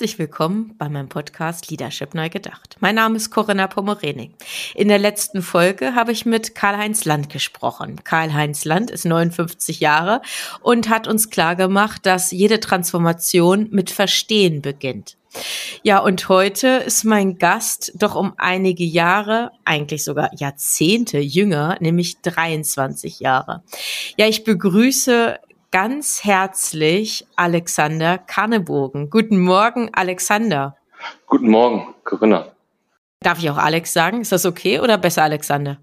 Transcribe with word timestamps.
Herzlich 0.00 0.18
willkommen 0.18 0.74
bei 0.78 0.88
meinem 0.88 1.10
Podcast 1.10 1.70
Leadership 1.70 2.14
Neu 2.14 2.30
Gedacht. 2.30 2.78
Mein 2.80 2.94
Name 2.94 3.18
ist 3.18 3.30
Corinna 3.30 3.66
Pomorening. 3.66 4.32
In 4.74 4.88
der 4.88 4.98
letzten 4.98 5.42
Folge 5.42 5.94
habe 5.94 6.10
ich 6.10 6.24
mit 6.24 6.54
Karl-Heinz 6.54 7.04
Land 7.04 7.28
gesprochen. 7.28 8.02
Karl-Heinz 8.02 8.64
Land 8.64 8.90
ist 8.90 9.04
59 9.04 9.78
Jahre 9.78 10.22
und 10.62 10.88
hat 10.88 11.06
uns 11.06 11.28
klargemacht, 11.28 12.06
dass 12.06 12.30
jede 12.30 12.60
Transformation 12.60 13.68
mit 13.72 13.90
Verstehen 13.90 14.62
beginnt. 14.62 15.18
Ja, 15.82 15.98
und 15.98 16.30
heute 16.30 16.68
ist 16.68 17.04
mein 17.04 17.36
Gast 17.36 17.92
doch 17.94 18.14
um 18.14 18.32
einige 18.38 18.84
Jahre, 18.84 19.50
eigentlich 19.66 20.02
sogar 20.02 20.30
Jahrzehnte 20.34 21.18
jünger, 21.18 21.76
nämlich 21.80 22.22
23 22.22 23.20
Jahre. 23.20 23.62
Ja, 24.16 24.26
ich 24.26 24.44
begrüße 24.44 25.38
ganz 25.70 26.24
herzlich 26.24 27.26
Alexander 27.36 28.18
Kannebogen. 28.18 29.08
Guten 29.10 29.38
Morgen, 29.40 29.90
Alexander. 29.92 30.76
Guten 31.26 31.48
Morgen, 31.48 31.94
Corinna. 32.04 32.48
Darf 33.20 33.38
ich 33.38 33.50
auch 33.50 33.56
Alex 33.56 33.92
sagen? 33.92 34.20
Ist 34.20 34.32
das 34.32 34.46
okay 34.46 34.80
oder 34.80 34.98
besser 34.98 35.22
Alexander? 35.22 35.78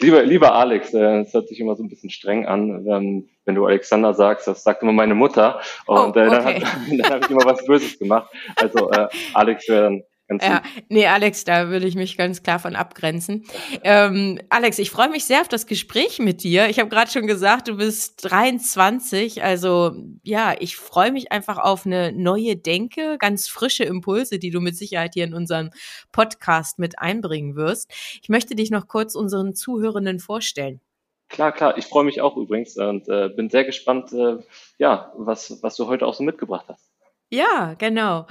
Lieber, 0.00 0.22
lieber 0.22 0.54
Alex, 0.54 0.94
äh, 0.94 1.20
es 1.20 1.32
hört 1.34 1.48
sich 1.48 1.58
immer 1.60 1.74
so 1.74 1.82
ein 1.82 1.88
bisschen 1.88 2.10
streng 2.10 2.46
an, 2.46 2.84
wenn, 2.84 3.28
wenn 3.44 3.54
du 3.54 3.66
Alexander 3.66 4.14
sagst. 4.14 4.46
Das 4.46 4.62
sagt 4.62 4.82
immer 4.82 4.92
meine 4.92 5.14
Mutter. 5.14 5.60
Und 5.86 5.98
oh, 5.98 6.08
okay. 6.08 6.26
äh, 6.26 6.30
dann, 6.30 6.98
dann 6.98 7.12
habe 7.12 7.24
ich 7.24 7.30
immer 7.30 7.44
was 7.44 7.64
Böses 7.64 7.98
gemacht. 7.98 8.30
Also 8.56 8.90
äh, 8.90 9.08
Alex 9.34 9.68
wäre 9.68 9.86
Ganz 9.86 10.09
ja, 10.40 10.62
nee, 10.88 11.06
Alex, 11.06 11.44
da 11.44 11.68
würde 11.68 11.86
ich 11.86 11.94
mich 11.94 12.16
ganz 12.16 12.42
klar 12.42 12.58
von 12.58 12.76
abgrenzen. 12.76 13.44
Ähm, 13.82 14.40
Alex, 14.48 14.78
ich 14.78 14.90
freue 14.90 15.08
mich 15.08 15.24
sehr 15.24 15.40
auf 15.40 15.48
das 15.48 15.66
Gespräch 15.66 16.18
mit 16.18 16.42
dir. 16.42 16.68
Ich 16.68 16.78
habe 16.78 16.88
gerade 16.88 17.10
schon 17.10 17.26
gesagt, 17.26 17.68
du 17.68 17.76
bist 17.76 18.30
23. 18.30 19.42
Also 19.42 19.92
ja, 20.22 20.54
ich 20.58 20.76
freue 20.76 21.12
mich 21.12 21.32
einfach 21.32 21.58
auf 21.58 21.86
eine 21.86 22.12
neue 22.12 22.56
Denke, 22.56 23.16
ganz 23.18 23.48
frische 23.48 23.84
Impulse, 23.84 24.38
die 24.38 24.50
du 24.50 24.60
mit 24.60 24.76
Sicherheit 24.76 25.14
hier 25.14 25.24
in 25.24 25.34
unseren 25.34 25.70
Podcast 26.12 26.78
mit 26.78 26.98
einbringen 26.98 27.56
wirst. 27.56 27.90
Ich 28.22 28.28
möchte 28.28 28.54
dich 28.54 28.70
noch 28.70 28.86
kurz 28.86 29.14
unseren 29.14 29.54
Zuhörenden 29.54 30.20
vorstellen. 30.20 30.80
Klar, 31.28 31.52
klar. 31.52 31.78
Ich 31.78 31.86
freue 31.86 32.04
mich 32.04 32.20
auch 32.20 32.36
übrigens 32.36 32.76
und 32.76 33.08
äh, 33.08 33.28
bin 33.28 33.50
sehr 33.50 33.64
gespannt, 33.64 34.12
äh, 34.12 34.38
ja, 34.78 35.12
was, 35.16 35.62
was 35.62 35.76
du 35.76 35.86
heute 35.86 36.06
auch 36.06 36.14
so 36.14 36.24
mitgebracht 36.24 36.66
hast. 36.68 36.89
Ja, 37.32 37.74
genau. 37.78 38.26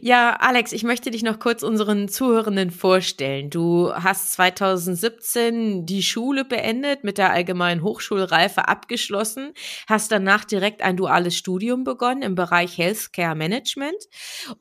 Ja, 0.00 0.36
Alex, 0.36 0.70
ich 0.70 0.84
möchte 0.84 1.10
dich 1.10 1.24
noch 1.24 1.40
kurz 1.40 1.64
unseren 1.64 2.06
Zuhörenden 2.08 2.70
vorstellen. 2.70 3.50
Du 3.50 3.92
hast 3.92 4.30
2017 4.34 5.86
die 5.86 6.04
Schule 6.04 6.44
beendet, 6.44 7.02
mit 7.02 7.18
der 7.18 7.32
allgemeinen 7.32 7.82
Hochschulreife 7.82 8.68
abgeschlossen, 8.68 9.54
hast 9.88 10.12
danach 10.12 10.44
direkt 10.44 10.82
ein 10.82 10.96
duales 10.96 11.36
Studium 11.36 11.82
begonnen 11.82 12.22
im 12.22 12.36
Bereich 12.36 12.78
Healthcare 12.78 13.34
Management 13.34 13.96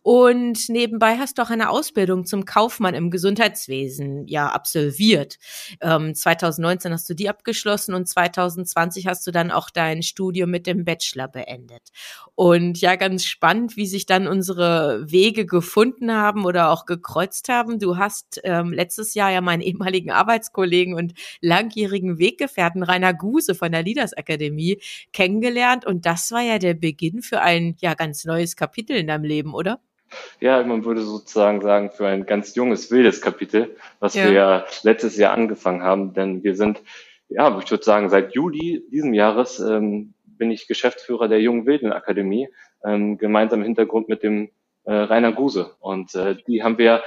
und 0.01 0.69
nebenbei 0.69 1.17
hast 1.17 1.37
du 1.37 1.43
auch 1.43 1.51
eine 1.51 1.69
Ausbildung 1.69 2.25
zum 2.25 2.45
Kaufmann 2.45 2.95
im 2.95 3.11
Gesundheitswesen 3.11 4.25
ja 4.27 4.47
absolviert. 4.47 5.37
Ähm, 5.81 6.15
2019 6.15 6.93
hast 6.93 7.07
du 7.09 7.13
die 7.13 7.29
abgeschlossen 7.29 7.93
und 7.93 8.07
2020 8.07 9.05
hast 9.05 9.27
du 9.27 9.31
dann 9.31 9.51
auch 9.51 9.69
dein 9.69 10.01
Studium 10.01 10.49
mit 10.49 10.65
dem 10.65 10.83
Bachelor 10.83 11.27
beendet. 11.27 11.89
Und 12.35 12.81
ja, 12.81 12.95
ganz 12.95 13.25
spannend, 13.25 13.77
wie 13.77 13.82
wie 13.83 13.87
sich 13.87 14.05
dann 14.05 14.27
unsere 14.27 15.11
Wege 15.11 15.45
gefunden 15.45 16.13
haben 16.13 16.45
oder 16.45 16.69
auch 16.69 16.85
gekreuzt 16.85 17.49
haben. 17.49 17.79
Du 17.79 17.97
hast 17.97 18.39
ähm, 18.45 18.71
letztes 18.71 19.13
Jahr 19.13 19.29
ja 19.29 19.41
meinen 19.41 19.59
ehemaligen 19.59 20.09
Arbeitskollegen 20.09 20.93
und 20.93 21.13
langjährigen 21.41 22.17
Weggefährten 22.17 22.81
Rainer 22.81 23.13
Guse 23.13 23.55
von 23.55 23.73
der 23.73 23.83
Leaders 23.83 24.13
Akademie 24.13 24.79
kennengelernt 25.11 25.85
und 25.85 26.05
das 26.05 26.31
war 26.31 26.39
ja 26.39 26.59
der 26.59 26.75
Beginn 26.75 27.21
für 27.21 27.41
ein 27.41 27.75
ja 27.81 27.93
ganz 27.93 28.23
neues 28.23 28.55
Kapitel 28.55 28.95
in 28.95 29.07
deinem 29.07 29.25
Leben, 29.25 29.53
oder? 29.53 29.81
Ja, 30.39 30.63
man 30.63 30.85
würde 30.85 31.01
sozusagen 31.01 31.59
sagen, 31.59 31.91
für 31.91 32.07
ein 32.07 32.25
ganz 32.25 32.55
junges, 32.55 32.89
wildes 32.89 33.19
Kapitel, 33.19 33.75
was 33.99 34.13
ja. 34.13 34.23
wir 34.23 34.31
ja 34.31 34.65
letztes 34.83 35.17
Jahr 35.17 35.33
angefangen 35.33 35.83
haben, 35.83 36.13
denn 36.13 36.41
wir 36.41 36.55
sind, 36.55 36.81
ja, 37.27 37.59
ich 37.59 37.69
würde 37.69 37.83
sagen, 37.83 38.09
seit 38.09 38.33
Juli 38.33 38.81
diesen 38.89 39.13
Jahres 39.13 39.59
ähm, 39.59 40.13
bin 40.37 40.51
ich 40.51 40.67
Geschäftsführer 40.67 41.27
der 41.27 41.41
Jungen 41.41 41.65
Wilden 41.65 41.91
Akademie, 41.91 42.47
ähm, 42.83 43.17
gemeinsam 43.17 43.59
im 43.61 43.65
Hintergrund 43.65 44.09
mit 44.09 44.23
dem 44.23 44.49
äh, 44.85 44.93
Rainer 44.93 45.31
Guse. 45.31 45.75
Und 45.79 46.13
äh, 46.15 46.35
die 46.47 46.63
haben 46.63 46.77
wir 46.77 47.03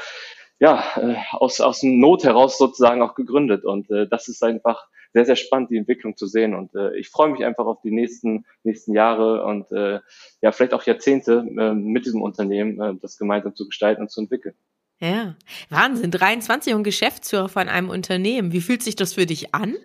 ja 0.59 0.84
äh, 0.97 1.16
aus, 1.32 1.60
aus 1.60 1.82
Not 1.82 2.25
heraus 2.25 2.59
sozusagen 2.59 3.03
auch 3.03 3.14
gegründet. 3.14 3.64
Und 3.64 3.91
äh, 3.91 4.06
das 4.09 4.28
ist 4.28 4.42
einfach 4.42 4.88
sehr, 5.12 5.25
sehr 5.25 5.37
spannend, 5.37 5.70
die 5.70 5.76
Entwicklung 5.76 6.16
zu 6.16 6.26
sehen. 6.26 6.54
Und 6.54 6.75
äh, 6.75 6.94
ich 6.97 7.09
freue 7.09 7.31
mich 7.31 7.44
einfach 7.44 7.66
auf 7.66 7.81
die 7.82 7.91
nächsten, 7.91 8.44
nächsten 8.64 8.92
Jahre 8.92 9.44
und 9.44 9.70
äh, 9.72 10.00
ja, 10.42 10.53
vielleicht 10.53 10.75
auch 10.75 10.82
Jahrzehnte 10.82 11.47
äh, 11.59 11.72
mit 11.72 12.04
diesem 12.04 12.22
Unternehmen, 12.22 12.81
äh, 12.81 12.94
das 13.00 13.16
gemeinsam 13.16 13.54
zu 13.54 13.66
gestalten 13.66 14.03
und 14.03 14.10
zu 14.10 14.20
entwickeln. 14.20 14.54
Ja, 14.98 15.37
Wahnsinn, 15.69 16.10
23 16.10 16.75
und 16.75 16.82
Geschäftsführer 16.82 17.48
von 17.48 17.69
einem 17.69 17.91
Unternehmen. 17.91 18.53
Wie 18.53 18.60
fühlt 18.60 18.82
sich 18.82 18.97
das 18.97 19.14
für 19.14 19.26
dich 19.26 19.54
an? 19.54 19.76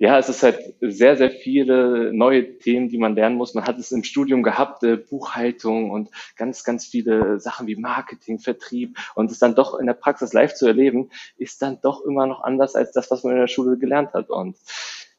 Ja, 0.00 0.18
es 0.18 0.30
ist 0.30 0.42
halt 0.42 0.58
sehr, 0.80 1.18
sehr 1.18 1.30
viele 1.30 2.10
neue 2.14 2.56
Themen, 2.56 2.88
die 2.88 2.96
man 2.96 3.14
lernen 3.14 3.36
muss. 3.36 3.52
Man 3.52 3.66
hat 3.66 3.78
es 3.78 3.92
im 3.92 4.02
Studium 4.02 4.42
gehabt, 4.42 4.82
äh, 4.82 4.96
Buchhaltung 4.96 5.90
und 5.90 6.08
ganz, 6.36 6.64
ganz 6.64 6.86
viele 6.86 7.38
Sachen 7.38 7.66
wie 7.66 7.76
Marketing, 7.76 8.38
Vertrieb 8.38 8.96
und 9.14 9.30
es 9.30 9.38
dann 9.38 9.54
doch 9.54 9.78
in 9.78 9.84
der 9.84 9.92
Praxis 9.92 10.32
live 10.32 10.54
zu 10.54 10.66
erleben, 10.66 11.10
ist 11.36 11.60
dann 11.60 11.82
doch 11.82 12.02
immer 12.02 12.26
noch 12.26 12.42
anders 12.42 12.76
als 12.76 12.92
das, 12.92 13.10
was 13.10 13.24
man 13.24 13.34
in 13.34 13.40
der 13.40 13.46
Schule 13.46 13.76
gelernt 13.76 14.14
hat. 14.14 14.30
Und 14.30 14.56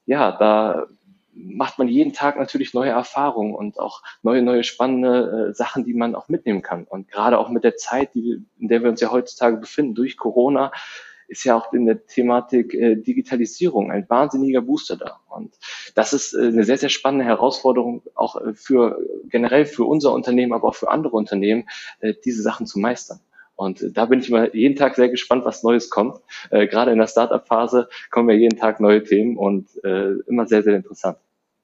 ja, 0.08 0.32
da 0.32 0.88
macht 1.32 1.78
man 1.78 1.88
jeden 1.88 2.14
Tag 2.14 2.40
natürlich 2.40 2.74
neue 2.74 2.90
Erfahrungen 2.90 3.54
und 3.54 3.80
auch 3.80 4.02
neue, 4.24 4.42
neue 4.42 4.64
spannende 4.64 5.50
äh, 5.50 5.54
Sachen, 5.54 5.86
die 5.86 5.94
man 5.94 6.16
auch 6.16 6.28
mitnehmen 6.28 6.64
kann. 6.64 6.86
Und 6.86 7.08
gerade 7.08 7.38
auch 7.38 7.50
mit 7.50 7.64
der 7.64 7.78
Zeit, 7.78 8.16
die, 8.16 8.44
in 8.58 8.68
der 8.68 8.82
wir 8.82 8.90
uns 8.90 9.00
ja 9.00 9.12
heutzutage 9.12 9.58
befinden, 9.58 9.94
durch 9.94 10.18
Corona, 10.18 10.72
ist 11.32 11.46
ja 11.46 11.56
auch 11.56 11.72
in 11.72 11.86
der 11.86 12.06
Thematik 12.06 12.74
äh, 12.74 12.96
Digitalisierung 12.96 13.90
ein 13.90 14.06
wahnsinniger 14.10 14.62
Booster 14.62 14.98
da. 14.98 15.22
Und 15.30 15.58
das 15.96 16.12
ist 16.12 16.34
äh, 16.34 16.48
eine 16.48 16.66
sehr, 16.66 16.78
sehr 16.78 16.90
spannende 16.90 17.26
Herausforderung, 17.26 18.04
auch 18.16 18.36
äh, 18.36 18.54
für 18.54 19.00
generell 19.30 19.66
für 19.66 19.86
unser 19.86 20.12
Unternehmen, 20.12 20.52
aber 20.52 20.68
auch 20.68 20.76
für 20.76 20.92
andere 20.92 21.16
Unternehmen, 21.16 21.70
äh, 22.02 22.14
diese 22.26 22.42
Sachen 22.42 22.66
zu 22.68 22.80
meistern. 22.80 23.22
Und 23.56 23.82
äh, 23.82 23.92
da 23.92 24.06
bin 24.08 24.20
ich 24.20 24.30
immer 24.30 24.54
jeden 24.54 24.76
Tag 24.76 24.96
sehr 24.96 25.08
gespannt, 25.08 25.46
was 25.46 25.64
Neues 25.64 25.90
kommt. 25.90 26.20
Äh, 26.50 26.68
gerade 26.68 26.92
in 26.92 26.98
der 26.98 27.08
Startup-Phase 27.08 27.88
kommen 28.10 28.30
ja 28.30 28.36
jeden 28.36 28.60
Tag 28.60 28.82
neue 28.82 29.02
Themen 29.02 29.38
und 29.38 29.70
äh, 29.86 30.12
immer 30.28 30.48
sehr, 30.48 30.64
sehr 30.64 30.76
interessant. 30.76 31.18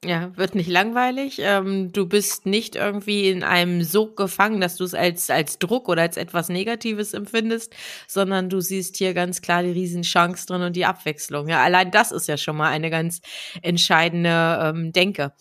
Ja, 0.06 0.32
wird 0.38 0.54
nicht 0.54 0.70
langweilig. 0.70 1.40
Ähm, 1.42 1.92
du 1.92 2.06
bist 2.08 2.46
nicht 2.46 2.76
irgendwie 2.76 3.32
in 3.32 3.42
einem 3.42 3.82
Sog 3.82 4.16
gefangen, 4.16 4.62
dass 4.62 4.76
du 4.76 4.84
es 4.84 4.94
als, 4.94 5.32
als 5.32 5.58
Druck 5.58 5.90
oder 5.90 6.04
als 6.04 6.18
etwas 6.18 6.50
Negatives 6.50 7.16
empfindest, 7.16 7.76
sondern 8.08 8.48
du 8.48 8.62
siehst 8.62 8.98
hier 8.98 9.16
ganz 9.16 9.42
klar 9.42 9.64
die 9.64 9.72
Riesenchance 9.72 10.46
drin 10.46 10.62
und 10.62 10.76
die 10.76 10.86
Abwechslung. 10.86 11.50
Ja, 11.50 11.64
allein 11.64 11.90
das 11.90 12.12
ist 12.12 12.28
ja 12.28 12.38
schon 12.38 12.58
mal 12.58 12.70
eine 12.70 12.92
ganz 12.92 13.22
entscheidende 13.64 14.60
ähm, 14.62 14.92
Denke. 14.92 15.34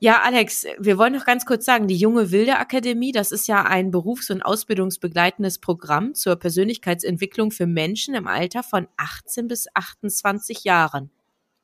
Ja, 0.00 0.22
Alex, 0.24 0.66
wir 0.80 0.98
wollen 0.98 1.12
noch 1.12 1.24
ganz 1.24 1.46
kurz 1.46 1.64
sagen, 1.64 1.86
die 1.86 1.96
Junge 1.96 2.32
Wilde 2.32 2.58
Akademie, 2.58 3.12
das 3.12 3.30
ist 3.30 3.46
ja 3.46 3.62
ein 3.62 3.92
berufs- 3.92 4.30
und 4.30 4.42
ausbildungsbegleitendes 4.42 5.60
Programm 5.60 6.14
zur 6.14 6.34
Persönlichkeitsentwicklung 6.34 7.52
für 7.52 7.68
Menschen 7.68 8.16
im 8.16 8.26
Alter 8.26 8.64
von 8.64 8.88
18 8.96 9.46
bis 9.46 9.68
28 9.72 10.64
Jahren. 10.64 11.12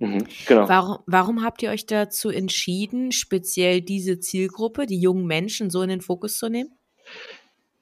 Mhm, 0.00 0.26
genau. 0.46 0.68
Warum, 0.68 0.98
warum 1.06 1.44
habt 1.44 1.62
ihr 1.62 1.70
euch 1.70 1.84
dazu 1.84 2.30
entschieden, 2.30 3.12
speziell 3.12 3.82
diese 3.82 4.18
Zielgruppe, 4.18 4.86
die 4.86 4.98
jungen 4.98 5.26
Menschen, 5.26 5.68
so 5.68 5.82
in 5.82 5.90
den 5.90 6.00
Fokus 6.00 6.38
zu 6.38 6.48
nehmen? 6.48 6.72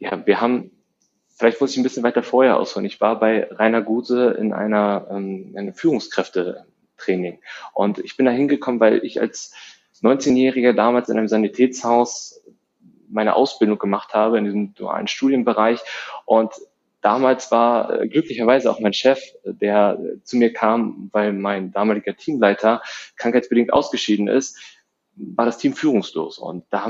Ja, 0.00 0.26
wir 0.26 0.40
haben, 0.40 0.72
vielleicht 1.28 1.60
muss 1.60 1.70
ich 1.70 1.76
ein 1.76 1.84
bisschen 1.84 2.02
weiter 2.02 2.24
vorher 2.24 2.56
ausholen. 2.56 2.86
Ich 2.86 3.00
war 3.00 3.20
bei 3.20 3.48
Rainer 3.52 3.82
Guse 3.82 4.32
in 4.32 4.52
einer, 4.52 5.06
ähm, 5.10 5.54
einem 5.56 5.74
Führungskräftetraining 5.74 7.40
und 7.72 8.00
ich 8.00 8.16
bin 8.16 8.26
da 8.26 8.32
hingekommen, 8.32 8.80
weil 8.80 9.04
ich 9.04 9.20
als 9.20 9.54
19-Jähriger 10.02 10.72
damals 10.72 11.08
in 11.08 11.18
einem 11.18 11.28
Sanitätshaus 11.28 12.42
meine 13.08 13.36
Ausbildung 13.36 13.78
gemacht 13.78 14.12
habe 14.12 14.38
in 14.38 14.44
diesem 14.44 14.74
dualen 14.74 15.06
Studienbereich 15.06 15.80
und 16.24 16.52
damals 17.00 17.50
war 17.50 18.00
äh, 18.00 18.08
glücklicherweise 18.08 18.70
auch 18.70 18.80
mein 18.80 18.92
Chef, 18.92 19.20
der 19.44 19.98
zu 20.24 20.36
mir 20.36 20.52
kam, 20.52 21.10
weil 21.12 21.32
mein 21.32 21.72
damaliger 21.72 22.16
Teamleiter 22.16 22.82
krankheitsbedingt 23.16 23.72
ausgeschieden 23.72 24.28
ist, 24.28 24.58
war 25.18 25.46
das 25.46 25.58
Team 25.58 25.74
führungslos. 25.74 26.38
Und 26.38 26.64
da 26.70 26.84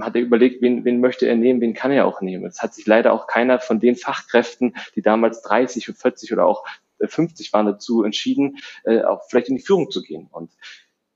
hat 0.00 0.16
er 0.16 0.22
überlegt, 0.22 0.62
wen, 0.62 0.84
wen 0.84 1.00
möchte 1.00 1.26
er 1.26 1.36
nehmen, 1.36 1.60
wen 1.60 1.74
kann 1.74 1.92
er 1.92 2.06
auch 2.06 2.20
nehmen. 2.20 2.46
Es 2.46 2.62
hat 2.62 2.74
sich 2.74 2.86
leider 2.86 3.12
auch 3.12 3.26
keiner 3.26 3.60
von 3.60 3.78
den 3.78 3.96
Fachkräften, 3.96 4.74
die 4.94 5.02
damals 5.02 5.42
30 5.42 5.90
und 5.90 5.96
40 5.96 6.32
oder 6.32 6.46
auch 6.46 6.64
50 7.04 7.52
waren, 7.52 7.66
dazu 7.66 8.02
entschieden, 8.02 8.58
äh, 8.84 9.02
auch 9.02 9.24
vielleicht 9.28 9.48
in 9.48 9.56
die 9.56 9.62
Führung 9.62 9.90
zu 9.90 10.02
gehen. 10.02 10.28
Und 10.30 10.50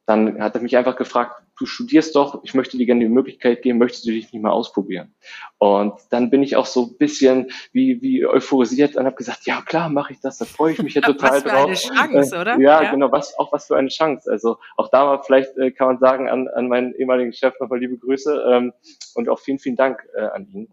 dann 0.04 0.40
hat 0.42 0.54
er 0.54 0.60
mich 0.60 0.76
einfach 0.76 0.96
gefragt, 0.96 1.42
du 1.58 1.66
studierst 1.66 2.14
doch, 2.14 2.40
ich 2.44 2.54
möchte 2.54 2.76
dir 2.76 2.86
gerne 2.86 3.00
die 3.00 3.08
Möglichkeit 3.08 3.62
geben, 3.62 3.78
möchtest 3.78 4.06
du 4.06 4.10
dich 4.10 4.32
nicht 4.32 4.42
mal 4.42 4.50
ausprobieren? 4.50 5.14
Und 5.58 5.94
dann 6.10 6.30
bin 6.30 6.42
ich 6.42 6.56
auch 6.56 6.66
so 6.66 6.86
ein 6.86 6.96
bisschen 6.98 7.50
wie, 7.72 8.00
wie 8.00 8.26
euphorisiert 8.26 8.96
und 8.96 9.04
habe 9.04 9.16
gesagt, 9.16 9.46
ja 9.46 9.60
klar, 9.62 9.88
mache 9.88 10.12
ich 10.12 10.20
das, 10.20 10.38
da 10.38 10.44
freue 10.44 10.72
ich 10.72 10.82
mich 10.82 10.94
ja 10.94 11.00
total 11.02 11.30
was 11.30 11.42
für 11.42 11.48
drauf. 11.48 11.66
eine 11.66 11.74
Chance, 11.74 12.36
äh, 12.36 12.40
oder? 12.40 12.58
Ja, 12.58 12.82
ja, 12.82 12.90
genau, 12.90 13.10
was, 13.12 13.38
auch 13.38 13.52
was 13.52 13.66
für 13.66 13.76
eine 13.76 13.88
Chance. 13.88 14.30
Also 14.30 14.58
auch 14.76 14.88
da 14.88 15.04
mal 15.04 15.22
vielleicht 15.22 15.56
äh, 15.58 15.70
kann 15.72 15.88
man 15.88 15.98
sagen 15.98 16.28
an, 16.28 16.48
an 16.48 16.68
meinen 16.68 16.94
ehemaligen 16.94 17.32
Chef 17.32 17.54
nochmal 17.60 17.80
liebe 17.80 17.98
Grüße 17.98 18.44
ähm, 18.50 18.72
und 19.14 19.28
auch 19.28 19.40
vielen, 19.40 19.58
vielen 19.58 19.76
Dank 19.76 20.06
äh, 20.14 20.20
an 20.20 20.46
ihn. 20.48 20.68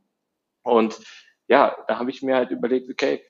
Und 0.63 0.99
ja, 1.47 1.75
da 1.87 1.99
habe 1.99 2.09
ich 2.09 2.21
mir 2.21 2.35
halt 2.35 2.51
überlegt, 2.51 2.89
okay, 2.89 3.21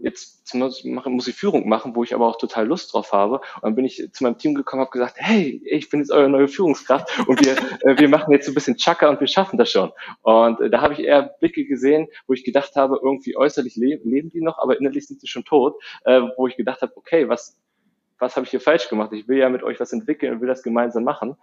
jetzt 0.00 0.54
muss 0.54 1.28
ich 1.28 1.34
Führung 1.34 1.68
machen, 1.68 1.94
wo 1.94 2.04
ich 2.04 2.14
aber 2.14 2.26
auch 2.26 2.36
total 2.36 2.66
Lust 2.66 2.92
drauf 2.92 3.12
habe. 3.12 3.36
Und 3.36 3.62
dann 3.62 3.74
bin 3.74 3.84
ich 3.84 4.10
zu 4.12 4.24
meinem 4.24 4.38
Team 4.38 4.54
gekommen, 4.54 4.80
habe 4.80 4.90
gesagt, 4.90 5.16
hey, 5.18 5.62
ich 5.64 5.88
bin 5.88 6.00
jetzt 6.00 6.10
eure 6.10 6.28
neue 6.28 6.48
Führungskraft 6.48 7.26
und 7.26 7.44
wir, 7.44 7.52
äh, 7.82 7.98
wir 7.98 8.08
machen 8.08 8.32
jetzt 8.32 8.46
so 8.46 8.52
ein 8.52 8.54
bisschen 8.54 8.76
Chaka 8.76 9.08
und 9.08 9.20
wir 9.20 9.26
schaffen 9.26 9.58
das 9.58 9.70
schon. 9.70 9.92
Und 10.22 10.60
äh, 10.60 10.70
da 10.70 10.80
habe 10.80 10.94
ich 10.94 11.00
eher 11.00 11.34
Blicke 11.40 11.64
gesehen, 11.64 12.08
wo 12.26 12.34
ich 12.34 12.44
gedacht 12.44 12.76
habe, 12.76 13.00
irgendwie 13.02 13.36
äußerlich 13.36 13.76
le 13.76 14.00
leben 14.04 14.30
die 14.30 14.40
noch, 14.40 14.58
aber 14.58 14.78
innerlich 14.78 15.06
sind 15.06 15.20
sie 15.20 15.26
schon 15.26 15.44
tot, 15.44 15.80
äh, 16.04 16.20
wo 16.36 16.46
ich 16.46 16.56
gedacht 16.56 16.82
habe, 16.82 16.92
okay, 16.96 17.28
was, 17.28 17.58
was 18.18 18.36
habe 18.36 18.44
ich 18.44 18.50
hier 18.50 18.60
falsch 18.60 18.88
gemacht? 18.88 19.12
Ich 19.12 19.28
will 19.28 19.38
ja 19.38 19.48
mit 19.48 19.62
euch 19.62 19.80
was 19.80 19.92
entwickeln 19.92 20.34
und 20.34 20.40
will 20.40 20.48
das 20.48 20.62
gemeinsam 20.62 21.04
machen. 21.04 21.36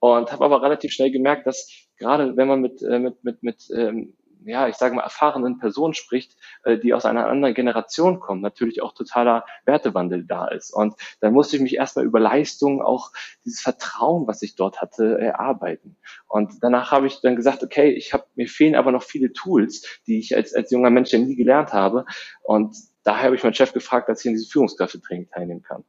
Und 0.00 0.30
habe 0.32 0.44
aber 0.44 0.62
relativ 0.62 0.92
schnell 0.92 1.10
gemerkt, 1.10 1.46
dass 1.46 1.70
gerade 1.96 2.36
wenn 2.36 2.48
man 2.48 2.60
mit, 2.60 2.82
mit, 2.82 3.24
mit, 3.24 3.42
mit 3.42 3.68
ähm, 3.74 4.14
ja, 4.44 4.68
ich 4.68 4.76
sage 4.76 4.94
mal, 4.94 5.02
erfahrenen 5.02 5.58
Personen 5.58 5.94
spricht, 5.94 6.36
äh, 6.64 6.78
die 6.78 6.94
aus 6.94 7.04
einer 7.04 7.26
anderen 7.26 7.54
Generation 7.54 8.20
kommen, 8.20 8.40
natürlich 8.40 8.82
auch 8.82 8.94
totaler 8.94 9.44
Wertewandel 9.64 10.24
da 10.24 10.48
ist. 10.48 10.70
Und 10.70 10.94
dann 11.20 11.32
musste 11.32 11.56
ich 11.56 11.62
mich 11.62 11.76
erstmal 11.76 12.04
über 12.04 12.20
Leistung, 12.20 12.82
auch 12.82 13.10
dieses 13.44 13.60
Vertrauen, 13.60 14.26
was 14.26 14.42
ich 14.42 14.56
dort 14.56 14.80
hatte, 14.80 15.18
erarbeiten. 15.18 15.96
Und 16.28 16.62
danach 16.62 16.90
habe 16.90 17.06
ich 17.06 17.20
dann 17.20 17.36
gesagt, 17.36 17.62
okay, 17.62 17.90
ich 17.90 18.12
habe 18.12 18.24
mir 18.34 18.48
fehlen 18.48 18.74
aber 18.74 18.92
noch 18.92 19.02
viele 19.02 19.32
Tools, 19.32 20.00
die 20.06 20.18
ich 20.18 20.36
als, 20.36 20.54
als 20.54 20.70
junger 20.70 20.90
Mensch 20.90 21.12
ja 21.12 21.18
nie 21.18 21.36
gelernt 21.36 21.72
habe. 21.72 22.04
Und 22.42 22.76
daher 23.02 23.24
habe 23.24 23.36
ich 23.36 23.42
meinen 23.42 23.54
Chef 23.54 23.72
gefragt, 23.72 24.08
dass 24.08 24.20
ich 24.20 24.26
in 24.26 24.32
diese 24.32 24.50
Führungskräftetraining 24.50 25.28
teilnehmen 25.28 25.62
kann. 25.62 25.84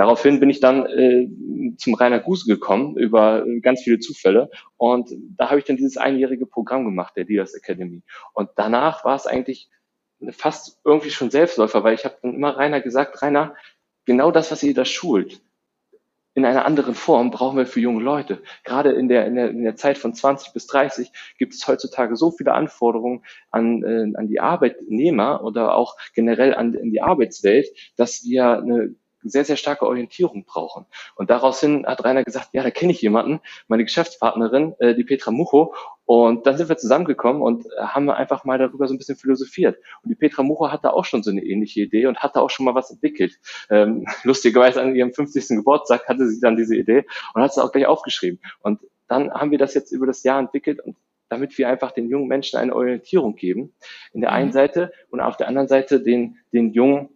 Daraufhin 0.00 0.40
bin 0.40 0.48
ich 0.48 0.60
dann 0.60 0.86
äh, 0.86 1.28
zum 1.76 1.92
Rainer 1.92 2.20
Guse 2.20 2.46
gekommen 2.46 2.96
über 2.96 3.44
ganz 3.60 3.82
viele 3.82 3.98
Zufälle 3.98 4.48
und 4.78 5.10
da 5.36 5.50
habe 5.50 5.58
ich 5.58 5.66
dann 5.66 5.76
dieses 5.76 5.98
einjährige 5.98 6.46
Programm 6.46 6.86
gemacht, 6.86 7.18
der 7.18 7.26
Leaders 7.26 7.52
Academy. 7.52 8.02
Und 8.32 8.48
danach 8.56 9.04
war 9.04 9.14
es 9.14 9.26
eigentlich 9.26 9.68
fast 10.30 10.80
irgendwie 10.86 11.10
schon 11.10 11.30
Selbstläufer, 11.30 11.84
weil 11.84 11.92
ich 11.92 12.06
habe 12.06 12.16
dann 12.22 12.32
immer 12.32 12.56
Rainer 12.56 12.80
gesagt, 12.80 13.20
Rainer, 13.20 13.54
genau 14.06 14.30
das, 14.30 14.50
was 14.50 14.62
ihr 14.62 14.72
da 14.72 14.86
schult, 14.86 15.42
in 16.32 16.46
einer 16.46 16.64
anderen 16.64 16.94
Form 16.94 17.30
brauchen 17.30 17.58
wir 17.58 17.66
für 17.66 17.80
junge 17.80 18.02
Leute. 18.02 18.42
Gerade 18.64 18.92
in 18.92 19.06
der, 19.10 19.26
in 19.26 19.34
der, 19.34 19.50
in 19.50 19.64
der 19.64 19.76
Zeit 19.76 19.98
von 19.98 20.14
20 20.14 20.54
bis 20.54 20.66
30 20.66 21.12
gibt 21.36 21.52
es 21.52 21.68
heutzutage 21.68 22.16
so 22.16 22.30
viele 22.30 22.54
Anforderungen 22.54 23.22
an, 23.50 23.82
äh, 23.82 24.16
an 24.16 24.28
die 24.28 24.40
Arbeitnehmer 24.40 25.44
oder 25.44 25.74
auch 25.74 25.96
generell 26.14 26.54
an, 26.54 26.74
an 26.74 26.90
die 26.90 27.02
Arbeitswelt, 27.02 27.66
dass 27.96 28.24
wir 28.24 28.60
eine 28.60 28.94
sehr, 29.22 29.44
sehr 29.44 29.56
starke 29.56 29.86
Orientierung 29.86 30.44
brauchen. 30.44 30.86
Und 31.14 31.30
daraus 31.30 31.60
hin 31.60 31.86
hat 31.86 32.04
Rainer 32.04 32.24
gesagt, 32.24 32.50
ja, 32.52 32.62
da 32.62 32.70
kenne 32.70 32.92
ich 32.92 33.02
jemanden, 33.02 33.40
meine 33.68 33.84
Geschäftspartnerin, 33.84 34.74
äh, 34.78 34.94
die 34.94 35.04
Petra 35.04 35.30
Mucho. 35.30 35.74
Und 36.06 36.46
dann 36.46 36.56
sind 36.56 36.68
wir 36.68 36.76
zusammengekommen 36.76 37.42
und 37.42 37.66
äh, 37.66 37.82
haben 37.82 38.10
einfach 38.10 38.44
mal 38.44 38.58
darüber 38.58 38.88
so 38.88 38.94
ein 38.94 38.98
bisschen 38.98 39.16
philosophiert. 39.16 39.78
Und 40.02 40.10
die 40.10 40.16
Petra 40.16 40.42
Mucho 40.42 40.70
hatte 40.72 40.92
auch 40.92 41.04
schon 41.04 41.22
so 41.22 41.30
eine 41.30 41.42
ähnliche 41.42 41.82
Idee 41.82 42.06
und 42.06 42.18
hatte 42.18 42.40
auch 42.40 42.50
schon 42.50 42.66
mal 42.66 42.74
was 42.74 42.90
entwickelt. 42.90 43.38
Ähm, 43.70 44.06
lustigerweise 44.24 44.80
an 44.80 44.94
ihrem 44.94 45.12
50. 45.12 45.48
Geburtstag 45.48 46.08
hatte 46.08 46.26
sie 46.28 46.40
dann 46.40 46.56
diese 46.56 46.76
Idee 46.76 47.04
und 47.34 47.42
hat 47.42 47.50
es 47.50 47.58
auch 47.58 47.72
gleich 47.72 47.86
aufgeschrieben. 47.86 48.40
Und 48.60 48.80
dann 49.08 49.32
haben 49.32 49.50
wir 49.50 49.58
das 49.58 49.74
jetzt 49.74 49.92
über 49.92 50.06
das 50.06 50.22
Jahr 50.22 50.38
entwickelt 50.38 50.80
und 50.80 50.96
damit 51.28 51.56
wir 51.58 51.68
einfach 51.68 51.92
den 51.92 52.08
jungen 52.08 52.26
Menschen 52.26 52.58
eine 52.58 52.74
Orientierung 52.74 53.36
geben. 53.36 53.72
In 54.12 54.20
der 54.20 54.32
einen 54.32 54.48
mhm. 54.48 54.52
Seite 54.52 54.92
und 55.10 55.20
auf 55.20 55.36
der 55.36 55.48
anderen 55.48 55.68
Seite 55.68 56.02
den, 56.02 56.38
den 56.52 56.72
jungen 56.72 57.08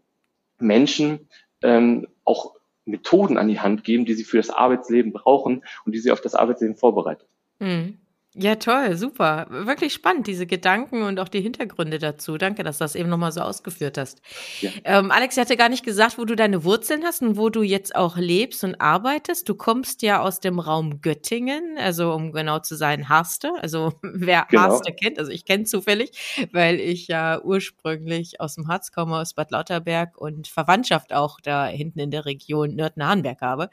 Menschen 0.59 1.29
ähm, 1.63 2.07
auch 2.25 2.55
Methoden 2.85 3.39
an 3.39 3.49
die 3.49 3.61
Hand 3.61 3.85
geben, 3.85 4.05
die 4.05 4.15
sie 4.15 4.25
für 4.25 4.37
das 4.37 4.51
Arbeitsleben 4.51 5.13
brauchen 5.13 5.65
und 5.85 5.95
die 5.95 5.99
sie 5.99 6.13
auf 6.13 6.21
das 6.21 6.35
Arbeitsleben 6.35 6.77
vorbereitet. 6.77 7.29
Mhm. 7.59 7.99
Ja, 8.37 8.57
toll, 8.57 8.97
super. 8.97 9.47
Wirklich 9.49 9.93
spannend, 9.93 10.27
diese 10.27 10.45
Gedanken 10.45 11.03
und 11.03 11.21
auch 11.21 11.29
die 11.29 11.41
Hintergründe 11.41 12.01
dazu. 12.01 12.37
Danke, 12.37 12.65
dass 12.65 12.79
du 12.79 12.85
das 12.85 12.97
eben 12.97 13.09
nochmal 13.09 13.31
so 13.31 13.43
ausgeführt 13.43 13.97
hast. 13.97 14.23
Ja. 14.61 14.71
Ähm, 14.83 15.13
Alex, 15.13 15.37
ich 15.37 15.41
hatte 15.41 15.57
gar 15.57 15.69
nicht 15.69 15.85
gesagt, 15.85 16.19
wo 16.19 16.25
du 16.25 16.35
deine 16.35 16.65
Wurzeln 16.65 17.05
hast 17.05 17.23
und 17.23 17.37
wo 17.37 17.49
du 17.49 17.63
jetzt 17.63 17.95
auch 17.95 18.17
lebst 18.17 18.65
und 18.65 18.81
arbeitest. 18.81 19.49
Du 19.49 19.55
kommst 19.55 20.03
ja 20.03 20.21
aus 20.21 20.41
dem 20.41 20.59
Raum 20.59 21.01
Göttingen, 21.01 21.79
also 21.79 22.13
um 22.13 22.33
genau 22.33 22.59
zu 22.59 22.75
sein, 22.75 23.09
Harste. 23.09 23.53
Also 23.61 23.93
wer 24.03 24.47
genau. 24.51 24.63
Harste 24.63 24.93
kennt, 24.93 25.21
also 25.21 25.31
ich 25.31 25.45
kenne 25.45 25.63
zufällig, 25.63 26.11
weil 26.51 26.81
ich 26.81 27.07
ja 27.07 27.41
ursprünglich 27.41 28.41
aus 28.41 28.57
dem 28.57 28.67
Harz 28.67 28.91
komme, 28.91 29.17
aus 29.17 29.35
Bad 29.35 29.53
Lauterberg 29.53 30.19
und 30.19 30.49
Verwandtschaft 30.49 31.13
auch 31.13 31.39
da 31.41 31.67
hinten 31.67 32.01
in 32.01 32.11
der 32.11 32.27
Region 32.27 32.75
Nürten-Harnberg 32.75 33.41
habe. 33.41 33.71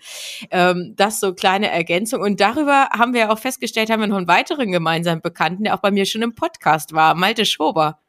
Ähm, 0.52 0.94
das 0.98 1.19
so 1.19 1.34
kleine 1.34 1.72
Ergänzung. 1.72 2.22
Und 2.22 2.40
darüber 2.40 2.90
haben 2.92 3.16
wir 3.16 3.31
auch 3.31 3.40
festgestellt, 3.40 3.90
haben 3.90 4.02
wir 4.02 4.08
noch 4.08 4.18
ein 4.18 4.28
weiteres 4.28 4.50
weiteren 4.51 4.71
gemeinsamen 4.71 5.21
Bekannten, 5.21 5.63
der 5.63 5.75
auch 5.75 5.81
bei 5.81 5.92
mir 5.92 6.06
schon 6.06 6.21
im 6.21 6.36
Podcast 6.36 6.94
war, 6.94 7.15
Malte 7.15 7.45
Schober. 7.45 8.00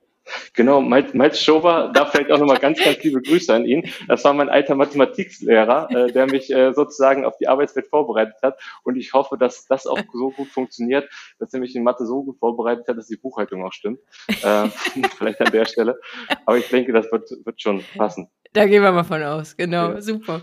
Genau, 0.54 0.80
Malte 0.80 1.36
Schober, 1.36 1.90
da 1.94 2.06
vielleicht 2.06 2.30
auch 2.32 2.38
nochmal 2.38 2.58
ganz, 2.58 2.82
ganz 2.82 3.02
liebe 3.02 3.22
Grüße 3.22 3.52
an 3.52 3.64
ihn. 3.64 3.88
Das 4.08 4.24
war 4.24 4.32
mein 4.34 4.48
alter 4.48 4.74
Mathematiklehrer, 4.74 5.88
äh, 5.90 6.12
der 6.12 6.26
mich 6.26 6.52
äh, 6.52 6.72
sozusagen 6.72 7.24
auf 7.24 7.36
die 7.38 7.48
Arbeitswelt 7.48 7.88
vorbereitet 7.88 8.36
hat. 8.42 8.60
Und 8.82 8.96
ich 8.96 9.12
hoffe, 9.12 9.36
dass 9.36 9.66
das 9.66 9.86
auch 9.86 9.98
so 10.12 10.30
gut 10.30 10.48
funktioniert, 10.48 11.08
dass 11.38 11.52
er 11.54 11.60
mich 11.60 11.74
in 11.74 11.82
Mathe 11.84 12.06
so 12.06 12.24
gut 12.24 12.38
vorbereitet 12.38 12.86
hat, 12.88 12.96
dass 12.96 13.08
die 13.08 13.16
Buchhaltung 13.16 13.64
auch 13.64 13.72
stimmt. 13.72 14.00
Äh, 14.28 14.68
vielleicht 15.18 15.40
an 15.40 15.50
der 15.52 15.64
Stelle. 15.64 15.98
Aber 16.44 16.56
ich 16.56 16.68
denke, 16.68 16.92
das 16.92 17.10
wird, 17.10 17.28
wird 17.44 17.60
schon 17.60 17.84
passen. 17.96 18.28
Da 18.54 18.66
gehen 18.66 18.82
wir 18.82 18.92
mal 18.92 19.04
von 19.04 19.22
aus, 19.22 19.56
genau, 19.56 19.92
ja. 19.92 20.02
super. 20.02 20.42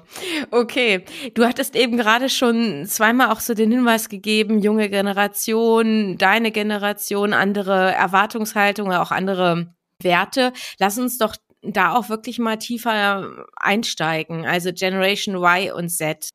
Okay, 0.50 1.06
du 1.36 1.46
hattest 1.46 1.76
eben 1.76 1.96
gerade 1.96 2.28
schon 2.30 2.88
zweimal 2.88 3.32
auch 3.32 3.40
so 3.40 3.54
den 3.54 3.72
Hinweis 3.72 4.10
gegeben, 4.10 4.60
junge 4.60 4.90
Generation, 4.90 6.18
deine 6.18 6.52
Generation, 6.52 7.34
andere 7.34 7.94
Erwartungshaltungen, 7.94 8.98
auch 8.98 9.12
andere 9.12 9.76
Werte. 10.02 10.54
Lass 10.80 10.98
uns 10.98 11.20
doch 11.20 11.36
da 11.62 11.94
auch 11.94 12.10
wirklich 12.10 12.40
mal 12.40 12.58
tiefer 12.58 13.46
einsteigen. 13.56 14.46
Also 14.46 14.72
Generation 14.74 15.36
Y 15.36 15.72
und 15.72 15.90
Z 15.90 16.30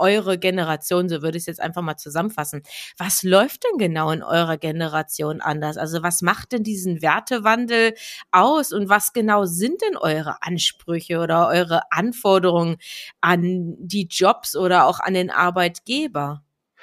eure 0.00 0.38
Generation, 0.38 1.08
so 1.08 1.22
würde 1.22 1.36
ich 1.36 1.42
es 1.42 1.46
jetzt 1.46 1.60
einfach 1.60 1.82
mal 1.82 1.96
zusammenfassen. 1.96 2.62
Was 2.98 3.22
läuft 3.22 3.64
denn 3.64 3.78
genau 3.78 4.10
in 4.10 4.22
eurer 4.22 4.56
Generation 4.56 5.40
anders? 5.40 5.76
Also 5.76 6.02
was 6.02 6.22
macht 6.22 6.52
denn 6.52 6.64
diesen 6.64 7.02
Wertewandel 7.02 7.94
aus 8.32 8.72
und 8.72 8.88
was 8.88 9.12
genau 9.12 9.44
sind 9.44 9.80
denn 9.82 9.96
eure 9.96 10.42
Ansprüche 10.42 11.18
oder 11.20 11.48
eure 11.48 11.82
Anforderungen 11.92 12.78
an 13.20 13.76
die 13.78 14.08
Jobs 14.10 14.56
oder 14.56 14.86
auch 14.86 15.00
an 15.00 15.14
den 15.14 15.30
Arbeitgeber? 15.30 16.42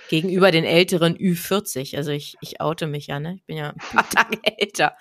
Gegenüber 0.10 0.52
den 0.52 0.64
älteren 0.64 1.18
Ü40. 1.18 1.98
Also 1.98 2.12
ich, 2.12 2.38
ich 2.40 2.62
oute 2.62 2.88
mich 2.88 3.08
ja, 3.08 3.20
ne? 3.20 3.34
Ich 3.36 3.46
bin 3.46 3.58
ja 3.58 3.72
ein 3.72 3.78
paar 3.78 4.10
Tage 4.10 4.40
älter. 4.44 4.96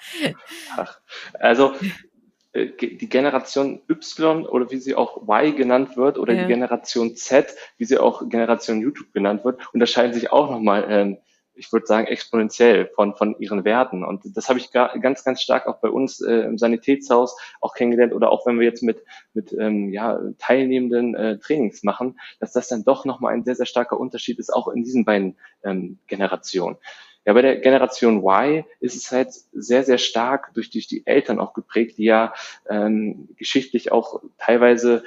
Ach, 0.76 0.98
also 1.38 1.74
die 2.56 3.08
Generation 3.08 3.80
Y 3.88 4.46
oder 4.46 4.70
wie 4.70 4.78
sie 4.78 4.94
auch 4.94 5.28
Y 5.28 5.56
genannt 5.56 5.96
wird 5.96 6.18
oder 6.18 6.32
ja. 6.32 6.42
die 6.42 6.48
Generation 6.48 7.14
Z, 7.14 7.54
wie 7.76 7.84
sie 7.84 7.98
auch 7.98 8.28
Generation 8.28 8.80
YouTube 8.80 9.12
genannt 9.12 9.44
wird, 9.44 9.60
unterscheiden 9.74 10.14
sich 10.14 10.32
auch 10.32 10.50
nochmal, 10.50 10.86
ähm, 10.88 11.18
ich 11.54 11.72
würde 11.72 11.86
sagen, 11.86 12.06
exponentiell 12.06 12.90
von, 12.94 13.14
von 13.14 13.38
ihren 13.38 13.64
Werten. 13.64 14.04
Und 14.04 14.36
das 14.36 14.48
habe 14.48 14.58
ich 14.58 14.70
ganz, 14.72 15.24
ganz 15.24 15.40
stark 15.40 15.66
auch 15.66 15.78
bei 15.80 15.88
uns 15.88 16.20
äh, 16.20 16.40
im 16.40 16.58
Sanitätshaus 16.58 17.36
auch 17.60 17.74
kennengelernt 17.74 18.12
oder 18.12 18.30
auch 18.30 18.46
wenn 18.46 18.58
wir 18.58 18.66
jetzt 18.66 18.82
mit, 18.82 19.02
mit 19.32 19.52
ähm, 19.52 19.90
ja, 19.90 20.20
teilnehmenden 20.38 21.14
äh, 21.14 21.38
Trainings 21.38 21.82
machen, 21.82 22.18
dass 22.40 22.52
das 22.52 22.68
dann 22.68 22.84
doch 22.84 23.04
nochmal 23.04 23.34
ein 23.34 23.44
sehr, 23.44 23.54
sehr 23.54 23.66
starker 23.66 23.98
Unterschied 23.98 24.38
ist, 24.38 24.52
auch 24.52 24.68
in 24.68 24.84
diesen 24.84 25.04
beiden 25.04 25.36
ähm, 25.64 25.98
Generationen. 26.06 26.76
Ja, 27.26 27.32
bei 27.32 27.42
der 27.42 27.56
Generation 27.56 28.22
Y 28.24 28.64
ist 28.78 28.94
es 28.94 29.10
halt 29.10 29.32
sehr, 29.52 29.82
sehr 29.82 29.98
stark 29.98 30.54
durch, 30.54 30.70
durch 30.70 30.86
die 30.86 31.04
Eltern 31.06 31.40
auch 31.40 31.54
geprägt, 31.54 31.98
die 31.98 32.04
ja 32.04 32.32
ähm, 32.70 33.28
geschichtlich 33.36 33.90
auch 33.90 34.22
teilweise 34.38 35.02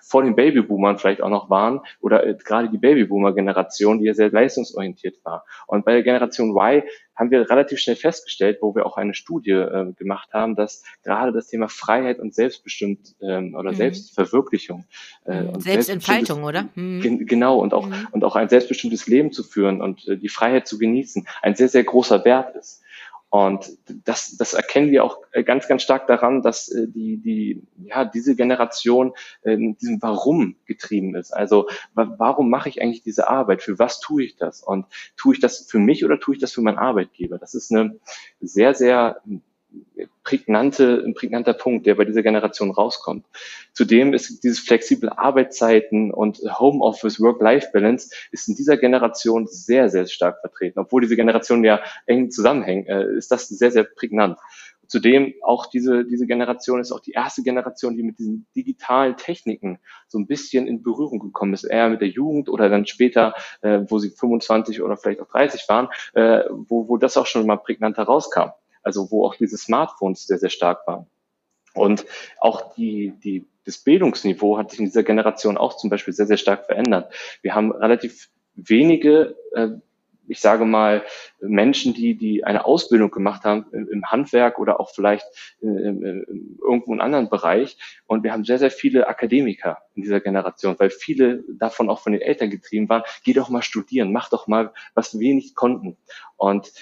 vor 0.00 0.22
den 0.22 0.34
Babyboomern 0.34 0.98
vielleicht 0.98 1.22
auch 1.22 1.28
noch 1.28 1.50
waren 1.50 1.80
oder 2.00 2.26
äh, 2.26 2.34
gerade 2.34 2.70
die 2.70 2.78
Babyboomer-Generation, 2.78 3.98
die 3.98 4.06
ja 4.06 4.14
sehr 4.14 4.30
leistungsorientiert 4.30 5.16
war. 5.24 5.44
Und 5.66 5.84
bei 5.84 5.92
der 5.92 6.02
Generation 6.02 6.50
Y 6.56 6.82
haben 7.14 7.30
wir 7.30 7.50
relativ 7.50 7.80
schnell 7.80 7.96
festgestellt, 7.96 8.58
wo 8.62 8.74
wir 8.74 8.86
auch 8.86 8.96
eine 8.96 9.12
Studie 9.12 9.50
äh, 9.50 9.92
gemacht 9.94 10.32
haben, 10.32 10.54
dass 10.54 10.84
gerade 11.02 11.32
das 11.32 11.48
Thema 11.48 11.68
Freiheit 11.68 12.20
und 12.20 12.34
Selbstbestimmt 12.34 13.16
ähm, 13.20 13.54
oder 13.54 13.72
mhm. 13.72 13.76
Selbstverwirklichung 13.76 14.86
äh, 15.26 15.42
mhm. 15.42 15.48
und 15.50 15.62
Selbstentfaltung, 15.62 16.44
oder? 16.44 16.68
Mhm. 16.74 17.26
Genau 17.26 17.58
und 17.58 17.74
auch 17.74 17.86
mhm. 17.86 18.08
und 18.12 18.24
auch 18.24 18.36
ein 18.36 18.48
selbstbestimmtes 18.48 19.08
Leben 19.08 19.32
zu 19.32 19.42
führen 19.42 19.82
und 19.82 20.06
äh, 20.08 20.16
die 20.16 20.28
Freiheit 20.28 20.66
zu 20.66 20.78
genießen, 20.78 21.26
ein 21.42 21.56
sehr 21.56 21.68
sehr 21.68 21.84
großer 21.84 22.24
Wert 22.24 22.54
ist. 22.56 22.82
Und 23.30 23.78
das, 24.04 24.36
das 24.38 24.54
erkennen 24.54 24.90
wir 24.90 25.04
auch 25.04 25.18
äh, 25.32 25.44
ganz, 25.44 25.68
ganz 25.68 25.82
stark 25.82 26.06
daran, 26.06 26.42
dass 26.42 26.68
äh, 26.68 26.88
die, 26.88 27.18
die, 27.18 27.62
ja, 27.84 28.06
diese 28.06 28.34
Generation 28.34 29.12
in 29.42 29.76
diesem 29.76 30.00
Warum 30.00 30.56
getrieben 30.64 31.14
ist. 31.14 31.32
Also 31.32 31.68
warum 31.94 32.48
mache 32.48 32.70
ich 32.70 32.80
eigentlich 32.80 33.02
diese 33.02 33.28
Arbeit? 33.28 33.62
Für 33.62 33.78
was 33.78 34.00
tue 34.00 34.24
ich 34.24 34.36
das? 34.36 34.62
Und 34.62 34.86
tue 35.16 35.34
ich 35.34 35.40
das 35.40 35.66
für 35.68 35.78
mich 35.78 36.04
oder 36.04 36.18
tue 36.18 36.36
ich 36.36 36.40
das 36.40 36.52
für 36.52 36.62
meinen 36.62 36.78
Arbeitgeber? 36.78 37.38
Das 37.38 37.54
ist 37.54 37.70
eine 37.70 37.98
sehr, 38.40 38.74
sehr 38.74 39.20
prägnante, 40.24 41.02
ein 41.06 41.14
prägnanter 41.14 41.54
Punkt, 41.54 41.86
der 41.86 41.94
bei 41.94 42.04
dieser 42.04 42.22
Generation 42.22 42.70
rauskommt. 42.70 43.24
Zudem 43.72 44.12
ist 44.12 44.44
dieses 44.44 44.58
flexible 44.58 45.10
Arbeitszeiten 45.10 46.10
und 46.10 46.38
Homeoffice, 46.58 47.20
Work-Life-Balance 47.20 48.10
ist 48.30 48.48
in 48.48 48.54
dieser 48.54 48.76
Generation 48.76 49.46
sehr, 49.46 49.88
sehr 49.88 50.06
stark 50.06 50.40
vertreten. 50.40 50.78
Obwohl 50.80 51.02
diese 51.02 51.16
Generationen 51.16 51.64
ja 51.64 51.80
eng 52.06 52.30
zusammenhängen, 52.30 52.86
äh, 52.86 53.16
ist 53.16 53.30
das 53.30 53.48
sehr, 53.48 53.70
sehr 53.70 53.84
prägnant. 53.84 54.38
Zudem 54.86 55.34
auch 55.42 55.66
diese, 55.66 56.04
diese 56.06 56.26
Generation 56.26 56.80
ist 56.80 56.92
auch 56.92 57.00
die 57.00 57.12
erste 57.12 57.42
Generation, 57.42 57.96
die 57.96 58.02
mit 58.02 58.18
diesen 58.18 58.46
digitalen 58.56 59.16
Techniken 59.18 59.78
so 60.08 60.18
ein 60.18 60.26
bisschen 60.26 60.66
in 60.66 60.82
Berührung 60.82 61.18
gekommen 61.20 61.52
ist, 61.52 61.64
eher 61.64 61.90
mit 61.90 62.00
der 62.00 62.08
Jugend 62.08 62.48
oder 62.48 62.70
dann 62.70 62.86
später, 62.86 63.34
äh, 63.60 63.80
wo 63.86 63.98
sie 63.98 64.10
25 64.10 64.80
oder 64.82 64.96
vielleicht 64.96 65.20
auch 65.20 65.28
30 65.28 65.68
waren, 65.68 65.88
äh, 66.14 66.44
wo, 66.50 66.88
wo 66.88 66.96
das 66.96 67.18
auch 67.18 67.26
schon 67.26 67.46
mal 67.46 67.56
prägnanter 67.56 68.04
rauskam 68.04 68.50
also 68.88 69.10
wo 69.10 69.26
auch 69.26 69.34
diese 69.34 69.58
Smartphones 69.58 70.26
sehr, 70.26 70.38
sehr 70.38 70.48
stark 70.48 70.86
waren. 70.86 71.06
Und 71.74 72.06
auch 72.40 72.74
die, 72.74 73.12
die, 73.22 73.46
das 73.66 73.76
Bildungsniveau 73.76 74.56
hat 74.56 74.70
sich 74.70 74.80
in 74.80 74.86
dieser 74.86 75.02
Generation 75.02 75.58
auch 75.58 75.76
zum 75.76 75.90
Beispiel 75.90 76.14
sehr, 76.14 76.26
sehr 76.26 76.38
stark 76.38 76.64
verändert. 76.64 77.12
Wir 77.42 77.54
haben 77.54 77.70
relativ 77.70 78.30
wenige, 78.54 79.36
äh, 79.52 79.68
ich 80.26 80.40
sage 80.40 80.64
mal, 80.64 81.04
Menschen, 81.38 81.92
die, 81.92 82.14
die 82.14 82.44
eine 82.44 82.64
Ausbildung 82.64 83.10
gemacht 83.10 83.44
haben 83.44 83.66
im, 83.72 84.06
Handwerk 84.06 84.58
oder 84.58 84.80
auch 84.80 84.90
vielleicht 84.90 85.26
in, 85.60 85.76
in 85.76 86.58
irgendwo 86.62 86.94
in 86.94 87.02
anderen 87.02 87.28
Bereich. 87.28 87.76
Und 88.06 88.24
wir 88.24 88.32
haben 88.32 88.44
sehr, 88.44 88.58
sehr 88.58 88.70
viele 88.70 89.06
Akademiker 89.06 89.82
in 89.96 90.02
dieser 90.02 90.20
Generation, 90.20 90.76
weil 90.78 90.88
viele 90.88 91.44
davon 91.46 91.90
auch 91.90 92.00
von 92.00 92.12
den 92.12 92.22
Eltern 92.22 92.48
getrieben 92.48 92.88
waren. 92.88 93.02
Geh 93.22 93.34
doch 93.34 93.50
mal 93.50 93.60
studieren, 93.60 94.12
mach 94.12 94.30
doch 94.30 94.46
mal, 94.46 94.72
was 94.94 95.18
wir 95.18 95.34
nicht 95.34 95.54
konnten. 95.54 95.98
Und 96.38 96.72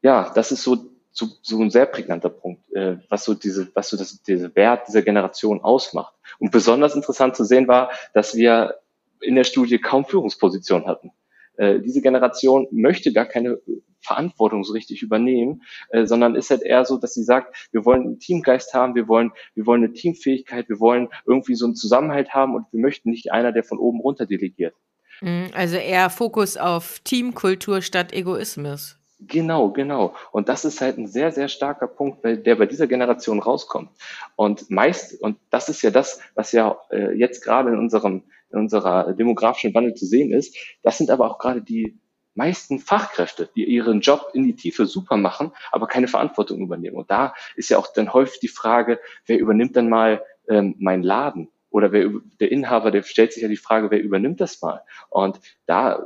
ja, 0.00 0.30
das 0.34 0.52
ist 0.52 0.62
so 0.62 0.93
so, 1.14 1.28
so 1.42 1.60
ein 1.62 1.70
sehr 1.70 1.86
prägnanter 1.86 2.28
Punkt, 2.28 2.70
äh, 2.74 2.96
was 3.08 3.24
so 3.24 3.34
diese, 3.34 3.70
was 3.74 3.88
so 3.88 3.96
das, 3.96 4.22
diese 4.22 4.54
Wert 4.56 4.88
dieser 4.88 5.02
Generation 5.02 5.62
ausmacht. 5.62 6.12
Und 6.40 6.50
besonders 6.50 6.96
interessant 6.96 7.36
zu 7.36 7.44
sehen 7.44 7.68
war, 7.68 7.90
dass 8.12 8.34
wir 8.34 8.80
in 9.20 9.36
der 9.36 9.44
Studie 9.44 9.78
kaum 9.78 10.04
Führungsposition 10.04 10.86
hatten. 10.86 11.12
Äh, 11.56 11.78
diese 11.80 12.02
Generation 12.02 12.66
möchte 12.72 13.12
gar 13.12 13.26
keine 13.26 13.60
Verantwortung 14.00 14.64
so 14.64 14.72
richtig 14.72 15.02
übernehmen, 15.02 15.62
äh, 15.90 16.04
sondern 16.04 16.34
ist 16.34 16.50
halt 16.50 16.62
eher 16.62 16.84
so, 16.84 16.98
dass 16.98 17.14
sie 17.14 17.22
sagt, 17.22 17.68
wir 17.70 17.84
wollen 17.84 18.02
einen 18.02 18.18
Teamgeist 18.18 18.74
haben, 18.74 18.96
wir 18.96 19.06
wollen, 19.06 19.30
wir 19.54 19.66
wollen 19.66 19.84
eine 19.84 19.92
Teamfähigkeit, 19.92 20.68
wir 20.68 20.80
wollen 20.80 21.08
irgendwie 21.26 21.54
so 21.54 21.64
einen 21.64 21.76
Zusammenhalt 21.76 22.34
haben 22.34 22.56
und 22.56 22.66
wir 22.72 22.80
möchten 22.80 23.10
nicht 23.10 23.30
einer, 23.30 23.52
der 23.52 23.62
von 23.62 23.78
oben 23.78 24.00
runter 24.00 24.26
delegiert. 24.26 24.74
Mhm, 25.20 25.50
also 25.54 25.76
eher 25.76 26.10
Fokus 26.10 26.56
auf 26.56 26.98
Teamkultur 27.04 27.82
statt 27.82 28.12
Egoismus. 28.12 28.98
Genau, 29.20 29.70
genau. 29.70 30.14
Und 30.32 30.48
das 30.48 30.64
ist 30.64 30.80
halt 30.80 30.98
ein 30.98 31.06
sehr, 31.06 31.30
sehr 31.32 31.48
starker 31.48 31.86
Punkt, 31.86 32.24
der 32.24 32.56
bei 32.56 32.66
dieser 32.66 32.86
Generation 32.86 33.38
rauskommt. 33.40 33.90
Und 34.36 34.70
meist, 34.70 35.20
und 35.22 35.38
das 35.50 35.68
ist 35.68 35.82
ja 35.82 35.90
das, 35.90 36.20
was 36.34 36.52
ja 36.52 36.76
äh, 36.90 37.12
jetzt 37.16 37.42
gerade 37.42 37.70
in 37.70 37.78
unserem, 37.78 38.24
in 38.50 38.58
unserer 38.58 39.12
demografischen 39.14 39.72
Wandel 39.74 39.94
zu 39.94 40.04
sehen 40.06 40.32
ist, 40.32 40.56
das 40.82 40.98
sind 40.98 41.10
aber 41.10 41.30
auch 41.30 41.38
gerade 41.38 41.62
die 41.62 41.98
meisten 42.34 42.80
Fachkräfte, 42.80 43.48
die 43.54 43.64
ihren 43.64 44.00
Job 44.00 44.30
in 44.34 44.42
die 44.44 44.56
Tiefe 44.56 44.86
super 44.86 45.16
machen, 45.16 45.52
aber 45.70 45.86
keine 45.86 46.08
Verantwortung 46.08 46.60
übernehmen. 46.60 46.96
Und 46.96 47.10
da 47.10 47.34
ist 47.54 47.68
ja 47.70 47.78
auch 47.78 47.92
dann 47.92 48.12
häufig 48.12 48.40
die 48.40 48.48
Frage, 48.48 48.98
wer 49.26 49.38
übernimmt 49.38 49.76
dann 49.76 49.88
mal 49.88 50.22
ähm, 50.48 50.74
meinen 50.80 51.04
Laden? 51.04 51.48
Oder 51.74 51.90
wer, 51.90 52.08
der 52.38 52.52
Inhaber, 52.52 52.92
der 52.92 53.02
stellt 53.02 53.32
sich 53.32 53.42
ja 53.42 53.48
die 53.48 53.56
Frage, 53.56 53.90
wer 53.90 54.00
übernimmt 54.00 54.40
das 54.40 54.62
mal? 54.62 54.82
Und 55.10 55.40
da 55.66 56.04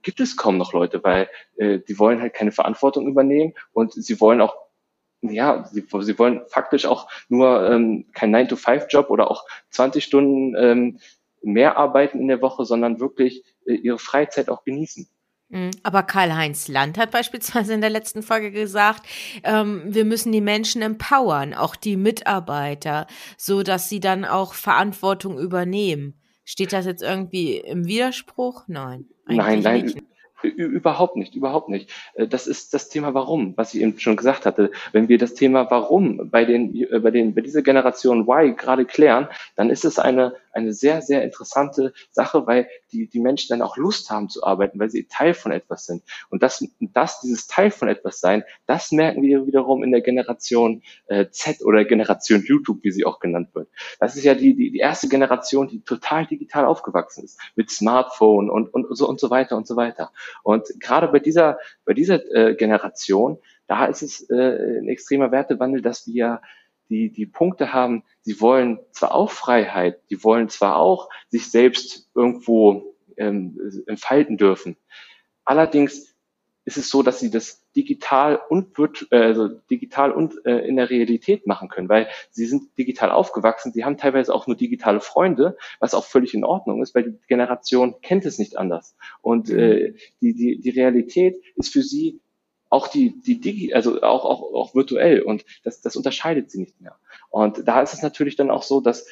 gibt 0.00 0.18
es 0.18 0.38
kaum 0.38 0.56
noch 0.56 0.72
Leute, 0.72 1.04
weil 1.04 1.28
äh, 1.58 1.78
die 1.78 1.98
wollen 1.98 2.22
halt 2.22 2.32
keine 2.32 2.52
Verantwortung 2.52 3.06
übernehmen 3.06 3.52
und 3.74 3.92
sie 3.92 4.18
wollen 4.18 4.40
auch 4.40 4.56
ja, 5.20 5.68
sie, 5.70 5.84
sie 6.00 6.18
wollen 6.18 6.40
faktisch 6.48 6.86
auch 6.86 7.06
nur 7.28 7.70
ähm, 7.70 8.06
kein 8.14 8.34
9-to-5-Job 8.34 9.10
oder 9.10 9.30
auch 9.30 9.44
20 9.68 10.02
Stunden 10.02 10.56
ähm, 10.56 11.00
mehr 11.42 11.76
arbeiten 11.76 12.18
in 12.18 12.28
der 12.28 12.40
Woche, 12.40 12.64
sondern 12.64 12.98
wirklich 12.98 13.44
äh, 13.66 13.74
ihre 13.74 13.98
Freizeit 13.98 14.48
auch 14.48 14.64
genießen. 14.64 15.06
Mhm. 15.50 15.70
Aber 15.82 16.02
Karl-Heinz 16.04 16.68
Land 16.68 16.96
hat 16.96 17.10
beispielsweise 17.10 17.74
in 17.74 17.80
der 17.80 17.90
letzten 17.90 18.22
Folge 18.22 18.50
gesagt, 18.50 19.06
ähm, 19.42 19.82
wir 19.86 20.04
müssen 20.04 20.32
die 20.32 20.40
Menschen 20.40 20.80
empowern, 20.80 21.54
auch 21.54 21.76
die 21.76 21.96
Mitarbeiter, 21.96 23.06
so 23.36 23.62
dass 23.62 23.88
sie 23.88 24.00
dann 24.00 24.24
auch 24.24 24.54
Verantwortung 24.54 25.38
übernehmen. 25.38 26.14
Steht 26.44 26.72
das 26.72 26.86
jetzt 26.86 27.02
irgendwie 27.02 27.58
im 27.58 27.86
Widerspruch? 27.86 28.64
Nein. 28.66 29.06
Nein, 29.26 29.60
nein, 29.60 29.84
nicht. 29.84 30.02
Überhaupt 30.42 31.16
nicht, 31.16 31.34
überhaupt 31.34 31.68
nicht. 31.68 31.90
Äh, 32.14 32.26
das 32.26 32.46
ist 32.46 32.72
das 32.72 32.88
Thema 32.88 33.12
Warum, 33.14 33.56
was 33.56 33.74
ich 33.74 33.82
eben 33.82 33.98
schon 33.98 34.16
gesagt 34.16 34.46
hatte. 34.46 34.70
Wenn 34.92 35.08
wir 35.08 35.18
das 35.18 35.34
Thema 35.34 35.70
Warum 35.70 36.30
bei 36.30 36.44
den, 36.44 36.74
äh, 36.74 36.98
bei 36.98 37.10
den, 37.10 37.34
bei 37.34 37.42
dieser 37.42 37.62
Generation 37.62 38.22
Y 38.22 38.56
gerade 38.56 38.84
klären, 38.84 39.28
dann 39.56 39.70
ist 39.70 39.84
es 39.84 39.98
eine, 39.98 40.34
eine 40.52 40.72
sehr, 40.72 41.02
sehr 41.02 41.22
interessante 41.24 41.92
Sache, 42.10 42.46
weil 42.46 42.68
die, 42.92 43.08
die 43.08 43.20
Menschen 43.20 43.48
dann 43.48 43.62
auch 43.62 43.76
Lust 43.76 44.10
haben 44.10 44.28
zu 44.28 44.44
arbeiten, 44.44 44.78
weil 44.78 44.90
sie 44.90 45.06
Teil 45.06 45.34
von 45.34 45.52
etwas 45.52 45.86
sind. 45.86 46.02
Und 46.28 46.42
das, 46.42 46.64
das 46.80 47.20
dieses 47.20 47.46
Teil 47.46 47.70
von 47.70 47.88
etwas 47.88 48.20
sein, 48.20 48.44
das 48.66 48.92
merken 48.92 49.22
wir 49.22 49.46
wiederum 49.46 49.82
in 49.82 49.90
der 49.90 50.00
Generation 50.00 50.82
äh, 51.06 51.26
Z 51.30 51.62
oder 51.64 51.84
Generation 51.84 52.42
YouTube, 52.44 52.78
wie 52.82 52.90
sie 52.90 53.04
auch 53.04 53.20
genannt 53.20 53.54
wird. 53.54 53.68
Das 53.98 54.16
ist 54.16 54.24
ja 54.24 54.34
die, 54.34 54.54
die, 54.54 54.70
die 54.70 54.78
erste 54.78 55.08
Generation, 55.08 55.68
die 55.68 55.82
total 55.82 56.26
digital 56.26 56.64
aufgewachsen 56.64 57.24
ist, 57.24 57.40
mit 57.56 57.70
Smartphone 57.70 58.50
und, 58.50 58.68
und 58.72 58.86
so 58.96 59.08
und 59.08 59.20
so 59.20 59.30
weiter 59.30 59.56
und 59.56 59.66
so 59.66 59.76
weiter. 59.76 60.12
Und 60.42 60.66
gerade 60.78 61.08
bei 61.08 61.18
dieser, 61.18 61.58
bei 61.84 61.94
dieser 61.94 62.24
äh, 62.34 62.54
Generation, 62.54 63.38
da 63.66 63.86
ist 63.86 64.02
es 64.02 64.28
äh, 64.30 64.80
ein 64.80 64.88
extremer 64.88 65.30
Wertewandel, 65.30 65.80
dass 65.80 66.06
wir 66.06 66.40
die, 66.90 67.10
die 67.10 67.26
Punkte 67.26 67.72
haben, 67.72 68.02
sie 68.20 68.40
wollen 68.40 68.80
zwar 68.92 69.14
auch 69.14 69.30
Freiheit, 69.30 70.00
die 70.10 70.22
wollen 70.22 70.48
zwar 70.48 70.76
auch 70.76 71.08
sich 71.28 71.50
selbst 71.50 72.10
irgendwo 72.14 72.94
ähm, 73.16 73.58
entfalten 73.86 74.36
dürfen. 74.36 74.76
Allerdings 75.44 76.14
ist 76.64 76.76
es 76.76 76.90
so, 76.90 77.02
dass 77.02 77.20
sie 77.20 77.30
das 77.30 77.66
digital 77.74 78.40
und 78.48 78.76
äh, 79.10 79.16
also 79.16 79.48
digital 79.48 80.12
und 80.12 80.34
äh, 80.44 80.58
in 80.66 80.76
der 80.76 80.90
Realität 80.90 81.46
machen 81.46 81.68
können, 81.68 81.88
weil 81.88 82.08
sie 82.30 82.46
sind 82.46 82.76
digital 82.76 83.10
aufgewachsen, 83.10 83.72
sie 83.72 83.84
haben 83.84 83.96
teilweise 83.96 84.34
auch 84.34 84.46
nur 84.46 84.56
digitale 84.56 85.00
Freunde, 85.00 85.56
was 85.78 85.94
auch 85.94 86.04
völlig 86.04 86.34
in 86.34 86.44
Ordnung 86.44 86.82
ist, 86.82 86.94
weil 86.94 87.04
die 87.04 87.18
Generation 87.28 88.00
kennt 88.02 88.26
es 88.26 88.38
nicht 88.38 88.58
anders. 88.58 88.96
Und 89.22 89.50
äh, 89.50 89.94
die, 90.20 90.34
die, 90.34 90.60
die 90.60 90.70
Realität 90.70 91.40
ist 91.54 91.72
für 91.72 91.82
sie 91.82 92.20
auch 92.70 92.86
die, 92.88 93.20
die 93.20 93.40
Digi, 93.40 93.74
also 93.74 94.00
auch, 94.00 94.24
auch, 94.24 94.54
auch 94.54 94.74
virtuell 94.74 95.22
und 95.22 95.44
das, 95.64 95.80
das 95.80 95.96
unterscheidet 95.96 96.50
sie 96.50 96.60
nicht 96.60 96.80
mehr. 96.80 96.96
Und 97.28 97.66
da 97.68 97.82
ist 97.82 97.92
es 97.92 98.02
natürlich 98.02 98.36
dann 98.36 98.50
auch 98.50 98.62
so, 98.62 98.80
dass 98.80 99.06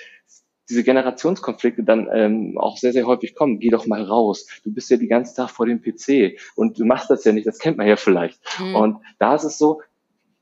diese 0.69 0.85
Generationskonflikte 0.85 1.83
dann 1.83 2.09
ähm, 2.13 2.59
auch 2.59 2.77
sehr, 2.77 2.93
sehr 2.93 3.07
häufig 3.07 3.35
kommen. 3.35 3.59
Geh 3.59 3.71
doch 3.71 3.87
mal 3.87 4.03
raus. 4.03 4.47
Du 4.65 4.73
bist 4.73 4.91
ja 4.91 4.97
die 4.97 5.09
ganze 5.09 5.35
Tag 5.35 5.51
vor 5.51 5.67
dem 5.67 5.81
PC 5.81 6.39
und 6.57 6.79
du 6.79 6.85
machst 6.85 7.11
das 7.11 7.25
ja 7.25 7.33
nicht. 7.33 7.47
Das 7.47 7.59
kennt 7.59 7.79
man 7.79 7.87
ja 7.87 7.97
vielleicht. 7.97 8.41
Mhm. 8.61 8.75
Und 8.75 8.97
da 9.19 9.35
ist 9.35 9.45
es 9.45 9.59
so, 9.59 9.81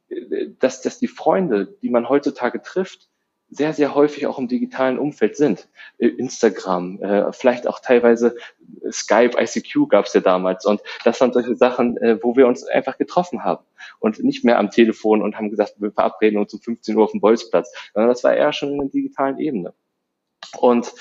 äh, 0.09 0.49
dass, 0.59 0.83
dass 0.83 0.99
die 0.99 1.09
Freunde, 1.09 1.77
die 1.81 1.91
man 1.91 2.09
heutzutage 2.09 2.61
trifft, 2.61 3.09
sehr, 3.49 3.73
sehr 3.73 3.95
häufig 3.95 4.27
auch 4.27 4.39
im 4.39 4.49
digitalen 4.49 4.99
Umfeld 4.99 5.37
sind. 5.37 5.69
Äh, 5.99 6.09
Instagram, 6.09 7.01
äh, 7.03 7.33
vielleicht 7.33 7.67
auch 7.67 7.81
teilweise 7.81 8.37
Skype, 8.91 9.41
ICQ 9.41 9.89
gab 9.89 10.07
es 10.07 10.15
ja 10.15 10.21
damals. 10.21 10.67
Und 10.67 10.81
das 11.05 11.21
waren 11.21 11.33
solche 11.33 11.57
Sachen, 11.57 11.97
äh, 11.99 12.19
wo 12.23 12.37
wir 12.37 12.47
uns 12.47 12.65
einfach 12.65 12.99
getroffen 12.99 13.45
haben. 13.45 13.65
Und 13.99 14.23
nicht 14.23 14.45
mehr 14.45 14.59
am 14.59 14.71
Telefon 14.71 15.23
und 15.23 15.37
haben 15.37 15.51
gesagt, 15.51 15.75
wir 15.79 15.93
verabreden 15.93 16.39
uns 16.39 16.53
um 16.55 16.61
15 16.61 16.97
Uhr 16.97 17.05
auf 17.05 17.13
dem 17.13 17.21
Bolzplatz. 17.21 17.73
Sondern 17.95 18.11
das 18.11 18.25
war 18.25 18.35
eher 18.35 18.53
schon 18.53 18.73
in 18.73 18.79
der 18.79 18.89
digitalen 18.89 19.39
Ebene. 19.39 19.75
Und 20.59 20.93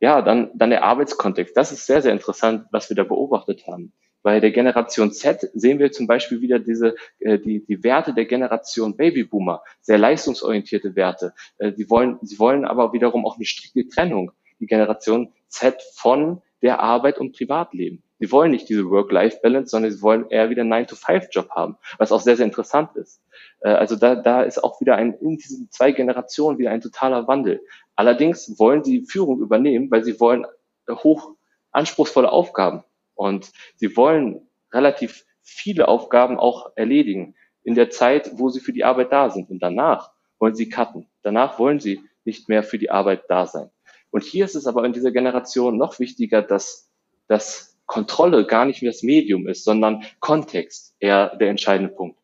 ja, 0.00 0.20
dann, 0.20 0.50
dann 0.54 0.70
der 0.70 0.84
Arbeitskontext. 0.84 1.56
Das 1.56 1.72
ist 1.72 1.86
sehr, 1.86 2.02
sehr 2.02 2.12
interessant, 2.12 2.66
was 2.70 2.90
wir 2.90 2.96
da 2.96 3.04
beobachtet 3.04 3.66
haben. 3.66 3.92
Bei 4.26 4.40
der 4.40 4.50
Generation 4.50 5.12
Z 5.12 5.48
sehen 5.54 5.78
wir 5.78 5.92
zum 5.92 6.08
Beispiel 6.08 6.40
wieder 6.40 6.58
diese, 6.58 6.96
äh, 7.20 7.38
die, 7.38 7.64
die 7.64 7.84
Werte 7.84 8.12
der 8.12 8.24
Generation 8.24 8.96
Babyboomer, 8.96 9.62
sehr 9.80 9.98
leistungsorientierte 9.98 10.96
Werte. 10.96 11.32
Äh, 11.58 11.70
die 11.70 11.88
wollen, 11.88 12.18
sie 12.22 12.36
wollen 12.40 12.64
aber 12.64 12.92
wiederum 12.92 13.24
auch 13.24 13.36
eine 13.36 13.44
strikte 13.44 13.86
Trennung 13.86 14.32
die 14.58 14.66
Generation 14.66 15.32
Z 15.46 15.80
von 15.94 16.42
der 16.60 16.80
Arbeit 16.80 17.18
und 17.18 17.36
Privatleben. 17.36 18.02
Sie 18.18 18.32
wollen 18.32 18.50
nicht 18.50 18.68
diese 18.68 18.90
Work-Life-Balance, 18.90 19.70
sondern 19.70 19.92
sie 19.92 20.02
wollen 20.02 20.28
eher 20.28 20.50
wieder 20.50 20.62
einen 20.62 20.72
9-to-5-Job 20.72 21.50
haben, 21.50 21.76
was 21.98 22.10
auch 22.10 22.20
sehr, 22.20 22.36
sehr 22.36 22.46
interessant 22.46 22.96
ist. 22.96 23.22
Äh, 23.60 23.68
also 23.68 23.94
da, 23.94 24.16
da 24.16 24.42
ist 24.42 24.58
auch 24.58 24.80
wieder 24.80 24.96
ein, 24.96 25.14
in 25.20 25.36
diesen 25.36 25.70
zwei 25.70 25.92
Generationen 25.92 26.58
wieder 26.58 26.72
ein 26.72 26.80
totaler 26.80 27.28
Wandel. 27.28 27.60
Allerdings 27.94 28.58
wollen 28.58 28.82
sie 28.82 29.06
Führung 29.06 29.38
übernehmen, 29.38 29.88
weil 29.92 30.02
sie 30.02 30.18
wollen 30.18 30.46
hoch 30.88 31.36
anspruchsvolle 31.70 32.32
Aufgaben 32.32 32.82
und 33.16 33.50
sie 33.74 33.96
wollen 33.96 34.46
relativ 34.72 35.24
viele 35.42 35.88
Aufgaben 35.88 36.38
auch 36.38 36.72
erledigen 36.76 37.34
in 37.64 37.74
der 37.74 37.90
Zeit, 37.90 38.30
wo 38.34 38.48
sie 38.48 38.60
für 38.60 38.72
die 38.72 38.84
Arbeit 38.84 39.10
da 39.10 39.30
sind. 39.30 39.50
Und 39.50 39.60
danach 39.60 40.12
wollen 40.38 40.54
sie 40.54 40.68
cutten. 40.68 41.08
Danach 41.22 41.58
wollen 41.58 41.80
sie 41.80 42.00
nicht 42.24 42.48
mehr 42.48 42.62
für 42.62 42.78
die 42.78 42.90
Arbeit 42.90 43.24
da 43.28 43.46
sein. 43.46 43.70
Und 44.10 44.22
hier 44.22 44.44
ist 44.44 44.54
es 44.54 44.66
aber 44.66 44.84
in 44.84 44.92
dieser 44.92 45.10
Generation 45.10 45.76
noch 45.76 45.98
wichtiger, 45.98 46.42
dass, 46.42 46.90
dass 47.26 47.76
Kontrolle 47.86 48.46
gar 48.46 48.64
nicht 48.64 48.82
mehr 48.82 48.92
das 48.92 49.02
Medium 49.02 49.48
ist, 49.48 49.64
sondern 49.64 50.04
Kontext 50.20 50.94
eher 51.00 51.34
der 51.36 51.50
entscheidende 51.50 51.92
Punkt. 51.92 52.18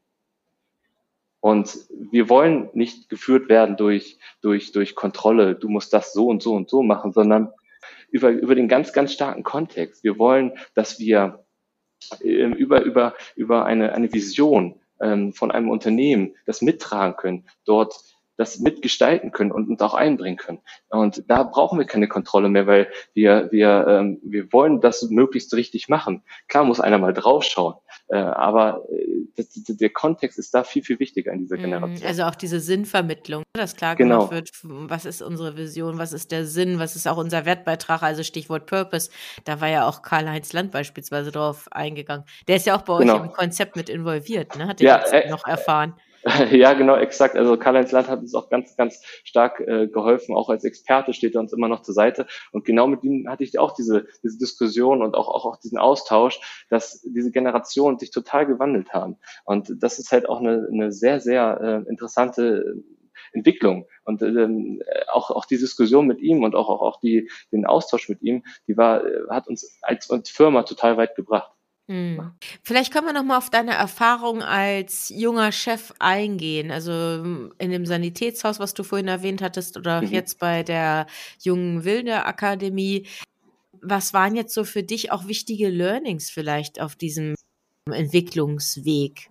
Und 1.40 1.76
wir 2.10 2.28
wollen 2.28 2.70
nicht 2.72 3.08
geführt 3.08 3.48
werden 3.48 3.76
durch, 3.76 4.18
durch, 4.42 4.70
durch 4.70 4.94
Kontrolle, 4.94 5.56
du 5.56 5.68
musst 5.68 5.92
das 5.92 6.12
so 6.12 6.28
und 6.28 6.40
so 6.40 6.54
und 6.54 6.70
so 6.70 6.84
machen, 6.84 7.12
sondern 7.12 7.52
über, 8.12 8.30
über 8.30 8.54
den 8.54 8.68
ganz, 8.68 8.92
ganz 8.92 9.12
starken 9.12 9.42
Kontext. 9.42 10.04
Wir 10.04 10.18
wollen, 10.18 10.52
dass 10.74 11.00
wir 11.00 11.44
ähm, 12.22 12.52
über, 12.52 12.82
über, 12.82 13.14
über 13.34 13.64
eine, 13.64 13.92
eine 13.94 14.12
Vision 14.12 14.80
ähm, 15.00 15.32
von 15.32 15.50
einem 15.50 15.70
Unternehmen 15.70 16.36
das 16.46 16.62
mittragen 16.62 17.16
können, 17.16 17.48
dort 17.64 17.94
das 18.36 18.58
mitgestalten 18.60 19.30
können 19.30 19.52
und 19.52 19.68
uns 19.68 19.80
auch 19.82 19.94
einbringen 19.94 20.36
können. 20.36 20.60
Und 20.88 21.28
da 21.28 21.42
brauchen 21.42 21.78
wir 21.78 21.86
keine 21.86 22.08
Kontrolle 22.08 22.48
mehr, 22.48 22.66
weil 22.66 22.88
wir, 23.14 23.48
wir, 23.52 23.86
ähm, 23.88 24.20
wir 24.22 24.52
wollen 24.52 24.80
das 24.80 25.02
möglichst 25.10 25.54
richtig 25.54 25.88
machen. 25.88 26.22
Klar 26.48 26.64
muss 26.64 26.80
einer 26.80 26.98
mal 26.98 27.12
draufschauen, 27.12 27.74
aber 28.16 28.84
äh, 28.90 29.22
das, 29.36 29.48
der 29.52 29.90
Kontext 29.90 30.38
ist 30.38 30.52
da 30.54 30.64
viel, 30.64 30.82
viel 30.82 30.98
wichtiger 30.98 31.32
in 31.32 31.40
dieser 31.40 31.56
mhm, 31.56 31.62
Generation. 31.62 32.08
Also 32.08 32.24
auch 32.24 32.34
diese 32.34 32.60
Sinnvermittlung, 32.60 33.42
dass 33.54 33.76
klar 33.76 33.96
genau. 33.96 34.28
gemacht 34.28 34.32
wird, 34.32 34.50
was 34.62 35.04
ist 35.04 35.22
unsere 35.22 35.56
Vision, 35.56 35.98
was 35.98 36.12
ist 36.12 36.30
der 36.30 36.44
Sinn, 36.44 36.78
was 36.78 36.96
ist 36.96 37.06
auch 37.06 37.16
unser 37.16 37.46
Wertbeitrag, 37.46 38.02
also 38.02 38.22
Stichwort 38.22 38.66
Purpose. 38.66 39.10
Da 39.44 39.60
war 39.60 39.68
ja 39.68 39.88
auch 39.88 40.02
Karl-Heinz 40.02 40.52
Land 40.52 40.72
beispielsweise 40.72 41.32
drauf 41.32 41.68
eingegangen. 41.70 42.26
Der 42.48 42.56
ist 42.56 42.66
ja 42.66 42.76
auch 42.76 42.82
bei 42.82 42.98
genau. 42.98 43.16
euch 43.16 43.24
im 43.24 43.32
Konzept 43.32 43.76
mit 43.76 43.88
involviert, 43.88 44.56
ne? 44.56 44.66
Hat 44.66 44.80
er 44.80 44.86
ja, 44.86 44.98
jetzt 44.98 45.12
äh, 45.12 45.30
noch 45.30 45.46
erfahren. 45.46 45.94
Ja, 46.50 46.74
genau, 46.74 46.96
exakt. 46.96 47.36
Also 47.36 47.56
Karl-Heinz 47.56 47.92
Land 47.92 48.08
hat 48.08 48.20
uns 48.20 48.34
auch 48.34 48.48
ganz, 48.48 48.76
ganz 48.76 49.02
stark 49.24 49.60
äh, 49.60 49.88
geholfen. 49.88 50.34
Auch 50.34 50.48
als 50.48 50.64
Experte 50.64 51.12
steht 51.12 51.34
er 51.34 51.40
uns 51.40 51.52
immer 51.52 51.68
noch 51.68 51.82
zur 51.82 51.94
Seite. 51.94 52.26
Und 52.52 52.64
genau 52.64 52.86
mit 52.86 53.02
ihm 53.04 53.28
hatte 53.28 53.44
ich 53.44 53.58
auch 53.58 53.74
diese, 53.74 54.06
diese 54.22 54.38
Diskussion 54.38 55.02
und 55.02 55.14
auch, 55.14 55.28
auch, 55.28 55.46
auch 55.46 55.56
diesen 55.56 55.78
Austausch, 55.78 56.40
dass 56.70 57.02
diese 57.02 57.30
Generationen 57.32 57.98
sich 57.98 58.10
total 58.10 58.46
gewandelt 58.46 58.92
haben. 58.92 59.16
Und 59.44 59.72
das 59.80 59.98
ist 59.98 60.12
halt 60.12 60.28
auch 60.28 60.40
eine, 60.40 60.68
eine 60.72 60.92
sehr, 60.92 61.20
sehr 61.20 61.84
äh, 61.86 61.90
interessante 61.90 62.76
Entwicklung. 63.32 63.86
Und 64.04 64.22
ähm, 64.22 64.82
auch, 65.12 65.30
auch 65.30 65.44
die 65.44 65.58
Diskussion 65.58 66.06
mit 66.06 66.20
ihm 66.20 66.42
und 66.44 66.54
auch, 66.54 66.68
auch, 66.68 66.82
auch 66.82 67.00
die, 67.00 67.30
den 67.50 67.66
Austausch 67.66 68.08
mit 68.08 68.22
ihm, 68.22 68.44
die 68.68 68.76
war, 68.76 69.04
äh, 69.04 69.22
hat 69.30 69.48
uns 69.48 69.78
als, 69.82 70.10
als 70.10 70.30
Firma 70.30 70.62
total 70.62 70.96
weit 70.96 71.14
gebracht. 71.16 71.50
Mhm. 71.88 72.32
Vielleicht 72.62 72.92
können 72.92 73.06
wir 73.06 73.12
noch 73.12 73.24
mal 73.24 73.38
auf 73.38 73.50
deine 73.50 73.72
Erfahrung 73.72 74.42
als 74.42 75.08
junger 75.08 75.52
Chef 75.52 75.92
eingehen. 75.98 76.70
Also 76.70 76.92
in 77.58 77.70
dem 77.70 77.86
Sanitätshaus, 77.86 78.60
was 78.60 78.74
du 78.74 78.82
vorhin 78.82 79.08
erwähnt 79.08 79.42
hattest, 79.42 79.76
oder 79.76 80.02
mhm. 80.02 80.08
jetzt 80.08 80.38
bei 80.38 80.62
der 80.62 81.06
Jungen 81.40 81.84
Wilde 81.84 82.24
Akademie. 82.24 83.06
Was 83.80 84.14
waren 84.14 84.36
jetzt 84.36 84.54
so 84.54 84.64
für 84.64 84.82
dich 84.82 85.10
auch 85.10 85.26
wichtige 85.26 85.68
Learnings 85.68 86.30
vielleicht 86.30 86.80
auf 86.80 86.94
diesem 86.94 87.34
Entwicklungsweg? 87.90 89.28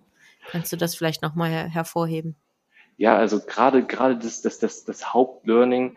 Kannst 0.50 0.72
du 0.72 0.76
das 0.76 0.94
vielleicht 0.94 1.22
noch 1.22 1.34
mal 1.34 1.50
her 1.50 1.68
hervorheben? 1.68 2.36
Ja, 2.98 3.16
also 3.16 3.40
gerade 3.40 3.84
gerade 3.86 4.18
das, 4.18 4.42
das, 4.42 4.58
das, 4.58 4.84
das 4.84 5.14
Hauptlearning, 5.14 5.96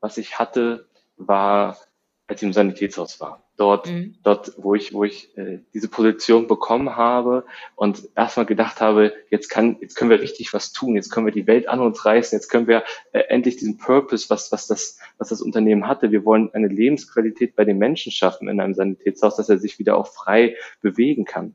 was 0.00 0.18
ich 0.18 0.38
hatte, 0.38 0.86
war, 1.16 1.78
als 2.26 2.42
ich 2.42 2.46
im 2.46 2.52
Sanitätshaus 2.52 3.20
war 3.20 3.46
dort, 3.56 3.88
mhm. 3.88 4.16
dort, 4.22 4.52
wo 4.56 4.74
ich, 4.74 4.92
wo 4.92 5.04
ich 5.04 5.36
äh, 5.36 5.60
diese 5.72 5.88
Position 5.88 6.46
bekommen 6.46 6.96
habe 6.96 7.44
und 7.74 8.08
erstmal 8.14 8.46
gedacht 8.46 8.80
habe, 8.80 9.12
jetzt 9.30 9.48
kann, 9.48 9.76
jetzt 9.80 9.94
können 9.94 10.10
wir 10.10 10.20
richtig 10.20 10.52
was 10.52 10.72
tun, 10.72 10.96
jetzt 10.96 11.10
können 11.10 11.26
wir 11.26 11.32
die 11.32 11.46
Welt 11.46 11.68
an 11.68 11.80
uns 11.80 12.04
reißen, 12.04 12.36
jetzt 12.36 12.48
können 12.48 12.66
wir 12.66 12.84
äh, 13.12 13.20
endlich 13.28 13.56
diesen 13.56 13.78
Purpose, 13.78 14.28
was, 14.28 14.52
was 14.52 14.66
das, 14.66 14.98
was 15.18 15.28
das 15.28 15.40
Unternehmen 15.40 15.88
hatte. 15.88 16.10
Wir 16.10 16.24
wollen 16.24 16.52
eine 16.52 16.68
Lebensqualität 16.68 17.56
bei 17.56 17.64
den 17.64 17.78
Menschen 17.78 18.12
schaffen 18.12 18.48
in 18.48 18.60
einem 18.60 18.74
Sanitätshaus, 18.74 19.36
dass 19.36 19.48
er 19.48 19.58
sich 19.58 19.78
wieder 19.78 19.96
auch 19.96 20.08
frei 20.08 20.56
bewegen 20.82 21.24
kann. 21.24 21.54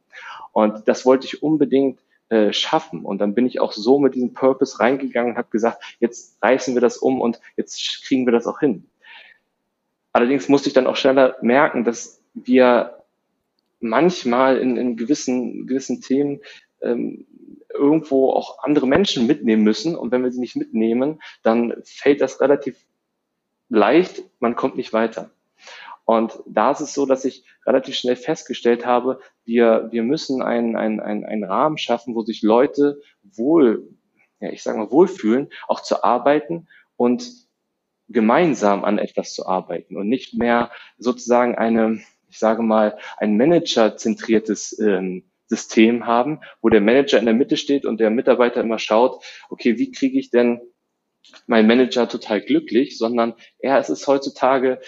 Und 0.51 0.87
das 0.87 1.05
wollte 1.05 1.27
ich 1.27 1.43
unbedingt 1.43 1.99
äh, 2.29 2.51
schaffen. 2.51 3.05
Und 3.05 3.19
dann 3.19 3.35
bin 3.35 3.45
ich 3.45 3.59
auch 3.59 3.73
so 3.73 3.99
mit 3.99 4.15
diesem 4.15 4.33
Purpose 4.33 4.79
reingegangen 4.79 5.33
und 5.33 5.37
habe 5.37 5.49
gesagt, 5.49 5.97
jetzt 5.99 6.41
reißen 6.41 6.73
wir 6.73 6.81
das 6.81 6.97
um 6.97 7.21
und 7.21 7.39
jetzt 7.57 8.03
kriegen 8.05 8.25
wir 8.25 8.33
das 8.33 8.47
auch 8.47 8.59
hin. 8.59 8.87
Allerdings 10.13 10.49
musste 10.49 10.69
ich 10.69 10.73
dann 10.73 10.87
auch 10.87 10.95
schneller 10.95 11.37
merken, 11.41 11.83
dass 11.83 12.21
wir 12.33 13.03
manchmal 13.79 14.57
in, 14.57 14.77
in 14.77 14.97
gewissen, 14.97 15.67
gewissen 15.67 16.01
Themen 16.01 16.41
ähm, 16.81 17.25
irgendwo 17.73 18.31
auch 18.31 18.59
andere 18.63 18.87
Menschen 18.87 19.27
mitnehmen 19.27 19.63
müssen. 19.63 19.95
Und 19.95 20.11
wenn 20.11 20.23
wir 20.23 20.31
sie 20.31 20.39
nicht 20.39 20.55
mitnehmen, 20.55 21.21
dann 21.43 21.73
fällt 21.83 22.21
das 22.21 22.41
relativ 22.41 22.77
leicht, 23.69 24.23
man 24.39 24.55
kommt 24.55 24.75
nicht 24.75 24.93
weiter. 24.93 25.31
Und 26.03 26.39
da 26.45 26.71
ist 26.71 26.81
es 26.81 26.93
so, 26.93 27.05
dass 27.05 27.25
ich 27.25 27.45
relativ 27.65 27.95
schnell 27.95 28.15
festgestellt 28.15 28.85
habe, 28.85 29.19
wir, 29.45 29.87
wir 29.91 30.03
müssen 30.03 30.41
einen, 30.41 30.75
einen, 30.75 30.99
einen, 30.99 31.25
einen 31.25 31.43
Rahmen 31.43 31.77
schaffen, 31.77 32.15
wo 32.15 32.21
sich 32.23 32.41
Leute 32.41 33.01
wohl, 33.23 33.87
ja, 34.39 34.49
ich 34.49 34.63
sage 34.63 34.77
mal, 34.77 34.91
wohlfühlen, 34.91 35.49
auch 35.67 35.79
zu 35.79 36.03
arbeiten 36.03 36.67
und 36.97 37.31
gemeinsam 38.11 38.83
an 38.83 38.97
etwas 38.97 39.33
zu 39.33 39.45
arbeiten 39.45 39.97
und 39.97 40.07
nicht 40.07 40.33
mehr 40.33 40.71
sozusagen 40.97 41.55
eine, 41.55 42.01
ich 42.29 42.39
sage 42.39 42.61
mal, 42.61 42.97
ein 43.17 43.37
Manager-zentriertes 43.37 44.79
ähm, 44.79 45.23
System 45.47 46.05
haben, 46.05 46.39
wo 46.61 46.69
der 46.69 46.81
Manager 46.81 47.19
in 47.19 47.25
der 47.25 47.33
Mitte 47.33 47.57
steht 47.57 47.85
und 47.85 47.99
der 47.99 48.09
Mitarbeiter 48.09 48.61
immer 48.61 48.79
schaut, 48.79 49.23
okay, 49.49 49.77
wie 49.77 49.91
kriege 49.91 50.17
ich 50.17 50.29
denn 50.29 50.61
meinen 51.45 51.67
Manager 51.67 52.07
total 52.07 52.41
glücklich, 52.41 52.97
sondern 52.97 53.33
eher 53.59 53.79
ist 53.79 53.89
es 53.89 54.07
heutzutage 54.07 54.79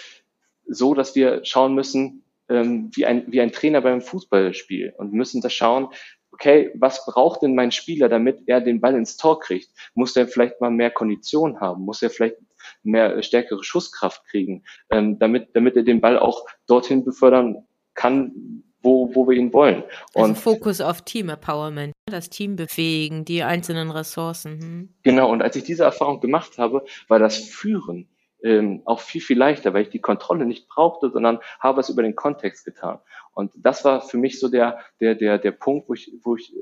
so, 0.66 0.94
dass 0.94 1.14
wir 1.14 1.44
schauen 1.44 1.74
müssen, 1.74 2.24
ähm, 2.48 2.90
wie, 2.94 3.06
ein, 3.06 3.24
wie 3.28 3.40
ein 3.40 3.52
Trainer 3.52 3.80
beim 3.80 4.00
Fußballspiel 4.00 4.94
und 4.96 5.12
müssen 5.12 5.40
da 5.40 5.50
schauen, 5.50 5.88
okay, 6.32 6.70
was 6.74 7.06
braucht 7.06 7.42
denn 7.42 7.54
mein 7.54 7.70
Spieler, 7.70 8.08
damit 8.08 8.42
er 8.46 8.60
den 8.60 8.80
Ball 8.80 8.94
ins 8.94 9.16
Tor 9.16 9.38
kriegt? 9.40 9.68
Muss 9.94 10.16
er 10.16 10.26
vielleicht 10.26 10.60
mal 10.60 10.70
mehr 10.70 10.90
Kondition 10.90 11.60
haben? 11.60 11.84
Muss 11.84 12.02
er 12.02 12.10
vielleicht 12.10 12.36
mehr 12.82 13.22
stärkere 13.22 13.62
Schusskraft 13.62 14.24
kriegen, 14.26 14.64
ähm, 14.90 15.18
damit, 15.18 15.48
damit 15.54 15.76
er 15.76 15.82
den 15.82 16.00
Ball 16.00 16.18
auch 16.18 16.46
dorthin 16.66 17.04
befördern 17.04 17.66
kann, 17.94 18.62
wo, 18.80 19.14
wo 19.14 19.26
wir 19.26 19.36
ihn 19.36 19.52
wollen. 19.52 19.82
Also 20.14 20.24
Und 20.24 20.30
also 20.30 20.40
Fokus 20.40 20.80
auf 20.80 21.02
Team 21.02 21.30
Empowerment, 21.30 21.92
das 22.06 22.28
Team 22.30 22.56
befähigen, 22.56 23.24
die 23.24 23.42
einzelnen 23.42 23.90
Ressourcen. 23.90 24.60
Hm. 24.60 24.88
Genau, 25.02 25.30
und 25.30 25.42
als 25.42 25.56
ich 25.56 25.64
diese 25.64 25.84
Erfahrung 25.84 26.20
gemacht 26.20 26.58
habe, 26.58 26.84
war 27.08 27.18
das 27.18 27.38
Führen 27.38 28.08
ähm, 28.44 28.82
auch 28.84 29.00
viel, 29.00 29.22
viel 29.22 29.38
leichter, 29.38 29.72
weil 29.72 29.82
ich 29.82 29.88
die 29.88 30.00
Kontrolle 30.00 30.44
nicht 30.44 30.68
brauchte, 30.68 31.10
sondern 31.10 31.40
habe 31.58 31.80
es 31.80 31.88
über 31.88 32.02
den 32.02 32.14
Kontext 32.14 32.64
getan. 32.66 32.98
Und 33.32 33.50
das 33.56 33.84
war 33.84 34.02
für 34.02 34.18
mich 34.18 34.38
so 34.38 34.48
der, 34.48 34.78
der, 35.00 35.14
der, 35.14 35.38
der 35.38 35.50
Punkt, 35.50 35.88
wo 35.88 35.94
ich, 35.94 36.12
wo 36.22 36.36
ich, 36.36 36.54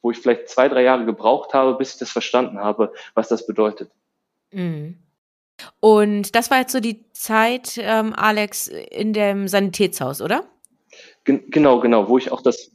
wo 0.00 0.10
ich 0.10 0.18
vielleicht 0.18 0.48
zwei, 0.48 0.68
drei 0.68 0.82
Jahre 0.82 1.04
gebraucht 1.04 1.52
habe, 1.52 1.76
bis 1.76 1.92
ich 1.92 1.98
das 1.98 2.10
verstanden 2.10 2.58
habe, 2.58 2.94
was 3.14 3.28
das 3.28 3.46
bedeutet. 3.46 3.90
Mhm. 4.52 4.98
Und 5.80 6.34
das 6.34 6.50
war 6.50 6.58
jetzt 6.58 6.72
so 6.72 6.80
die 6.80 7.04
Zeit, 7.12 7.78
ähm, 7.78 8.14
Alex, 8.14 8.68
in 8.68 9.12
dem 9.12 9.48
Sanitätshaus, 9.48 10.22
oder? 10.22 10.44
Gen 11.24 11.50
genau, 11.50 11.80
genau, 11.80 12.08
wo 12.08 12.18
ich 12.18 12.32
auch 12.32 12.42
das 12.42 12.70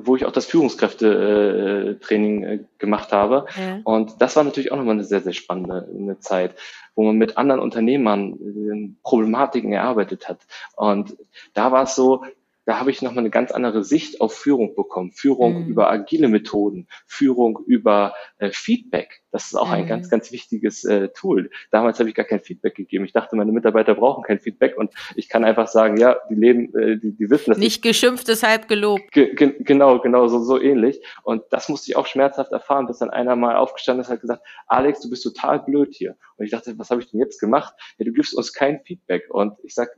wo 0.00 0.14
ich 0.16 0.24
auch 0.24 0.32
das 0.32 0.46
Führungskräftetraining 0.46 2.42
äh, 2.44 2.60
gemacht 2.78 3.12
habe. 3.12 3.46
Ja. 3.58 3.80
Und 3.84 4.22
das 4.22 4.36
war 4.36 4.44
natürlich 4.44 4.70
auch 4.70 4.76
nochmal 4.76 4.94
eine 4.94 5.04
sehr, 5.04 5.20
sehr 5.20 5.32
spannende 5.32 5.88
eine 5.92 6.20
Zeit, 6.20 6.54
wo 6.94 7.04
man 7.04 7.16
mit 7.16 7.36
anderen 7.36 7.60
Unternehmern 7.60 8.34
äh, 8.34 8.94
Problematiken 9.02 9.72
erarbeitet 9.72 10.28
hat. 10.28 10.40
Und 10.76 11.16
da 11.54 11.72
war 11.72 11.82
es 11.82 11.96
so, 11.96 12.24
da 12.68 12.78
habe 12.78 12.90
ich 12.90 13.00
nochmal 13.00 13.22
eine 13.22 13.30
ganz 13.30 13.50
andere 13.50 13.82
Sicht 13.82 14.20
auf 14.20 14.34
Führung 14.34 14.74
bekommen. 14.74 15.10
Führung 15.12 15.64
mhm. 15.64 15.68
über 15.68 15.90
agile 15.90 16.28
Methoden, 16.28 16.86
Führung 17.06 17.60
über 17.66 18.12
äh, 18.36 18.50
Feedback. 18.50 19.22
Das 19.30 19.46
ist 19.46 19.54
auch 19.54 19.68
mhm. 19.68 19.72
ein 19.72 19.86
ganz, 19.86 20.10
ganz 20.10 20.32
wichtiges 20.32 20.84
äh, 20.84 21.08
Tool. 21.08 21.48
Damals 21.70 21.98
habe 21.98 22.10
ich 22.10 22.14
gar 22.14 22.26
kein 22.26 22.40
Feedback 22.40 22.74
gegeben. 22.74 23.06
Ich 23.06 23.14
dachte, 23.14 23.36
meine 23.36 23.52
Mitarbeiter 23.52 23.94
brauchen 23.94 24.22
kein 24.22 24.38
Feedback 24.38 24.76
und 24.76 24.92
ich 25.16 25.30
kann 25.30 25.44
einfach 25.44 25.66
sagen, 25.66 25.96
ja, 25.96 26.18
die 26.28 26.34
leben, 26.34 26.76
äh, 26.78 26.98
die, 26.98 27.12
die 27.12 27.30
wissen 27.30 27.52
das. 27.52 27.58
Nicht 27.58 27.80
geschimpft, 27.80 28.28
deshalb 28.28 28.68
gelobt. 28.68 29.12
Ge 29.12 29.34
ge 29.34 29.54
genau, 29.60 29.98
genau, 30.00 30.28
so, 30.28 30.44
so 30.44 30.60
ähnlich. 30.60 31.00
Und 31.22 31.44
das 31.48 31.70
musste 31.70 31.90
ich 31.90 31.96
auch 31.96 32.06
schmerzhaft 32.06 32.52
erfahren, 32.52 32.86
bis 32.86 32.98
dann 32.98 33.08
einer 33.08 33.34
mal 33.34 33.56
aufgestanden 33.56 34.02
ist 34.02 34.08
und 34.08 34.16
hat 34.16 34.20
gesagt, 34.20 34.42
Alex, 34.66 35.00
du 35.00 35.08
bist 35.08 35.24
total 35.24 35.60
blöd 35.60 35.94
hier. 35.94 36.16
Und 36.36 36.44
ich 36.44 36.50
dachte, 36.50 36.78
was 36.78 36.90
habe 36.90 37.00
ich 37.00 37.10
denn 37.10 37.18
jetzt 37.18 37.40
gemacht? 37.40 37.72
Ja, 37.96 38.04
du 38.04 38.12
gibst 38.12 38.34
uns 38.34 38.52
kein 38.52 38.80
Feedback. 38.84 39.24
Und 39.30 39.54
ich 39.62 39.74
sage, 39.74 39.92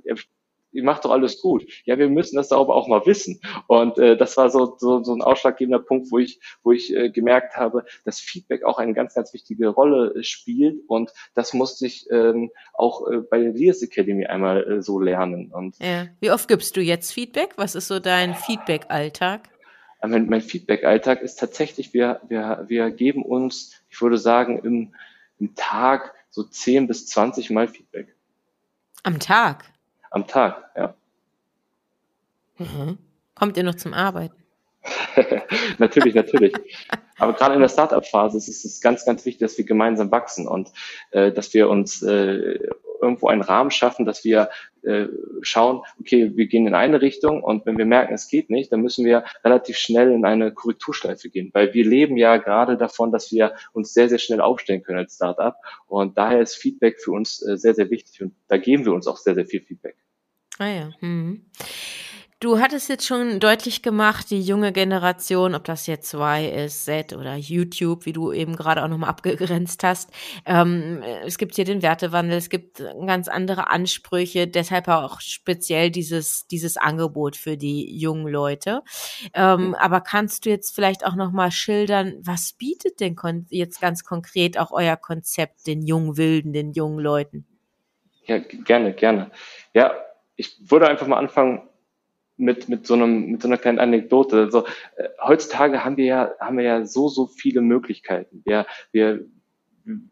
ihr 0.73 0.85
macht 0.85 1.05
doch 1.05 1.11
alles 1.11 1.41
gut. 1.41 1.67
Ja, 1.85 1.99
wir 1.99 2.09
müssen 2.09 2.37
das 2.37 2.53
aber 2.53 2.75
auch 2.75 2.89
mal 2.89 3.05
wissen. 3.07 3.41
Und 3.67 3.99
äh, 3.99 4.17
das 4.17 4.37
war 4.37 4.51
so, 4.51 4.77
so, 4.79 5.03
so 5.03 5.15
ein 5.15 5.23
ausschlaggebender 5.23 5.81
Punkt, 5.81 6.11
wo 6.11 6.19
ich, 6.19 6.41
wo 6.63 6.73
ich 6.73 6.95
äh, 6.95 7.11
gemerkt 7.11 7.57
habe, 7.57 7.85
dass 8.05 8.21
Feedback 8.21 8.65
auch 8.65 8.79
eine 8.79 8.95
ganz, 8.95 9.15
ganz 9.15 9.33
wichtige 9.33 9.69
Rolle 9.69 10.15
äh, 10.15 10.23
spielt. 10.23 10.81
Und 10.89 11.13
das 11.35 11.53
musste 11.55 11.87
ich 11.87 12.09
ähm, 12.11 12.51
auch 12.75 13.09
äh, 13.11 13.19
bei 13.19 13.39
der 13.39 13.53
Leaders 13.53 13.83
Academy 13.83 14.27
einmal 14.27 14.65
äh, 14.65 14.83
so 14.83 15.01
lernen. 15.01 15.51
Und 15.53 15.79
ja. 15.79 16.07
Wie 16.21 16.31
oft 16.31 16.49
gibst 16.49 16.77
du 16.77 16.81
jetzt 16.81 17.13
Feedback? 17.13 17.55
Was 17.57 17.75
ist 17.75 17.89
so 17.89 17.99
dein 17.99 18.35
Feedback-Alltag? 18.35 19.49
Äh, 20.01 20.09
mein, 20.09 20.29
mein 20.29 20.41
Feedback-Alltag 20.41 21.23
ist 21.23 21.37
tatsächlich, 21.37 21.93
wir, 21.93 22.21
wir, 22.29 22.65
wir 22.69 22.91
geben 22.91 23.25
uns, 23.25 23.83
ich 23.89 24.01
würde 24.01 24.19
sagen, 24.19 24.61
im, 24.63 24.95
im 25.39 25.55
Tag 25.55 26.15
so 26.31 26.45
10 26.45 26.87
bis 26.87 27.07
20 27.07 27.51
Mal 27.51 27.69
Feedback. 27.69 28.15
Am 29.03 29.19
Tag? 29.19 29.65
Am 30.11 30.27
Tag, 30.27 30.71
ja. 30.77 30.95
Mhm. 32.59 32.99
Kommt 33.35 33.57
ihr 33.57 33.63
noch 33.63 33.77
zum 33.77 33.95
Arbeiten? 33.95 34.35
natürlich, 35.79 36.15
natürlich. 36.15 36.53
Aber 37.19 37.33
gerade 37.35 37.55
in 37.55 37.61
der 37.61 37.69
Startup-Phase 37.69 38.39
ist 38.39 38.65
es 38.65 38.81
ganz, 38.81 39.05
ganz 39.05 39.25
wichtig, 39.25 39.41
dass 39.41 39.59
wir 39.59 39.65
gemeinsam 39.65 40.11
wachsen 40.11 40.47
und 40.47 40.71
äh, 41.11 41.33
dass 41.33 41.53
wir 41.55 41.69
uns 41.69 42.03
äh, 42.03 42.59
irgendwo 43.01 43.29
einen 43.29 43.43
Rahmen 43.43 43.71
schaffen, 43.71 44.05
dass 44.05 44.25
wir 44.25 44.51
äh, 44.85 45.07
schauen, 45.43 45.83
okay, 45.99 46.33
wir 46.35 46.47
gehen 46.47 46.67
in 46.67 46.75
eine 46.75 47.01
Richtung 47.01 47.43
und 47.43 47.67
wenn 47.67 47.79
wir 47.79 47.87
merken, 47.87 48.15
es 48.15 48.29
geht 48.29 48.51
nicht, 48.51 48.73
dann 48.73 48.81
müssen 48.81 49.05
wir 49.05 49.25
relativ 49.45 49.77
schnell 49.77 50.13
in 50.13 50.25
eine 50.25 50.53
Korrekturschleife 50.53 51.31
gehen, 51.31 51.51
weil 51.53 51.75
wir 51.75 51.85
leben 51.85 52.17
ja 52.17 52.37
gerade 52.37 52.77
davon, 52.77 53.13
dass 53.13 53.33
wir 53.33 53.55
uns 53.73 53.93
sehr, 53.93 54.09
sehr 54.09 54.19
schnell 54.19 54.41
aufstellen 54.41 54.83
können 54.83 54.99
als 54.99 55.15
Startup 55.15 55.55
und 55.87 56.17
daher 56.19 56.41
ist 56.41 56.57
Feedback 56.57 57.01
für 57.01 57.13
uns 57.13 57.43
äh, 57.47 57.57
sehr, 57.57 57.75
sehr 57.75 57.91
wichtig 57.91 58.23
und 58.23 58.35
da 58.49 58.57
geben 58.57 58.85
wir 58.85 58.93
uns 58.93 59.07
auch 59.07 59.17
sehr, 59.17 59.35
sehr 59.35 59.47
viel 59.47 59.61
Feedback. 59.61 59.97
Ah 60.59 60.69
ja. 60.69 60.91
Mhm. 61.01 61.47
Du 62.41 62.59
hattest 62.59 62.89
jetzt 62.89 63.07
schon 63.07 63.39
deutlich 63.39 63.83
gemacht, 63.83 64.31
die 64.31 64.41
junge 64.41 64.73
Generation, 64.73 65.55
ob 65.55 65.65
das 65.65 65.87
jetzt 65.87 66.15
Y 66.15 66.49
ist, 66.65 66.87
Z 66.87 67.13
oder 67.13 67.35
YouTube, 67.35 68.07
wie 68.07 68.15
du 68.15 68.33
eben 68.33 68.57
gerade 68.57 68.83
auch 68.83 68.89
nochmal 68.89 69.11
abgegrenzt 69.11 69.85
hast. 69.85 70.11
Ähm, 70.47 71.03
es 71.27 71.37
gibt 71.37 71.57
hier 71.57 71.67
den 71.67 71.83
Wertewandel, 71.83 72.39
es 72.39 72.49
gibt 72.49 72.83
ganz 73.07 73.29
andere 73.29 73.69
Ansprüche, 73.69 74.49
deshalb 74.49 74.89
auch 74.89 75.21
speziell 75.21 75.91
dieses, 75.91 76.47
dieses 76.47 76.79
Angebot 76.79 77.37
für 77.37 77.59
die 77.59 77.95
jungen 77.99 78.27
Leute. 78.27 78.81
Ähm, 79.35 79.75
aber 79.75 80.01
kannst 80.01 80.47
du 80.47 80.49
jetzt 80.49 80.75
vielleicht 80.75 81.05
auch 81.05 81.17
nochmal 81.17 81.51
schildern, 81.51 82.15
was 82.23 82.55
bietet 82.55 83.01
denn 83.01 83.17
jetzt 83.51 83.83
ganz 83.83 84.03
konkret 84.03 84.59
auch 84.59 84.73
euer 84.73 84.97
Konzept 84.97 85.67
den 85.67 85.83
jungen 85.83 86.17
Wilden, 86.17 86.55
den 86.55 86.73
jungen 86.73 87.01
Leuten? 87.01 87.47
Ja, 88.25 88.39
gerne, 88.39 88.95
gerne. 88.95 89.31
Ja, 89.75 89.93
ich 90.37 90.57
würde 90.71 90.89
einfach 90.89 91.07
mal 91.07 91.19
anfangen, 91.19 91.69
mit, 92.41 92.69
mit 92.69 92.87
so 92.87 92.95
einem, 92.95 93.33
mit 93.33 93.43
so 93.43 93.49
einer 93.49 93.59
kleinen 93.59 93.79
Anekdote. 93.79 94.37
Also, 94.37 94.67
äh, 94.97 95.09
heutzutage 95.23 95.85
haben 95.85 95.97
wir 95.97 96.05
ja, 96.05 96.31
haben 96.41 96.57
wir 96.57 96.65
ja 96.65 96.85
so, 96.85 97.09
so 97.09 97.27
viele 97.27 97.61
Möglichkeiten. 97.61 98.43
Wir, 98.45 98.67
wir, 98.93 99.25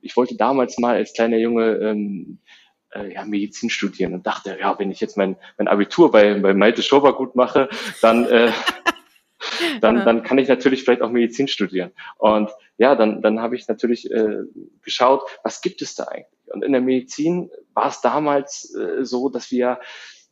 ich 0.01 0.17
wollte 0.17 0.37
damals 0.37 0.79
mal 0.79 0.97
als 0.97 1.13
kleiner 1.13 1.39
Junge, 1.39 1.77
ähm, 1.77 2.39
äh, 2.95 3.13
ja, 3.13 3.25
Medizin 3.25 3.71
studieren 3.71 4.15
und 4.15 4.27
dachte, 4.27 4.57
ja, 4.61 4.79
wenn 4.79 4.91
ich 4.91 5.01
jetzt 5.01 5.17
mein, 5.17 5.37
mein 5.57 5.69
Abitur 5.69 6.11
bei, 6.11 6.39
bei 6.41 6.55
Malte 6.55 6.83
Schober 6.83 7.15
gut 7.15 7.35
mache, 7.35 7.69
dann, 8.01 8.25
äh, 8.27 8.53
dann, 9.81 10.05
dann 10.05 10.23
kann 10.23 10.39
ich 10.39 10.49
natürlich 10.49 10.85
vielleicht 10.85 11.03
auch 11.03 11.11
Medizin 11.11 11.49
studieren. 11.49 11.93
Und 12.17 12.51
ja, 12.77 12.95
dann, 12.95 13.23
dann 13.23 13.41
habe 13.41 13.57
ich 13.57 13.69
natürlich 13.69 14.11
äh, 14.11 14.39
geschaut, 14.83 15.23
was 15.43 15.61
gibt 15.61 15.83
es 15.83 15.95
da 15.95 16.05
eigentlich? 16.05 16.27
Und 16.47 16.65
in 16.65 16.73
der 16.73 16.81
Medizin 16.81 17.51
war 17.75 17.89
es 17.89 18.01
damals 18.01 18.75
äh, 18.75 19.05
so, 19.05 19.29
dass 19.29 19.51
wir 19.51 19.81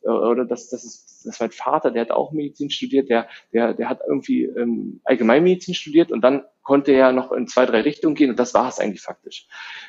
äh, 0.03 0.09
oder 0.09 0.45
dass 0.45 0.69
das 0.69 1.15
das 1.27 1.41
mein 1.41 1.51
Vater, 1.51 1.91
der 1.91 2.03
hat 2.03 2.11
auch 2.11 2.33
Medizin 2.33 2.71
studiert, 2.71 3.09
der, 3.09 3.29
der, 3.53 3.75
der 3.75 3.89
hat 3.89 4.01
irgendwie 4.07 4.45
ähm, 4.45 5.01
Allgemeinmedizin 5.05 5.75
studiert 5.75 6.12
und 6.12 6.23
dann 6.23 6.45
konnte 6.62 6.93
er 6.93 7.12
noch 7.12 7.33
in 7.33 7.47
zwei, 7.47 7.67
drei 7.67 7.83
Richtungen 7.83 8.15
gehen 8.15 8.31
und 8.31 8.39
das 8.39 8.55
war 8.55 8.69
es 8.69 8.79
eigentlich 8.79 9.03
faktisch. 9.03 9.47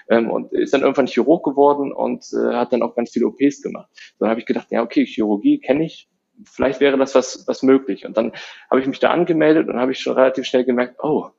Ähm, 0.09 0.29
und 0.29 0.53
ist 0.53 0.73
dann 0.73 0.81
irgendwann 0.81 1.07
Chirurg 1.07 1.43
geworden 1.43 1.91
und 1.91 2.25
äh, 2.33 2.55
hat 2.55 2.73
dann 2.73 2.83
auch 2.83 2.95
ganz 2.95 3.11
viele 3.11 3.27
OPs 3.27 3.61
gemacht. 3.61 3.89
Dann 4.19 4.29
habe 4.29 4.39
ich 4.39 4.45
gedacht, 4.45 4.67
ja, 4.71 4.83
okay, 4.83 5.05
Chirurgie 5.05 5.59
kenne 5.59 5.85
ich, 5.85 6.09
vielleicht 6.45 6.79
wäre 6.79 6.97
das 6.97 7.15
was, 7.15 7.47
was 7.47 7.63
möglich. 7.63 8.05
Und 8.05 8.17
dann 8.17 8.31
habe 8.69 8.81
ich 8.81 8.87
mich 8.87 8.99
da 8.99 9.09
angemeldet 9.09 9.69
und 9.69 9.79
habe 9.79 9.91
ich 9.91 9.99
schon 9.99 10.13
relativ 10.13 10.45
schnell 10.45 10.65
gemerkt, 10.65 10.97
oh, 11.01 11.29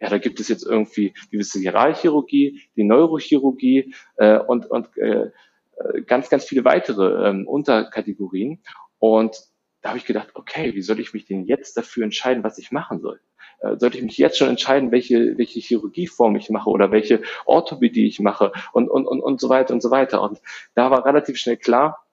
ja, 0.00 0.08
da 0.08 0.18
gibt 0.18 0.38
es 0.38 0.48
jetzt 0.48 0.64
irgendwie 0.64 1.12
die 1.32 1.38
Viszeralchirurgie, 1.38 2.60
die 2.76 2.84
Neurochirurgie 2.84 3.94
äh, 4.16 4.38
und, 4.38 4.70
und 4.70 4.96
äh, 4.96 5.30
äh, 5.78 6.02
ganz, 6.02 6.28
ganz 6.28 6.44
viele 6.44 6.64
weitere 6.64 7.28
ähm, 7.28 7.48
Unterkategorien. 7.48 8.62
Und 8.98 9.36
da 9.80 9.90
habe 9.90 9.98
ich 9.98 10.06
gedacht, 10.06 10.30
okay, 10.34 10.74
wie 10.74 10.82
soll 10.82 11.00
ich 11.00 11.12
mich 11.12 11.26
denn 11.26 11.44
jetzt 11.44 11.76
dafür 11.76 12.04
entscheiden, 12.04 12.44
was 12.44 12.58
ich 12.58 12.72
machen 12.72 13.00
soll? 13.00 13.20
Äh, 13.60 13.76
sollte 13.76 13.98
ich 13.98 14.04
mich 14.04 14.18
jetzt 14.18 14.38
schon 14.38 14.48
entscheiden, 14.48 14.92
welche, 14.92 15.36
welche 15.38 15.60
Chirurgieform 15.60 16.36
ich 16.36 16.50
mache 16.50 16.70
oder 16.70 16.90
welche 16.90 17.22
Orthopädie 17.46 18.06
ich 18.06 18.20
mache 18.20 18.52
und, 18.72 18.88
und, 18.88 19.06
und, 19.06 19.20
und 19.20 19.40
so 19.40 19.48
weiter 19.48 19.74
und 19.74 19.82
so 19.82 19.90
weiter. 19.90 20.22
Und 20.22 20.40
da 20.74 20.90
war 20.90 21.04
relativ 21.04 21.36
schnell 21.38 21.56
klar, 21.56 22.06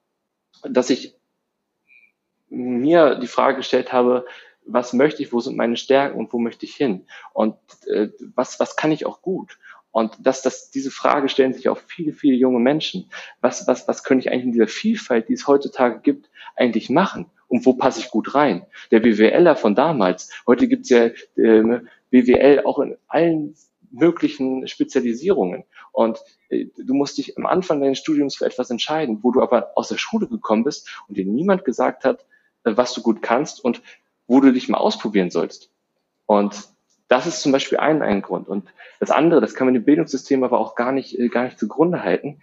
dass 0.64 0.90
ich 0.90 1.16
mir 2.50 3.16
die 3.16 3.28
Frage 3.28 3.58
gestellt 3.58 3.92
habe, 3.92 4.26
was 4.66 4.94
möchte 4.94 5.22
ich, 5.22 5.32
wo 5.32 5.40
sind 5.40 5.58
meine 5.58 5.78
Stärken 5.78 6.18
und 6.18 6.34
wo 6.34 6.40
möchte 6.40 6.66
ich 6.66 6.76
hin? 6.76 7.08
Und 7.34 7.56
äh, 7.88 8.10
was, 8.34 8.60
was 8.60 8.76
kann 8.76 8.92
ich 8.92 9.06
auch 9.06 9.22
gut? 9.22 9.60
Und 9.96 10.18
dass 10.20 10.42
das, 10.42 10.72
diese 10.72 10.92
Frage 10.92 11.30
stellen 11.30 11.54
sich 11.54 11.70
auch 11.70 11.78
viele, 11.78 12.12
viele 12.12 12.36
junge 12.36 12.60
Menschen. 12.60 13.10
Was, 13.40 13.66
was, 13.66 13.88
was 13.88 14.04
könnte 14.04 14.28
ich 14.28 14.30
eigentlich 14.30 14.48
in 14.48 14.52
dieser 14.52 14.68
Vielfalt, 14.68 15.30
die 15.30 15.34
es 15.34 15.48
heutzutage 15.48 16.02
gibt, 16.02 16.30
eigentlich 16.58 16.90
machen? 16.90 17.28
Und 17.48 17.66
wo 17.66 17.76
passe 17.76 18.02
ich 18.02 18.12
gut 18.12 18.36
rein? 18.36 18.66
Der 18.92 19.00
BWLer 19.00 19.56
von 19.56 19.74
damals, 19.74 20.34
heute 20.46 20.68
gibt 20.68 20.84
es 20.84 20.90
ja 20.90 21.06
äh, 21.06 21.80
BWL 22.10 22.64
auch 22.66 22.80
in 22.80 22.98
allen 23.08 23.56
möglichen 23.90 24.68
Spezialisierungen. 24.68 25.64
Und 25.94 26.20
äh, 26.50 26.66
du 26.76 26.94
musst 26.94 27.18
dich 27.18 27.38
am 27.38 27.46
Anfang 27.46 27.80
deines 27.80 28.00
Studiums 28.00 28.36
für 28.36 28.46
etwas 28.46 28.70
entscheiden, 28.70 29.20
wo 29.22 29.32
du 29.32 29.42
aber 29.42 29.72
aus 29.76 29.88
der 29.88 29.98
Schule 29.98 30.28
gekommen 30.28 30.66
bist 30.66 30.90
und 31.08 31.16
dir 31.16 31.26
niemand 31.26 31.64
gesagt 31.64 32.04
hat, 32.04 32.26
äh, 32.66 32.76
was 32.76 32.94
du 32.94 33.02
gut 33.02 33.22
kannst 33.22 33.64
und 33.64 33.82
wo 34.28 34.42
du 34.42 34.52
dich 34.52 34.68
mal 34.68 34.78
ausprobieren 34.78 35.30
sollst. 35.30 35.72
Und 36.26 36.75
das 37.08 37.28
ist 37.28 37.42
zum 37.42 37.52
Beispiel 37.52 37.78
ein, 37.78 38.02
ein 38.02 38.22
Grund. 38.22 38.48
Und 38.48 38.68
das 39.00 39.12
andere, 39.12 39.42
das 39.42 39.54
kann 39.54 39.68
man 39.68 39.74
dem 39.74 39.86
Bildungssystem 39.86 40.44
aber 40.44 40.60
auch 40.60 40.76
gar 40.76 40.92
nicht, 40.92 41.18
äh, 41.20 41.28
gar 41.28 41.46
nicht 41.46 41.60
zugrunde 41.60 42.04
halten. 42.04 42.42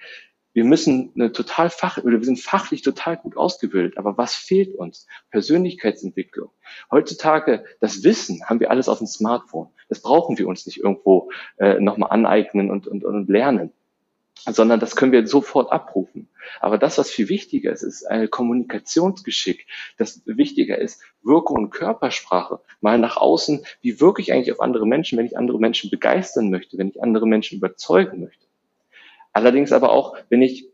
Wir 0.55 0.65
müssen 0.65 1.13
eine 1.15 1.33
total 1.33 1.71
fach, 1.71 1.99
oder 1.99 2.19
wir 2.19 2.25
sind 2.25 2.39
fachlich 2.39 2.83
total 2.83 3.17
gut 3.17 3.37
ausgebildet. 3.37 3.97
Aber 3.97 4.19
was 4.19 4.35
fehlt 4.35 4.75
uns? 4.75 5.07
Persönlichkeitsentwicklung. 5.31 6.51
Heutzutage, 6.91 7.65
das 7.81 8.05
Wissen 8.05 8.45
haben 8.45 8.61
wir 8.61 8.71
alles 8.71 8.89
auf 8.89 8.99
dem 8.99 9.07
Smartphone. 9.07 9.69
Das 9.89 10.03
brauchen 10.03 10.39
wir 10.39 10.47
uns 10.47 10.67
nicht 10.67 10.79
irgendwo 10.79 11.31
äh, 11.57 11.81
nochmal 11.81 12.11
aneignen 12.11 12.71
und, 12.71 12.87
und, 12.87 13.05
und 13.05 13.29
lernen 13.29 13.73
sondern 14.47 14.81
das 14.81 14.97
können 14.97 15.13
wir 15.13 15.27
sofort 15.27 15.71
abrufen. 15.71 16.29
Aber 16.61 16.79
das, 16.79 16.99
was 16.99 17.11
viel 17.11 17.29
wichtiger 17.29 17.73
ist, 17.73 17.83
ist 17.83 18.05
ein 18.05 18.31
Kommunikationsgeschick. 18.31 19.67
Das 19.97 20.23
wichtiger 20.27 20.79
ist 20.79 21.01
Wirkung 21.23 21.57
und 21.59 21.71
Körpersprache. 21.71 22.61
Mal 22.81 22.99
nach 22.99 23.17
außen, 23.17 23.65
wie 23.81 24.01
wirke 24.01 24.23
ich 24.23 24.33
eigentlich 24.33 24.53
auf 24.53 24.61
andere 24.61 24.87
Menschen, 24.87 25.19
wenn 25.19 25.27
ich 25.27 25.39
andere 25.39 25.59
Menschen 25.59 25.91
begeistern 25.91 26.51
möchte, 26.51 26.79
wenn 26.79 26.89
ich 26.89 27.03
andere 27.03 27.27
Menschen 27.27 27.59
überzeugen 27.59 28.21
möchte. 28.21 28.47
Allerdings 29.33 29.73
aber 29.73 29.93
auch, 29.93 30.17
wenn 30.29 30.43
ich 30.43 30.69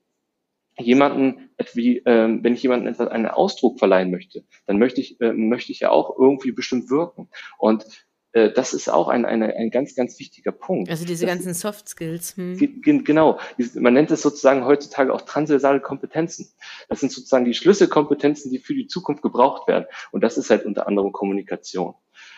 jemanden, 0.79 1.51
wie, 1.75 1.99
äh, 1.99 2.39
wenn 2.43 2.55
ich 2.55 2.63
jemanden 2.63 2.87
etwas 2.87 3.09
einen 3.09 3.27
Ausdruck 3.27 3.79
verleihen 3.79 4.11
möchte, 4.11 4.45
dann 4.67 4.79
möchte 4.79 5.01
ich, 5.01 5.21
äh, 5.21 5.33
möchte 5.33 5.73
ich 5.73 5.81
ja 5.81 5.91
auch 5.91 6.17
irgendwie 6.19 6.53
bestimmt 6.53 6.91
wirken. 6.91 7.29
Und 7.59 7.85
äh, 8.33 8.51
das 8.51 8.75
ist 8.75 8.89
auch 8.89 9.09
ein, 9.09 9.25
eine, 9.25 9.55
ein 9.57 9.71
ganz, 9.71 9.95
ganz 9.95 10.19
wichtiger 10.19 10.53
Punkt. 10.53 10.91
Also 10.91 11.05
diese 11.05 11.27
das, 11.27 11.35
ganzen 11.35 11.55
Soft 11.55 11.89
Skills. 11.89 12.37
Hm. 12.37 12.83
Genau. 13.05 13.39
Man 13.75 13.95
nennt 13.95 14.11
es 14.11 14.23
sozusagen 14.23 14.65
heutzutage 14.65 15.13
auch 15.13 15.23
transversale 15.23 15.81
Kompetenzen. 15.81 16.53
Das 16.89 17.01
sind 17.01 17.13
sozusagen 17.13 17.45
die 17.45 17.55
Schlüsselkompetenzen, 17.55 18.51
die 18.51 18.59
für 18.59 18.75
die 18.75 18.87
Zukunft 18.87 19.23
gebraucht 19.23 19.69
werden. 19.69 19.87
Und 20.11 20.23
das 20.23 20.39
ist 20.39 20.51
halt 20.51 20.65
unter 20.65 20.87
anderem 20.87 21.13
Kommunikation. 21.13 21.95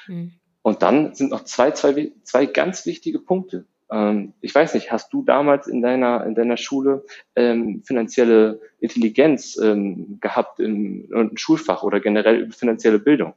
Hm. 0.07 0.33
Und 0.63 0.83
dann 0.83 1.15
sind 1.15 1.31
noch 1.31 1.45
zwei, 1.45 1.71
zwei, 1.71 2.13
zwei 2.23 2.47
ganz 2.47 2.87
wichtige 2.87 3.19
Punkte. 3.19 3.67
Ähm, 3.91 4.35
ich 4.41 4.55
weiß 4.55 4.75
nicht, 4.75 4.93
hast 4.93 5.13
du 5.13 5.25
damals 5.25 5.67
in 5.67 5.83
deiner, 5.83 6.25
in 6.27 6.35
deiner 6.35 6.57
Schule 6.57 7.05
ähm, 7.35 7.83
finanzielle 7.85 8.61
Intelligenz 8.79 9.59
ähm, 9.61 10.19
gehabt 10.21 10.61
in 10.61 11.09
einem 11.13 11.37
Schulfach 11.37 11.83
oder 11.83 12.01
generell 12.01 12.41
über 12.41 12.53
finanzielle 12.53 12.99
Bildung? 12.99 13.35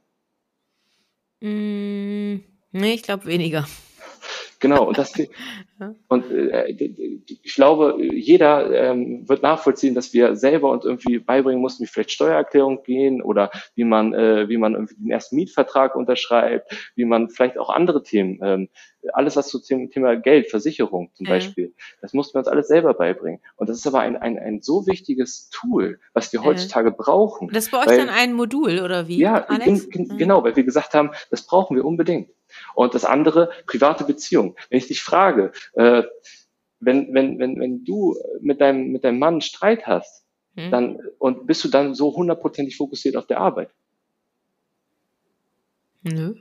Mm, 1.44 2.40
nee, 2.72 2.94
ich 2.94 3.02
glaube 3.02 3.26
weniger. 3.26 3.68
Genau, 4.64 4.88
und 4.88 4.96
das 4.96 5.12
und 6.08 6.30
äh, 6.30 6.70
ich 6.70 7.54
glaube, 7.54 7.98
jeder 8.00 8.72
ähm, 8.72 9.28
wird 9.28 9.42
nachvollziehen, 9.42 9.94
dass 9.94 10.14
wir 10.14 10.36
selber 10.36 10.70
uns 10.70 10.86
irgendwie 10.86 11.18
beibringen 11.18 11.60
mussten, 11.60 11.82
wie 11.82 11.86
vielleicht 11.86 12.12
Steuererklärung 12.12 12.82
gehen 12.82 13.20
oder 13.20 13.50
wie 13.74 13.84
man, 13.84 14.14
äh, 14.14 14.48
wie 14.48 14.56
man 14.56 14.72
irgendwie 14.72 14.94
den 14.94 15.10
ersten 15.10 15.36
Mietvertrag 15.36 15.96
unterschreibt, 15.96 16.74
wie 16.96 17.04
man 17.04 17.28
vielleicht 17.28 17.58
auch 17.58 17.68
andere 17.68 18.02
Themen, 18.02 18.38
ähm, 18.42 18.68
alles 19.12 19.36
was 19.36 19.48
zu 19.48 19.58
dem 19.58 19.90
Thema 19.90 20.16
Geld, 20.16 20.48
Versicherung 20.48 21.10
zum. 21.12 21.26
Beispiel, 21.26 21.74
das 22.00 22.14
mussten 22.14 22.34
wir 22.34 22.38
uns 22.38 22.48
alles 22.48 22.68
selber 22.68 22.94
beibringen. 22.94 23.40
Und 23.56 23.68
das 23.68 23.76
ist 23.76 23.86
aber 23.86 24.00
ein, 24.00 24.16
ein, 24.16 24.38
ein 24.38 24.62
so 24.62 24.86
wichtiges 24.86 25.50
Tool, 25.50 26.00
was 26.14 26.32
wir 26.32 26.42
heutzutage 26.42 26.88
ja. 26.88 26.94
brauchen. 26.96 27.48
Das 27.52 27.70
bei 27.70 27.80
euch 27.80 27.86
weil, 27.86 27.98
dann 27.98 28.08
ein 28.08 28.32
Modul 28.32 28.80
oder 28.80 29.08
wie? 29.08 29.18
Ja, 29.18 29.38
in, 29.38 29.78
in, 29.90 30.16
genau, 30.16 30.42
weil 30.42 30.56
wir 30.56 30.64
gesagt 30.64 30.94
haben, 30.94 31.10
das 31.30 31.46
brauchen 31.46 31.76
wir 31.76 31.84
unbedingt. 31.84 32.30
Und 32.74 32.94
das 32.94 33.04
andere, 33.04 33.50
private 33.66 34.04
Beziehung. 34.04 34.56
Wenn 34.70 34.78
ich 34.78 34.88
dich 34.88 35.02
frage, 35.02 35.52
äh, 35.74 36.02
wenn, 36.80 37.14
wenn, 37.14 37.38
wenn, 37.38 37.58
wenn 37.58 37.84
du 37.84 38.16
mit 38.40 38.60
deinem, 38.60 38.92
mit 38.92 39.04
deinem 39.04 39.18
Mann 39.18 39.40
Streit 39.40 39.86
hast, 39.86 40.24
hm. 40.56 40.70
dann, 40.70 40.98
und 41.18 41.46
bist 41.46 41.64
du 41.64 41.68
dann 41.68 41.94
so 41.94 42.14
hundertprozentig 42.14 42.76
fokussiert 42.76 43.16
auf 43.16 43.26
der 43.26 43.38
Arbeit? 43.38 43.70
Nö. 46.02 46.34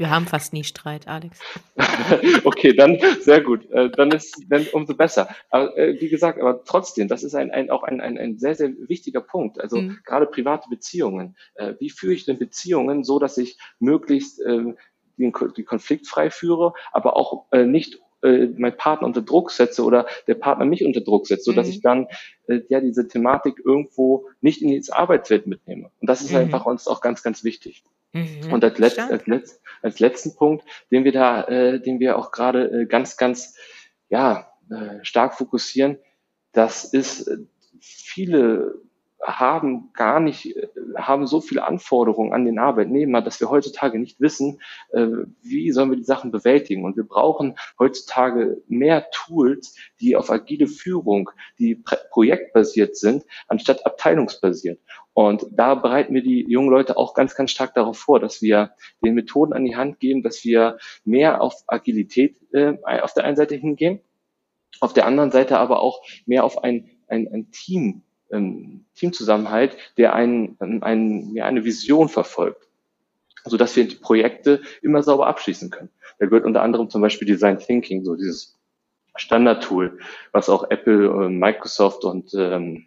Wir 0.00 0.08
haben 0.08 0.26
fast 0.26 0.54
nie 0.54 0.64
Streit, 0.64 1.08
Alex. 1.08 1.38
okay, 2.44 2.74
dann 2.74 2.98
sehr 3.20 3.42
gut. 3.42 3.70
Äh, 3.70 3.90
dann 3.90 4.10
ist 4.12 4.34
dann 4.48 4.66
umso 4.72 4.94
besser. 4.94 5.28
Aber 5.50 5.76
äh, 5.76 6.00
wie 6.00 6.08
gesagt, 6.08 6.40
aber 6.40 6.64
trotzdem, 6.64 7.06
das 7.06 7.22
ist 7.22 7.34
ein, 7.34 7.50
ein 7.50 7.68
auch 7.68 7.82
ein, 7.82 8.00
ein, 8.00 8.16
ein 8.16 8.38
sehr, 8.38 8.54
sehr 8.54 8.70
wichtiger 8.88 9.20
Punkt. 9.20 9.60
Also 9.60 9.76
mhm. 9.76 9.98
gerade 10.06 10.24
private 10.24 10.70
Beziehungen. 10.70 11.36
Äh, 11.54 11.74
wie 11.80 11.90
führe 11.90 12.14
ich 12.14 12.24
denn 12.24 12.38
Beziehungen 12.38 13.04
so, 13.04 13.18
dass 13.18 13.36
ich 13.36 13.58
möglichst 13.78 14.40
ähm, 14.40 14.78
die, 15.20 15.32
die 15.56 15.64
konfliktfrei 15.64 16.30
führe, 16.30 16.72
aber 16.92 17.16
auch 17.16 17.46
äh, 17.52 17.64
nicht 17.64 18.00
äh, 18.22 18.48
mein 18.56 18.76
Partner 18.76 19.06
unter 19.06 19.22
Druck 19.22 19.50
setze 19.50 19.84
oder 19.84 20.06
der 20.26 20.34
Partner 20.34 20.64
mich 20.64 20.84
unter 20.84 21.00
Druck 21.00 21.26
setzt, 21.26 21.44
so 21.44 21.52
dass 21.52 21.66
mhm. 21.66 21.72
ich 21.72 21.80
dann 21.80 22.06
äh, 22.48 22.60
ja 22.68 22.80
diese 22.80 23.08
Thematik 23.08 23.60
irgendwo 23.64 24.28
nicht 24.40 24.62
in 24.62 24.68
die 24.68 24.82
Arbeitswelt 24.90 25.46
mitnehme. 25.46 25.90
Und 26.00 26.10
das 26.10 26.20
ist 26.20 26.32
mhm. 26.32 26.38
einfach 26.38 26.66
uns 26.66 26.86
auch 26.86 27.00
ganz, 27.00 27.22
ganz 27.22 27.44
wichtig. 27.44 27.84
Mhm. 28.12 28.52
Und 28.52 28.64
als, 28.64 28.78
letzt, 28.78 28.98
als, 28.98 29.26
letzt, 29.26 29.62
als 29.82 30.00
letzten 30.00 30.34
Punkt, 30.34 30.64
den 30.90 31.04
wir 31.04 31.12
da, 31.12 31.44
äh, 31.44 31.80
den 31.80 32.00
wir 32.00 32.18
auch 32.18 32.30
gerade 32.32 32.82
äh, 32.82 32.86
ganz, 32.86 33.16
ganz 33.16 33.56
ja 34.08 34.52
äh, 34.70 35.02
stark 35.02 35.34
fokussieren, 35.34 35.98
das 36.52 36.84
ist 36.84 37.28
äh, 37.28 37.38
viele 37.80 38.74
haben 39.22 39.90
gar 39.92 40.18
nicht, 40.20 40.56
haben 40.96 41.26
so 41.26 41.40
viele 41.40 41.66
Anforderungen 41.66 42.32
an 42.32 42.44
den 42.44 42.58
Arbeitnehmer, 42.58 43.20
dass 43.20 43.40
wir 43.40 43.50
heutzutage 43.50 43.98
nicht 43.98 44.20
wissen, 44.20 44.60
äh, 44.92 45.06
wie 45.42 45.70
sollen 45.72 45.90
wir 45.90 45.96
die 45.96 46.04
Sachen 46.04 46.30
bewältigen. 46.30 46.84
Und 46.84 46.96
wir 46.96 47.04
brauchen 47.04 47.56
heutzutage 47.78 48.62
mehr 48.66 49.10
Tools, 49.10 49.76
die 50.00 50.16
auf 50.16 50.30
agile 50.30 50.66
Führung, 50.66 51.30
die 51.58 51.82
projektbasiert 52.10 52.96
sind, 52.96 53.24
anstatt 53.48 53.84
abteilungsbasiert. 53.84 54.80
Und 55.12 55.46
da 55.50 55.74
bereiten 55.74 56.14
wir 56.14 56.22
die 56.22 56.46
jungen 56.48 56.70
Leute 56.70 56.96
auch 56.96 57.14
ganz, 57.14 57.34
ganz 57.34 57.50
stark 57.50 57.74
darauf 57.74 57.98
vor, 57.98 58.20
dass 58.20 58.40
wir 58.40 58.72
den 59.04 59.14
Methoden 59.14 59.52
an 59.52 59.64
die 59.64 59.76
Hand 59.76 60.00
geben, 60.00 60.22
dass 60.22 60.44
wir 60.44 60.78
mehr 61.04 61.42
auf 61.42 61.54
Agilität 61.66 62.40
äh, 62.52 62.74
auf 63.02 63.12
der 63.12 63.24
einen 63.24 63.36
Seite 63.36 63.56
hingehen, 63.56 64.00
auf 64.80 64.94
der 64.94 65.06
anderen 65.06 65.30
Seite 65.30 65.58
aber 65.58 65.80
auch 65.80 66.02
mehr 66.26 66.44
auf 66.44 66.62
ein, 66.64 66.90
ein, 67.08 67.28
ein 67.32 67.50
Team 67.50 68.02
ähm, 68.32 68.84
Teamzusammenhalt, 68.94 69.76
der 69.96 70.14
ein, 70.14 70.56
ein, 70.60 71.34
ja, 71.34 71.46
eine 71.46 71.64
Vision 71.64 72.08
verfolgt, 72.08 72.68
so 73.44 73.56
dass 73.56 73.76
wir 73.76 73.86
die 73.86 73.96
Projekte 73.96 74.62
immer 74.82 75.02
sauber 75.02 75.26
abschließen 75.26 75.70
können. 75.70 75.90
Da 76.18 76.26
gehört 76.26 76.44
unter 76.44 76.62
anderem 76.62 76.90
zum 76.90 77.00
Beispiel 77.00 77.26
Design 77.26 77.58
Thinking, 77.58 78.04
so 78.04 78.14
dieses 78.14 78.58
Standardtool, 79.16 79.98
was 80.32 80.48
auch 80.48 80.70
Apple, 80.70 81.28
Microsoft 81.28 82.04
und 82.04 82.32
ähm, 82.34 82.86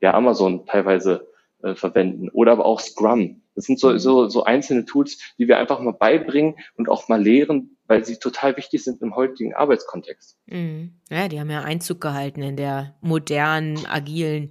ja 0.00 0.14
Amazon 0.14 0.66
teilweise 0.66 1.28
äh, 1.62 1.74
verwenden 1.74 2.28
oder 2.30 2.52
aber 2.52 2.66
auch 2.66 2.80
Scrum. 2.80 3.42
Das 3.54 3.64
sind 3.64 3.78
so, 3.78 3.90
mhm. 3.90 3.98
so, 3.98 4.28
so 4.28 4.44
einzelne 4.44 4.84
Tools, 4.84 5.18
die 5.38 5.48
wir 5.48 5.58
einfach 5.58 5.80
mal 5.80 5.92
beibringen 5.92 6.56
und 6.76 6.88
auch 6.88 7.08
mal 7.08 7.22
lehren, 7.22 7.73
weil 7.86 8.04
sie 8.04 8.18
total 8.18 8.56
wichtig 8.56 8.82
sind 8.82 9.02
im 9.02 9.14
heutigen 9.14 9.54
Arbeitskontext. 9.54 10.38
Mhm. 10.46 10.94
Ja, 11.10 11.28
die 11.28 11.38
haben 11.38 11.50
ja 11.50 11.62
Einzug 11.62 12.00
gehalten 12.00 12.42
in 12.42 12.56
der 12.56 12.94
modernen, 13.00 13.84
agilen 13.86 14.50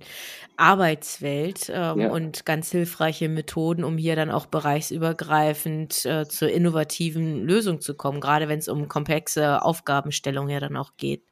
Arbeitswelt 0.56 1.70
ähm, 1.70 2.00
ja. 2.00 2.10
und 2.12 2.46
ganz 2.46 2.72
hilfreiche 2.72 3.30
Methoden, 3.30 3.84
um 3.84 3.98
hier 3.98 4.16
dann 4.16 4.30
auch 4.30 4.46
bereichsübergreifend 4.46 6.06
äh, 6.06 6.28
zur 6.28 6.50
innovativen 6.50 7.44
Lösung 7.44 7.82
zu 7.82 7.96
kommen, 7.96 8.22
gerade 8.22 8.48
wenn 8.50 8.60
es 8.60 8.68
um 8.68 8.88
komplexe 8.88 9.64
Aufgabenstellungen 9.64 10.52
ja 10.52 10.60
dann 10.60 10.78
auch 10.78 10.96
geht. 10.98 11.24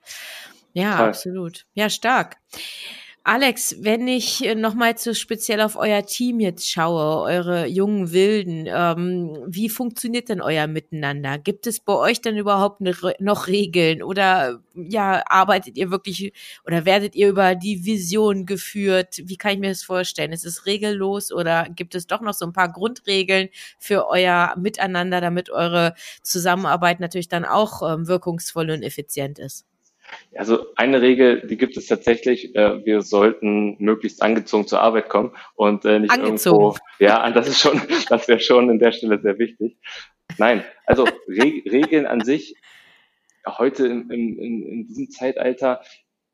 Ja, 0.73 0.97
Toll. 0.97 1.07
absolut. 1.07 1.65
Ja, 1.73 1.89
stark. 1.89 2.37
Alex, 3.23 3.75
wenn 3.83 4.07
ich 4.07 4.43
äh, 4.43 4.55
nochmal 4.55 4.97
so 4.97 5.13
speziell 5.13 5.61
auf 5.61 5.75
euer 5.75 6.03
Team 6.07 6.39
jetzt 6.39 6.67
schaue, 6.67 7.21
eure 7.21 7.67
jungen 7.67 8.11
Wilden, 8.13 8.65
ähm, 8.67 9.37
wie 9.47 9.69
funktioniert 9.69 10.27
denn 10.29 10.41
euer 10.41 10.65
Miteinander? 10.65 11.37
Gibt 11.37 11.67
es 11.67 11.79
bei 11.79 11.93
euch 11.93 12.21
denn 12.21 12.35
überhaupt 12.35 12.81
noch 12.81 13.45
Regeln 13.47 14.01
oder 14.01 14.59
ja, 14.73 15.21
arbeitet 15.27 15.77
ihr 15.77 15.91
wirklich 15.91 16.33
oder 16.65 16.85
werdet 16.85 17.15
ihr 17.15 17.29
über 17.29 17.53
die 17.53 17.85
Vision 17.85 18.47
geführt? 18.47 19.17
Wie 19.23 19.37
kann 19.37 19.53
ich 19.53 19.59
mir 19.59 19.69
das 19.69 19.83
vorstellen? 19.83 20.31
Ist 20.33 20.45
es 20.45 20.65
regellos 20.65 21.31
oder 21.31 21.67
gibt 21.69 21.93
es 21.93 22.07
doch 22.07 22.21
noch 22.21 22.33
so 22.33 22.45
ein 22.47 22.53
paar 22.53 22.71
Grundregeln 22.71 23.49
für 23.77 24.07
euer 24.07 24.55
Miteinander, 24.57 25.21
damit 25.21 25.51
eure 25.51 25.93
Zusammenarbeit 26.23 26.99
natürlich 26.99 27.29
dann 27.29 27.45
auch 27.45 27.83
ähm, 27.87 28.07
wirkungsvoll 28.07 28.71
und 28.71 28.81
effizient 28.81 29.37
ist? 29.37 29.70
Also 30.35 30.65
eine 30.75 31.01
Regel, 31.01 31.45
die 31.47 31.57
gibt 31.57 31.77
es 31.77 31.87
tatsächlich. 31.87 32.55
Äh, 32.55 32.85
wir 32.85 33.01
sollten 33.01 33.75
möglichst 33.79 34.21
angezogen 34.21 34.67
zur 34.67 34.81
Arbeit 34.81 35.09
kommen 35.09 35.31
und 35.55 35.85
äh, 35.85 35.99
nicht 35.99 36.11
angezogen. 36.11 36.63
irgendwo. 36.63 36.77
Ja, 36.99 37.29
das 37.31 37.47
ist 37.47 37.59
schon, 37.59 37.81
das 38.09 38.27
wäre 38.27 38.39
schon 38.39 38.69
an 38.69 38.79
der 38.79 38.91
Stelle 38.91 39.19
sehr 39.19 39.37
wichtig. 39.39 39.77
Nein, 40.37 40.63
also 40.85 41.03
Re 41.27 41.61
Regeln 41.65 42.05
an 42.05 42.23
sich 42.23 42.55
heute 43.47 43.87
in, 43.87 44.09
in, 44.09 44.37
in 44.37 44.87
diesem 44.87 45.09
Zeitalter, 45.09 45.81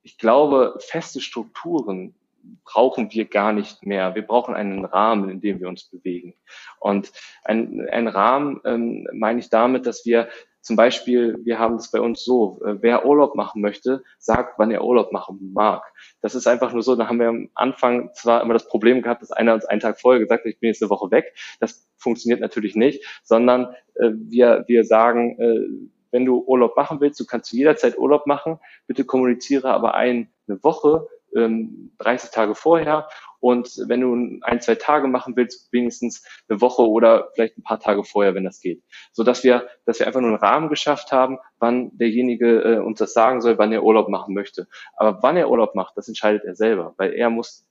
ich 0.03 0.17
glaube, 0.17 0.77
feste 0.79 1.21
Strukturen 1.21 2.15
brauchen 2.63 3.11
wir 3.11 3.25
gar 3.25 3.51
nicht 3.51 3.85
mehr. 3.85 4.15
Wir 4.15 4.21
brauchen 4.21 4.55
einen 4.55 4.85
Rahmen, 4.85 5.29
in 5.29 5.41
dem 5.41 5.59
wir 5.59 5.67
uns 5.67 5.85
bewegen. 5.85 6.33
Und 6.79 7.11
ein, 7.43 7.87
ein 7.89 8.07
Rahmen 8.07 8.61
ähm, 8.65 9.07
meine 9.13 9.39
ich 9.39 9.49
damit, 9.49 9.85
dass 9.85 10.05
wir 10.05 10.29
zum 10.67 10.75
Beispiel, 10.75 11.39
wir 11.45 11.59
haben 11.59 11.75
es 11.75 11.91
bei 11.91 12.01
uns 12.01 12.25
so, 12.25 12.59
äh, 12.65 12.75
wer 12.81 13.05
Urlaub 13.05 13.35
machen 13.35 13.61
möchte, 13.61 14.03
sagt, 14.19 14.59
wann 14.59 14.69
er 14.69 14.83
Urlaub 14.83 15.13
machen 15.13 15.53
mag. 15.53 15.81
Das 16.19 16.35
ist 16.35 16.45
einfach 16.45 16.73
nur 16.73 16.83
so, 16.83 16.97
da 16.97 17.07
haben 17.07 17.21
wir 17.21 17.29
am 17.29 17.49
Anfang 17.55 18.13
zwar 18.13 18.41
immer 18.41 18.51
das 18.51 18.67
Problem 18.67 19.01
gehabt, 19.01 19.21
dass 19.21 19.31
einer 19.31 19.53
uns 19.53 19.63
einen 19.63 19.79
Tag 19.79 19.97
vorher 19.97 20.19
gesagt 20.19 20.43
hat, 20.43 20.51
ich 20.51 20.59
bin 20.59 20.67
jetzt 20.67 20.83
eine 20.83 20.89
Woche 20.89 21.09
weg. 21.09 21.33
Das 21.61 21.87
funktioniert 21.95 22.41
natürlich 22.41 22.75
nicht, 22.75 23.01
sondern 23.23 23.73
äh, 23.95 24.09
wir, 24.11 24.65
wir 24.67 24.83
sagen, 24.83 25.39
äh, 25.39 25.87
wenn 26.11 26.25
du 26.25 26.43
Urlaub 26.45 26.75
machen 26.75 26.99
willst, 26.99 27.17
du 27.21 27.25
kannst 27.25 27.53
jederzeit 27.53 27.97
Urlaub 27.97 28.27
machen, 28.27 28.59
bitte 28.87 29.05
kommuniziere 29.05 29.69
aber 29.69 29.93
eine 29.93 30.27
Woche, 30.47 31.07
ähm, 31.33 31.91
30 31.99 32.31
Tage 32.31 32.55
vorher 32.55 33.07
und 33.39 33.69
wenn 33.87 34.01
du 34.01 34.39
ein, 34.41 34.61
zwei 34.61 34.75
Tage 34.75 35.07
machen 35.07 35.35
willst, 35.35 35.71
wenigstens 35.71 36.23
eine 36.49 36.61
Woche 36.61 36.87
oder 36.87 37.29
vielleicht 37.33 37.57
ein 37.57 37.63
paar 37.63 37.79
Tage 37.79 38.03
vorher, 38.03 38.35
wenn 38.35 38.43
das 38.43 38.59
geht. 38.61 38.83
So 39.11 39.23
dass 39.23 39.43
wir, 39.43 39.67
dass 39.85 39.99
wir 39.99 40.07
einfach 40.07 40.21
nur 40.21 40.31
einen 40.31 40.39
Rahmen 40.39 40.69
geschafft 40.69 41.11
haben, 41.11 41.37
wann 41.59 41.95
derjenige 41.97 42.61
äh, 42.61 42.79
uns 42.79 42.99
das 42.99 43.13
sagen 43.13 43.41
soll, 43.41 43.57
wann 43.57 43.71
er 43.71 43.83
Urlaub 43.83 44.09
machen 44.09 44.33
möchte. 44.33 44.67
Aber 44.95 45.21
wann 45.21 45.37
er 45.37 45.49
Urlaub 45.49 45.75
macht, 45.75 45.97
das 45.97 46.07
entscheidet 46.07 46.45
er 46.45 46.55
selber, 46.55 46.93
weil 46.97 47.13
er 47.13 47.29
muss 47.29 47.67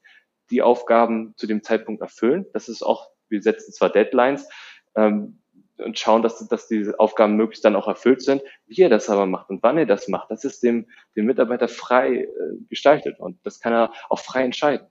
die 0.50 0.62
Aufgaben 0.62 1.34
zu 1.36 1.46
dem 1.46 1.62
Zeitpunkt 1.62 2.00
erfüllen. 2.02 2.46
Das 2.52 2.68
ist 2.68 2.82
auch, 2.82 3.10
wir 3.28 3.42
setzen 3.42 3.72
zwar 3.72 3.90
Deadlines, 3.90 4.48
ähm, 4.94 5.40
und 5.78 5.98
schauen, 5.98 6.22
dass, 6.22 6.46
dass 6.48 6.68
diese 6.68 6.98
Aufgaben 6.98 7.36
möglichst 7.36 7.64
dann 7.64 7.76
auch 7.76 7.88
erfüllt 7.88 8.22
sind. 8.22 8.42
Wie 8.66 8.80
er 8.80 8.88
das 8.88 9.10
aber 9.10 9.26
macht 9.26 9.50
und 9.50 9.62
wann 9.62 9.78
er 9.78 9.86
das 9.86 10.08
macht, 10.08 10.30
das 10.30 10.44
ist 10.44 10.62
dem, 10.62 10.86
dem 11.16 11.26
Mitarbeiter 11.26 11.68
frei 11.68 12.22
äh, 12.22 12.28
gestaltet 12.68 13.20
und 13.20 13.44
das 13.44 13.60
kann 13.60 13.72
er 13.72 13.92
auch 14.08 14.20
frei 14.20 14.44
entscheiden. 14.44 14.86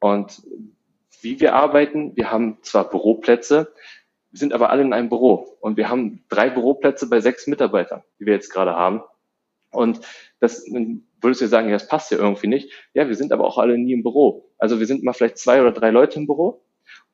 Und 0.00 0.42
wie 1.20 1.40
wir 1.40 1.54
arbeiten, 1.54 2.16
wir 2.16 2.30
haben 2.30 2.58
zwar 2.62 2.88
Büroplätze, 2.88 3.72
wir 4.30 4.38
sind 4.38 4.52
aber 4.52 4.70
alle 4.70 4.82
in 4.82 4.92
einem 4.92 5.08
Büro 5.08 5.56
und 5.60 5.76
wir 5.76 5.88
haben 5.88 6.24
drei 6.28 6.50
Büroplätze 6.50 7.08
bei 7.08 7.20
sechs 7.20 7.46
Mitarbeitern, 7.46 8.02
die 8.18 8.26
wir 8.26 8.32
jetzt 8.32 8.50
gerade 8.50 8.74
haben. 8.74 9.02
Und 9.70 10.00
das 10.40 10.64
würdest 11.20 11.40
du 11.40 11.46
sagen, 11.46 11.68
ja, 11.68 11.74
das 11.74 11.88
passt 11.88 12.10
ja 12.10 12.18
irgendwie 12.18 12.46
nicht. 12.46 12.72
Ja, 12.94 13.08
wir 13.08 13.14
sind 13.14 13.32
aber 13.32 13.44
auch 13.44 13.58
alle 13.58 13.76
nie 13.76 13.92
im 13.92 14.02
Büro. 14.02 14.50
Also 14.58 14.78
wir 14.80 14.86
sind 14.86 15.02
mal 15.02 15.12
vielleicht 15.12 15.38
zwei 15.38 15.60
oder 15.60 15.72
drei 15.72 15.90
Leute 15.90 16.18
im 16.18 16.26
Büro 16.26 16.62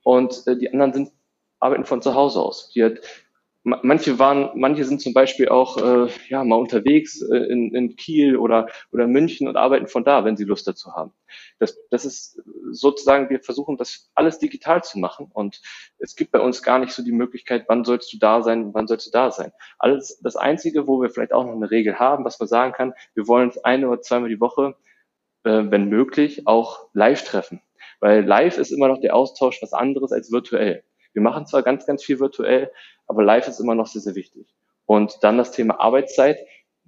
und 0.02 0.46
äh, 0.46 0.56
die 0.56 0.72
anderen 0.72 0.92
sind 0.92 1.12
arbeiten 1.58 1.84
von 1.84 2.02
zu 2.02 2.14
Hause 2.14 2.40
aus. 2.40 2.70
Die 2.70 2.94
manche 3.66 4.20
waren, 4.20 4.50
manche 4.54 4.84
sind 4.84 5.00
zum 5.00 5.12
Beispiel 5.12 5.48
auch 5.48 5.76
äh, 5.78 6.08
ja 6.28 6.44
mal 6.44 6.56
unterwegs 6.56 7.20
äh, 7.20 7.36
in, 7.36 7.74
in 7.74 7.96
Kiel 7.96 8.36
oder 8.36 8.68
oder 8.92 9.08
München 9.08 9.48
und 9.48 9.56
arbeiten 9.56 9.88
von 9.88 10.04
da, 10.04 10.24
wenn 10.24 10.36
sie 10.36 10.44
Lust 10.44 10.68
dazu 10.68 10.92
haben. 10.92 11.12
Das, 11.58 11.76
das 11.90 12.04
ist 12.04 12.40
sozusagen, 12.70 13.28
wir 13.28 13.40
versuchen 13.40 13.76
das 13.76 14.08
alles 14.14 14.38
digital 14.38 14.84
zu 14.84 15.00
machen 15.00 15.30
und 15.32 15.60
es 15.98 16.14
gibt 16.14 16.30
bei 16.30 16.38
uns 16.38 16.62
gar 16.62 16.78
nicht 16.78 16.92
so 16.92 17.02
die 17.02 17.12
Möglichkeit, 17.12 17.64
wann 17.66 17.84
sollst 17.84 18.12
du 18.12 18.18
da 18.18 18.40
sein, 18.42 18.72
wann 18.72 18.86
sollst 18.86 19.08
du 19.08 19.10
da 19.10 19.32
sein. 19.32 19.52
Alles 19.78 20.20
das 20.22 20.36
Einzige, 20.36 20.86
wo 20.86 21.02
wir 21.02 21.10
vielleicht 21.10 21.32
auch 21.32 21.44
noch 21.44 21.54
eine 21.54 21.70
Regel 21.70 21.98
haben, 21.98 22.24
was 22.24 22.38
man 22.38 22.48
sagen 22.48 22.72
kann, 22.72 22.94
wir 23.14 23.26
wollen 23.26 23.48
uns 23.48 23.58
eine 23.58 23.88
oder 23.88 24.00
zweimal 24.00 24.28
die 24.28 24.40
Woche, 24.40 24.76
äh, 25.42 25.64
wenn 25.70 25.88
möglich, 25.88 26.46
auch 26.46 26.86
live 26.92 27.24
treffen, 27.24 27.60
weil 27.98 28.24
live 28.24 28.58
ist 28.58 28.70
immer 28.70 28.86
noch 28.86 29.00
der 29.00 29.16
Austausch 29.16 29.60
was 29.60 29.72
anderes 29.72 30.12
als 30.12 30.30
virtuell. 30.30 30.84
Wir 31.16 31.22
machen 31.22 31.46
zwar 31.46 31.62
ganz, 31.62 31.86
ganz 31.86 32.04
viel 32.04 32.20
virtuell, 32.20 32.70
aber 33.06 33.24
live 33.24 33.48
ist 33.48 33.58
immer 33.58 33.74
noch 33.74 33.86
sehr, 33.86 34.02
sehr 34.02 34.14
wichtig. 34.16 34.54
Und 34.84 35.16
dann 35.22 35.38
das 35.38 35.50
Thema 35.50 35.80
Arbeitszeit. 35.80 36.38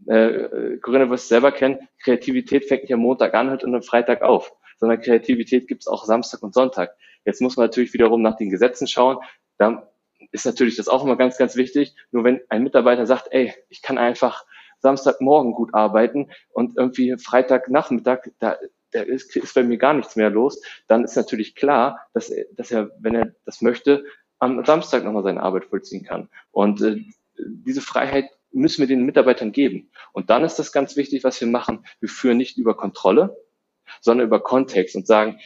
Äh, 0.07 0.77
Corinna 0.83 1.09
wirst 1.09 1.29
selber 1.29 1.51
kennen, 1.51 1.89
Kreativität 2.03 2.67
fängt 2.67 2.83
nicht 2.83 2.93
am 2.93 3.01
Montag 3.01 3.33
an 3.33 3.49
und 3.49 3.75
am 3.75 3.83
Freitag 3.83 4.21
auf, 4.21 4.53
sondern 4.77 5.01
Kreativität 5.01 5.67
gibt 5.67 5.81
es 5.81 5.87
auch 5.87 6.05
Samstag 6.05 6.43
und 6.43 6.53
Sonntag. 6.53 6.95
Jetzt 7.25 7.41
muss 7.41 7.57
man 7.57 7.65
natürlich 7.65 7.95
wiederum 7.95 8.21
nach 8.21 8.37
den 8.37 8.51
Gesetzen 8.51 8.87
schauen. 8.87 9.17
Da 9.57 9.91
ist 10.31 10.45
natürlich 10.45 10.77
das 10.77 10.89
auch 10.89 11.05
immer 11.05 11.17
ganz, 11.17 11.39
ganz 11.39 11.57
wichtig. 11.57 11.95
Nur 12.11 12.23
wenn 12.25 12.43
ein 12.51 12.63
Mitarbeiter 12.63 13.07
sagt, 13.07 13.29
ey, 13.31 13.55
ich 13.71 13.81
kann 13.81 13.97
einfach 13.97 14.45
Samstagmorgen 14.81 15.55
gut 15.55 15.73
arbeiten 15.73 16.31
und 16.51 16.77
irgendwie 16.77 17.17
Freitagnachmittag, 17.17 18.29
da, 18.41 18.59
da 18.93 19.03
ist, 19.03 19.35
ist 19.37 19.55
bei 19.55 19.63
mir 19.63 19.79
gar 19.79 19.95
nichts 19.95 20.17
mehr 20.17 20.31
los, 20.31 20.61
dann 20.87 21.05
ist 21.05 21.17
natürlich 21.17 21.55
klar, 21.55 22.01
dass, 22.15 22.31
er, 22.31 22.47
dass 22.53 22.71
er, 22.71 22.91
wenn 22.99 23.15
er 23.15 23.35
das 23.45 23.61
möchte, 23.61 24.05
am 24.39 24.65
Samstag 24.65 25.05
nochmal 25.05 25.23
seine 25.23 25.43
Arbeit 25.43 25.67
vollziehen 25.67 26.05
kann. 26.05 26.29
Und 26.51 26.81
äh, 26.81 27.05
diese 27.37 27.81
Freiheit 27.81 28.31
müssen 28.53 28.81
wir 28.81 28.87
den 28.87 29.05
Mitarbeitern 29.05 29.53
geben. 29.53 29.91
Und 30.13 30.31
dann 30.31 30.45
ist 30.45 30.59
das 30.59 30.73
ganz 30.73 30.97
wichtig, 30.97 31.25
was 31.25 31.41
wir 31.41 31.49
machen. 31.49 31.85
Wir 32.01 32.09
führen 32.09 32.39
nicht 32.39 32.57
über 32.57 32.77
Kontrolle, 32.77 33.37
sondern 34.01 34.27
über 34.27 34.41
Kontext 34.43 34.97
und 34.97 35.07
sagen, 35.07 35.39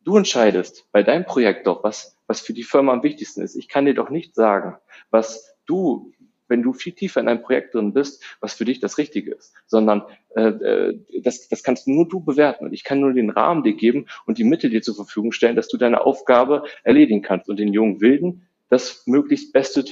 du 0.00 0.16
entscheidest 0.16 0.88
bei 0.92 1.02
deinem 1.02 1.24
Projekt 1.24 1.66
doch, 1.66 1.84
was, 1.84 2.18
was 2.26 2.40
für 2.40 2.52
die 2.52 2.62
Firma 2.62 2.92
am 2.92 3.02
wichtigsten 3.02 3.42
ist. 3.42 3.56
Ich 3.56 3.68
kann 3.68 3.86
dir 3.86 3.94
doch 3.94 4.10
nicht 4.10 4.34
sagen, 4.34 4.76
was 5.10 5.56
du 5.66 6.12
wenn 6.48 6.62
du 6.62 6.72
viel 6.72 6.92
tiefer 6.92 7.20
in 7.20 7.28
einem 7.28 7.42
Projekt 7.42 7.74
drin 7.74 7.92
bist, 7.92 8.22
was 8.40 8.54
für 8.54 8.64
dich 8.64 8.80
das 8.80 8.98
Richtige 8.98 9.32
ist, 9.32 9.54
sondern 9.66 10.02
äh, 10.34 10.48
äh, 10.48 11.00
das, 11.22 11.48
das 11.48 11.62
kannst 11.62 11.88
nur 11.88 12.08
du 12.08 12.20
bewerten 12.20 12.66
und 12.66 12.72
ich 12.72 12.84
kann 12.84 13.00
nur 13.00 13.12
den 13.12 13.30
Rahmen 13.30 13.62
dir 13.62 13.74
geben 13.74 14.06
und 14.26 14.38
die 14.38 14.44
Mittel 14.44 14.70
dir 14.70 14.82
zur 14.82 14.94
Verfügung 14.94 15.32
stellen, 15.32 15.56
dass 15.56 15.68
du 15.68 15.76
deine 15.76 16.02
Aufgabe 16.04 16.64
erledigen 16.82 17.22
kannst 17.22 17.48
und 17.48 17.58
den 17.58 17.72
jungen 17.72 18.00
Wilden 18.00 18.48
das 18.68 19.06
möglichst 19.06 19.52
beste 19.52 19.84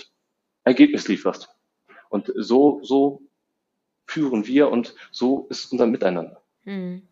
Ergebnis 0.65 1.09
lieferst. 1.09 1.49
Und 2.09 2.33
so, 2.37 2.81
so 2.83 3.23
führen 4.07 4.47
wir 4.47 4.71
und 4.71 4.95
so 5.11 5.47
ist 5.49 5.73
unser 5.73 5.87
Miteinander. 5.87 6.43
Hm. 6.65 7.03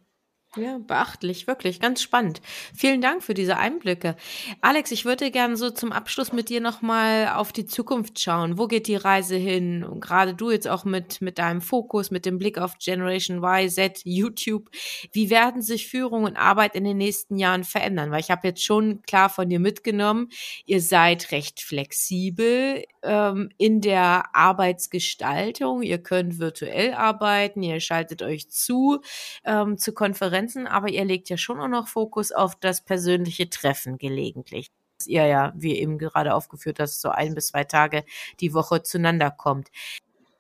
Ja, 0.57 0.79
beachtlich, 0.79 1.47
wirklich, 1.47 1.79
ganz 1.79 2.03
spannend. 2.03 2.41
Vielen 2.75 3.01
Dank 3.01 3.23
für 3.23 3.35
diese 3.35 3.57
Einblicke. 3.57 4.17
Alex, 4.61 4.91
ich 4.91 5.05
würde 5.05 5.31
gerne 5.31 5.57
so 5.57 5.71
zum 5.71 5.93
Abschluss 5.93 6.33
mit 6.33 6.49
dir 6.49 6.61
nochmal 6.61 7.29
auf 7.37 7.53
die 7.53 7.67
Zukunft 7.67 8.19
schauen. 8.19 8.59
Wo 8.59 8.67
geht 8.67 8.89
die 8.89 8.97
Reise 8.97 9.37
hin? 9.37 9.85
Und 9.85 10.01
gerade 10.01 10.35
du 10.35 10.51
jetzt 10.51 10.67
auch 10.67 10.85
mit, 10.85 11.21
mit 11.21 11.39
deinem 11.39 11.61
Fokus, 11.61 12.11
mit 12.11 12.27
dem 12.27 12.39
Blick 12.39 12.59
auf 12.59 12.79
Generation 12.79 13.45
Y, 13.45 13.71
Z, 13.71 14.01
YouTube. 14.03 14.71
Wie 15.13 15.31
werden 15.31 15.63
sich 15.63 15.87
Führung 15.87 16.25
und 16.25 16.37
Arbeit 16.37 16.75
in 16.75 16.83
den 16.83 16.97
nächsten 16.97 17.39
Jahren 17.39 17.63
verändern? 17.63 18.11
Weil 18.11 18.19
ich 18.19 18.33
habe 18.33 18.49
jetzt 18.49 18.65
schon 18.65 19.03
klar 19.03 19.29
von 19.29 19.49
dir 19.49 19.61
mitgenommen, 19.61 20.31
ihr 20.67 20.81
seid 20.81 21.31
recht 21.31 21.61
flexibel 21.61 22.83
ähm, 23.05 23.51
in 23.57 23.81
der 23.81 24.35
Arbeitsgestaltung. 24.35 25.83
Ihr 25.83 25.99
könnt 25.99 26.41
virtuell 26.41 26.93
arbeiten, 26.93 27.63
ihr 27.63 27.79
schaltet 27.79 28.21
euch 28.23 28.51
zu 28.51 29.01
ähm, 29.45 29.79
zu 29.79 29.93
Konferenzen 29.93 30.40
Konferenzen, 30.41 30.67
aber 30.67 30.89
ihr 30.89 31.05
legt 31.05 31.29
ja 31.29 31.37
schon 31.37 31.61
auch 31.61 31.69
noch 31.69 31.89
Fokus 31.89 32.33
auf 32.33 32.57
das 32.57 32.83
persönliche 32.83 33.51
Treffen 33.51 33.99
gelegentlich. 33.99 34.69
Dass 34.99 35.07
ihr 35.07 35.27
ja, 35.27 35.53
wie 35.57 35.79
eben 35.79 35.99
gerade 35.99 36.35
aufgeführt 36.35 36.79
hast, 36.79 37.01
so 37.01 37.11
ein 37.11 37.35
bis 37.35 37.49
zwei 37.49 37.65
Tage 37.65 38.05
die 38.41 38.55
Woche 38.55 38.83
zueinander 38.83 39.31
kommt. 39.31 39.69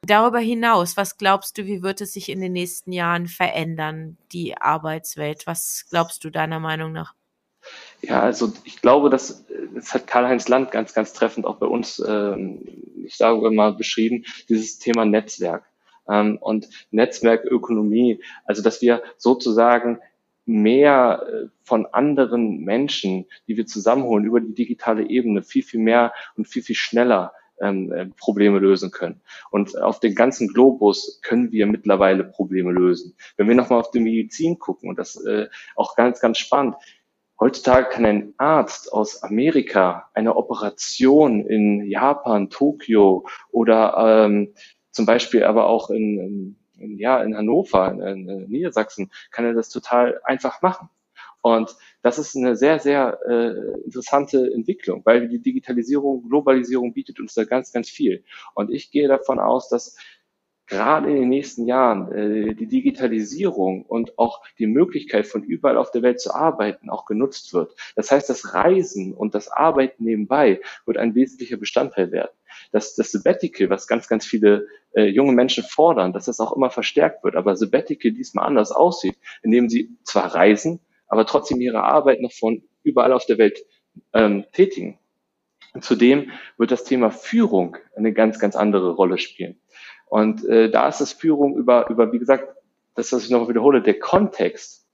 Darüber 0.02 0.38
hinaus, 0.38 0.96
was 0.96 1.18
glaubst 1.18 1.58
du, 1.58 1.66
wie 1.66 1.82
wird 1.82 2.00
es 2.00 2.14
sich 2.14 2.30
in 2.30 2.40
den 2.40 2.52
nächsten 2.52 2.92
Jahren 2.92 3.26
verändern, 3.26 4.16
die 4.32 4.56
Arbeitswelt? 4.56 5.46
Was 5.46 5.86
glaubst 5.90 6.24
du 6.24 6.30
deiner 6.30 6.58
Meinung 6.58 6.92
nach? 6.92 7.14
Ja, 8.00 8.20
also 8.20 8.52
ich 8.64 8.80
glaube, 8.80 9.10
dass 9.10 9.44
das 9.74 9.92
hat 9.92 10.06
Karl-Heinz 10.06 10.48
Land 10.48 10.70
ganz, 10.70 10.94
ganz 10.94 11.12
treffend 11.12 11.44
auch 11.44 11.56
bei 11.56 11.66
uns, 11.66 12.02
ähm, 12.06 12.62
ich 13.04 13.16
sage 13.16 13.50
mal, 13.50 13.74
beschrieben, 13.74 14.24
dieses 14.48 14.78
Thema 14.78 15.04
Netzwerk 15.04 15.69
ähm, 16.10 16.38
und 16.38 16.68
Netzwerkökonomie, 16.90 18.22
also 18.44 18.62
dass 18.62 18.82
wir 18.82 19.02
sozusagen 19.16 19.98
mehr 20.46 21.22
äh, 21.26 21.46
von 21.62 21.86
anderen 21.86 22.60
Menschen, 22.60 23.26
die 23.46 23.56
wir 23.56 23.66
zusammenholen 23.66 24.24
über 24.24 24.40
die 24.40 24.54
digitale 24.54 25.08
Ebene, 25.08 25.42
viel, 25.42 25.62
viel 25.62 25.80
mehr 25.80 26.12
und 26.36 26.48
viel, 26.48 26.62
viel 26.62 26.76
schneller 26.76 27.32
ähm, 27.60 27.92
äh, 27.92 28.06
Probleme 28.06 28.58
lösen 28.58 28.90
können. 28.90 29.20
Und 29.50 29.80
auf 29.80 30.00
den 30.00 30.14
ganzen 30.14 30.48
Globus 30.48 31.20
können 31.22 31.52
wir 31.52 31.66
mittlerweile 31.66 32.24
Probleme 32.24 32.72
lösen. 32.72 33.14
Wenn 33.36 33.48
wir 33.48 33.54
nochmal 33.54 33.80
auf 33.80 33.90
die 33.90 34.00
Medizin 34.00 34.58
gucken, 34.58 34.88
und 34.88 34.98
das 34.98 35.22
äh, 35.24 35.48
auch 35.76 35.94
ganz, 35.96 36.20
ganz 36.20 36.38
spannend, 36.38 36.76
Heutzutage 37.42 37.88
kann 37.88 38.04
ein 38.04 38.34
Arzt 38.36 38.92
aus 38.92 39.22
Amerika 39.22 40.10
eine 40.12 40.36
Operation 40.36 41.46
in 41.46 41.86
Japan, 41.86 42.50
Tokio 42.50 43.26
oder 43.50 44.26
ähm, 44.26 44.52
zum 44.90 45.06
Beispiel 45.06 45.44
aber 45.44 45.66
auch 45.66 45.90
in, 45.90 46.56
in, 46.78 46.98
ja, 46.98 47.22
in 47.22 47.36
Hannover, 47.36 47.92
in, 47.92 48.28
in 48.28 48.50
Niedersachsen, 48.50 49.10
kann 49.30 49.44
er 49.44 49.54
das 49.54 49.68
total 49.68 50.20
einfach 50.24 50.62
machen. 50.62 50.88
Und 51.42 51.74
das 52.02 52.18
ist 52.18 52.36
eine 52.36 52.54
sehr, 52.54 52.78
sehr 52.78 53.18
äh, 53.26 53.82
interessante 53.84 54.52
Entwicklung, 54.52 55.02
weil 55.04 55.28
die 55.28 55.40
Digitalisierung, 55.40 56.28
Globalisierung 56.28 56.92
bietet 56.92 57.18
uns 57.18 57.34
da 57.34 57.44
ganz, 57.44 57.72
ganz 57.72 57.88
viel. 57.88 58.24
Und 58.54 58.70
ich 58.70 58.90
gehe 58.90 59.08
davon 59.08 59.38
aus, 59.38 59.68
dass 59.68 59.96
gerade 60.66 61.10
in 61.10 61.16
den 61.16 61.28
nächsten 61.28 61.66
Jahren 61.66 62.12
äh, 62.12 62.54
die 62.54 62.66
Digitalisierung 62.66 63.84
und 63.84 64.18
auch 64.18 64.42
die 64.58 64.66
Möglichkeit 64.66 65.26
von 65.26 65.42
überall 65.42 65.76
auf 65.76 65.90
der 65.90 66.02
Welt 66.02 66.20
zu 66.20 66.34
arbeiten 66.34 66.90
auch 66.90 67.06
genutzt 67.06 67.52
wird. 67.52 67.74
Das 67.96 68.10
heißt, 68.10 68.28
das 68.28 68.54
Reisen 68.54 69.12
und 69.12 69.34
das 69.34 69.48
Arbeiten 69.48 70.04
nebenbei 70.04 70.60
wird 70.86 70.98
ein 70.98 71.14
wesentlicher 71.14 71.56
Bestandteil 71.56 72.12
werden. 72.12 72.30
Das, 72.72 72.94
das 72.94 73.12
Sabbatical, 73.12 73.70
was 73.70 73.86
ganz, 73.86 74.08
ganz 74.08 74.24
viele 74.24 74.66
äh, 74.92 75.04
junge 75.04 75.32
Menschen 75.32 75.64
fordern, 75.64 76.12
dass 76.12 76.26
das 76.26 76.40
auch 76.40 76.52
immer 76.56 76.70
verstärkt 76.70 77.24
wird, 77.24 77.36
aber 77.36 77.56
Sabbatical 77.56 78.12
diesmal 78.12 78.46
anders 78.46 78.70
aussieht, 78.70 79.16
indem 79.42 79.68
sie 79.68 79.96
zwar 80.04 80.34
reisen, 80.34 80.80
aber 81.08 81.26
trotzdem 81.26 81.60
ihre 81.60 81.82
Arbeit 81.82 82.20
noch 82.20 82.32
von 82.32 82.62
überall 82.82 83.12
auf 83.12 83.26
der 83.26 83.38
Welt 83.38 83.64
ähm, 84.12 84.44
tätigen. 84.52 84.98
Und 85.72 85.84
zudem 85.84 86.30
wird 86.56 86.70
das 86.70 86.84
Thema 86.84 87.10
Führung 87.10 87.76
eine 87.96 88.12
ganz, 88.12 88.38
ganz 88.38 88.56
andere 88.56 88.92
Rolle 88.92 89.18
spielen. 89.18 89.60
Und 90.06 90.44
äh, 90.44 90.70
da 90.70 90.88
ist 90.88 91.00
das 91.00 91.12
Führung 91.12 91.56
über, 91.56 91.88
über, 91.88 92.12
wie 92.12 92.18
gesagt, 92.18 92.56
das, 92.94 93.12
was 93.12 93.24
ich 93.24 93.30
noch 93.30 93.48
wiederhole, 93.48 93.82
der 93.82 93.98
Kontext 93.98 94.88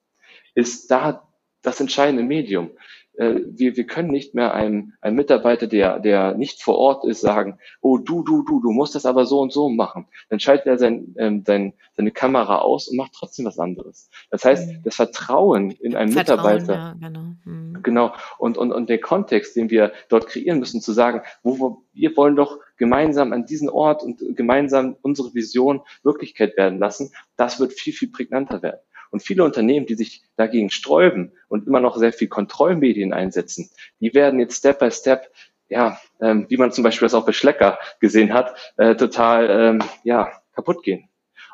ist 0.55 0.91
da 0.91 1.27
das 1.63 1.81
entscheidende 1.81 2.23
Medium 2.23 2.71
wir, 3.19 3.77
wir 3.77 3.87
können 3.87 4.11
nicht 4.11 4.35
mehr 4.35 4.55
einem, 4.55 4.93
einem 5.01 5.17
Mitarbeiter, 5.17 5.67
der, 5.67 5.99
der 5.99 6.35
nicht 6.35 6.63
vor 6.63 6.77
Ort 6.77 7.05
ist, 7.05 7.21
sagen, 7.21 7.59
oh 7.81 7.99
du, 7.99 8.23
du, 8.23 8.43
du, 8.43 8.61
du 8.61 8.71
musst 8.71 8.95
das 8.95 9.07
aber 9.07 9.25
so 9.25 9.41
und 9.41 9.53
so 9.53 9.69
machen. 9.69 10.07
Dann 10.29 10.41
schaltet 10.41 10.67
er 10.67 10.79
sein, 10.79 11.15
ähm, 11.17 11.43
sein, 11.47 11.73
seine 11.97 12.11
Kamera 12.11 12.59
aus 12.59 12.89
und 12.89 12.97
macht 12.97 13.13
trotzdem 13.15 13.47
was 13.47 13.59
anderes. 13.59 14.11
Das 14.31 14.45
heißt, 14.45 14.69
mhm. 14.69 14.83
das 14.85 14.97
Vertrauen 14.97 15.71
in 15.71 15.97
einen 15.97 16.13
Vertrauen, 16.13 16.57
Mitarbeiter, 16.57 16.75
ja, 16.75 17.09
genau. 17.09 17.21
Mhm. 17.45 17.79
genau, 17.83 18.13
und, 18.39 18.59
und, 18.59 18.73
und 18.73 18.89
der 18.91 19.01
Kontext, 19.01 19.57
den 19.57 19.71
wir 19.71 19.93
dort 20.09 20.27
kreieren 20.27 20.59
müssen, 20.59 20.81
zu 20.81 20.93
sagen, 20.93 21.23
wo, 21.43 21.59
wo 21.59 21.83
wir 21.95 22.15
wollen 22.17 22.37
doch 22.37 22.59
gemeinsam 22.77 23.33
an 23.33 23.47
diesen 23.47 23.71
Ort 23.71 24.03
und 24.03 24.37
gemeinsam 24.37 24.97
unsere 25.01 25.35
Vision 25.35 25.81
Wirklichkeit 26.03 26.57
werden 26.57 26.79
lassen, 26.79 27.13
das 27.37 27.59
wird 27.59 27.73
viel, 27.73 27.95
viel 27.95 28.11
prägnanter 28.11 28.63
werden. 28.63 28.81
Und 29.17 29.23
viele 29.23 29.45
Unternehmen, 29.45 29.87
die 29.87 29.95
sich 29.95 30.21
dagegen 30.37 30.69
sträuben 30.69 31.33
und 31.49 31.67
immer 31.67 31.81
noch 31.81 31.97
sehr 31.97 32.13
viel 32.13 32.29
Kontrollmedien 32.29 33.15
einsetzen, 33.15 33.71
die 33.99 34.13
werden 34.13 34.39
jetzt 34.39 34.59
Step 34.59 34.79
by 34.79 34.91
Step 34.91 35.31
ja, 35.71 35.99
ähm, 36.21 36.45
wie 36.51 36.59
man 36.59 36.71
zum 36.71 36.85
Beispiel 36.85 37.07
das 37.07 37.15
auch 37.15 37.25
bei 37.25 37.33
Schlecker 37.33 37.79
gesehen 37.99 38.35
hat, 38.35 38.55
äh, 38.77 38.95
total 38.95 39.49
ähm, 39.49 39.79
ja, 40.05 40.31
kaputt 40.53 40.83
gehen. 40.83 41.09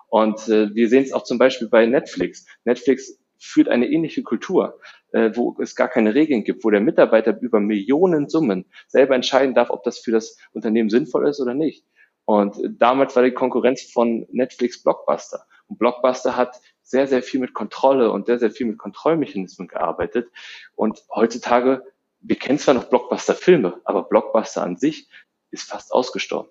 Und 0.09 0.49
äh, 0.49 0.75
wir 0.75 0.89
sehen 0.89 1.05
es 1.05 1.13
auch 1.13 1.23
zum 1.23 1.39
Beispiel 1.39 1.69
bei 1.69 1.87
Netflix. 1.87 2.47
Netflix 2.65 3.17
führt 3.39 3.69
eine 3.69 3.87
ähnliche 3.87 4.25
Kultur, 4.25 4.81
äh, 5.13 5.31
wo 5.35 5.57
es 5.63 5.77
gar 5.77 5.89
keine 5.89 6.17
Regeln 6.17 6.43
gibt, 6.43 6.65
wo 6.65 6.71
der 6.71 6.81
Mitarbeiter 6.81 7.41
über 7.41 7.61
Millionen 7.61 8.29
Summen 8.29 8.65
selber 8.89 9.15
entscheiden 9.15 9.55
darf, 9.55 9.71
ob 9.71 9.85
das 9.85 10.01
für 10.01 10.11
das 10.11 10.37
Unternehmen 10.51 10.91
sinnvoll 10.91 11.29
ist 11.29 11.41
oder 11.41 11.55
nicht. 11.55 11.87
Und 12.25 12.57
damals 12.79 13.15
war 13.15 13.23
die 13.23 13.31
Konkurrenz 13.31 13.83
von 13.83 14.27
Netflix 14.33 14.83
Blockbuster. 14.83 15.47
Und 15.67 15.79
Blockbuster 15.79 16.37
hat 16.37 16.61
sehr, 16.93 17.09
sehr 17.09 17.23
viel 17.23 17.41
mit 17.41 17.55
Kontrolle 17.55 18.13
und 18.13 18.27
sehr, 18.27 18.39
sehr 18.39 18.51
viel 18.51 18.67
mit 18.67 18.79
Kontrollmechanismen 18.79 19.67
gearbeitet. 19.67 20.31
Und 20.77 21.03
heutzutage, 21.11 21.83
wir 22.21 22.37
kennen 22.37 22.59
zwar 22.59 22.75
noch 22.75 22.85
Blockbuster-Filme, 22.85 23.81
aber 23.85 24.05
Blockbuster 24.05 24.63
an 24.63 24.77
sich 24.77 25.09
ist 25.51 25.69
fast 25.69 25.91
ausgestorben. 25.93 26.51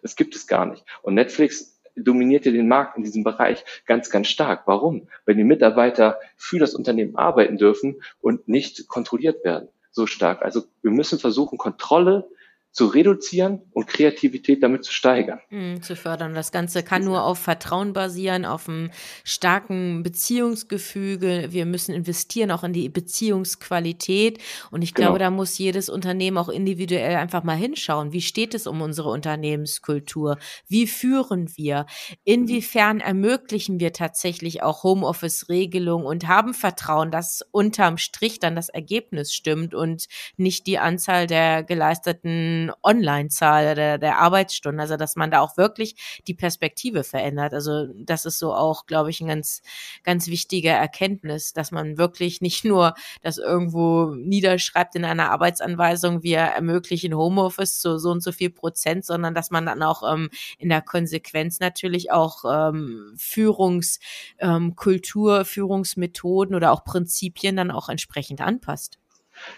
Das 0.00 0.14
gibt 0.14 0.36
es 0.36 0.46
gar 0.46 0.64
nicht. 0.64 0.84
Und 1.02 1.14
Netflix 1.14 1.80
dominiert 1.96 2.44
den 2.44 2.68
Markt 2.68 2.96
in 2.96 3.02
diesem 3.02 3.24
Bereich 3.24 3.64
ganz, 3.84 4.10
ganz 4.10 4.28
stark. 4.28 4.62
Warum? 4.66 5.08
Weil 5.26 5.34
die 5.34 5.44
Mitarbeiter 5.44 6.20
für 6.36 6.60
das 6.60 6.74
Unternehmen 6.74 7.16
arbeiten 7.16 7.58
dürfen 7.58 8.00
und 8.20 8.46
nicht 8.48 8.86
kontrolliert 8.86 9.44
werden 9.44 9.68
so 9.90 10.06
stark. 10.06 10.42
Also 10.42 10.62
wir 10.82 10.90
müssen 10.90 11.18
versuchen, 11.18 11.56
Kontrolle 11.56 12.28
zu 12.74 12.86
reduzieren 12.86 13.62
und 13.70 13.86
Kreativität 13.86 14.60
damit 14.60 14.84
zu 14.84 14.92
steigern. 14.92 15.38
Mhm, 15.50 15.80
zu 15.80 15.94
fördern. 15.94 16.34
Das 16.34 16.50
Ganze 16.50 16.82
kann 16.82 17.04
nur 17.04 17.22
auf 17.22 17.38
Vertrauen 17.38 17.92
basieren, 17.92 18.44
auf 18.44 18.68
einem 18.68 18.90
starken 19.22 20.02
Beziehungsgefüge. 20.02 21.46
Wir 21.50 21.66
müssen 21.66 21.94
investieren 21.94 22.50
auch 22.50 22.64
in 22.64 22.72
die 22.72 22.88
Beziehungsqualität. 22.88 24.40
Und 24.72 24.82
ich 24.82 24.92
genau. 24.92 25.10
glaube, 25.10 25.18
da 25.20 25.30
muss 25.30 25.56
jedes 25.56 25.88
Unternehmen 25.88 26.36
auch 26.36 26.48
individuell 26.48 27.14
einfach 27.14 27.44
mal 27.44 27.56
hinschauen. 27.56 28.12
Wie 28.12 28.20
steht 28.20 28.54
es 28.54 28.66
um 28.66 28.82
unsere 28.82 29.10
Unternehmenskultur? 29.10 30.36
Wie 30.66 30.88
führen 30.88 31.56
wir? 31.56 31.86
Inwiefern 32.24 32.98
ermöglichen 32.98 33.78
wir 33.78 33.92
tatsächlich 33.92 34.64
auch 34.64 34.82
Homeoffice-Regelungen 34.82 36.06
und 36.06 36.26
haben 36.26 36.54
Vertrauen, 36.54 37.12
dass 37.12 37.42
unterm 37.52 37.98
Strich 37.98 38.40
dann 38.40 38.56
das 38.56 38.68
Ergebnis 38.68 39.32
stimmt 39.32 39.76
und 39.76 40.06
nicht 40.36 40.66
die 40.66 40.80
Anzahl 40.80 41.28
der 41.28 41.62
geleisteten 41.62 42.63
Online-Zahl 42.82 43.74
der, 43.74 43.98
der 43.98 44.18
Arbeitsstunden, 44.18 44.80
also 44.80 44.96
dass 44.96 45.16
man 45.16 45.30
da 45.30 45.40
auch 45.40 45.56
wirklich 45.56 46.22
die 46.26 46.34
Perspektive 46.34 47.04
verändert. 47.04 47.54
Also 47.54 47.86
das 47.94 48.24
ist 48.24 48.38
so 48.38 48.54
auch, 48.54 48.86
glaube 48.86 49.10
ich, 49.10 49.20
ein 49.20 49.28
ganz, 49.28 49.62
ganz 50.02 50.28
wichtiger 50.28 50.72
Erkenntnis, 50.72 51.52
dass 51.52 51.70
man 51.70 51.98
wirklich 51.98 52.40
nicht 52.40 52.64
nur 52.74 52.94
das 53.22 53.38
irgendwo 53.38 54.14
niederschreibt 54.14 54.94
in 54.96 55.04
einer 55.04 55.30
Arbeitsanweisung, 55.30 56.22
wir 56.22 56.38
ermöglichen 56.38 57.14
Homeoffice 57.14 57.80
zu 57.80 57.98
so 57.98 58.10
und 58.10 58.22
so 58.22 58.32
viel 58.32 58.50
Prozent, 58.50 59.04
sondern 59.04 59.34
dass 59.34 59.50
man 59.50 59.66
dann 59.66 59.82
auch 59.82 60.02
ähm, 60.10 60.30
in 60.58 60.68
der 60.68 60.82
Konsequenz 60.82 61.60
natürlich 61.60 62.12
auch 62.12 62.44
ähm, 62.44 63.14
Führungskultur, 63.16 65.38
ähm, 65.38 65.44
Führungsmethoden 65.44 66.54
oder 66.54 66.72
auch 66.72 66.84
Prinzipien 66.84 67.56
dann 67.56 67.70
auch 67.70 67.88
entsprechend 67.88 68.40
anpasst. 68.40 68.98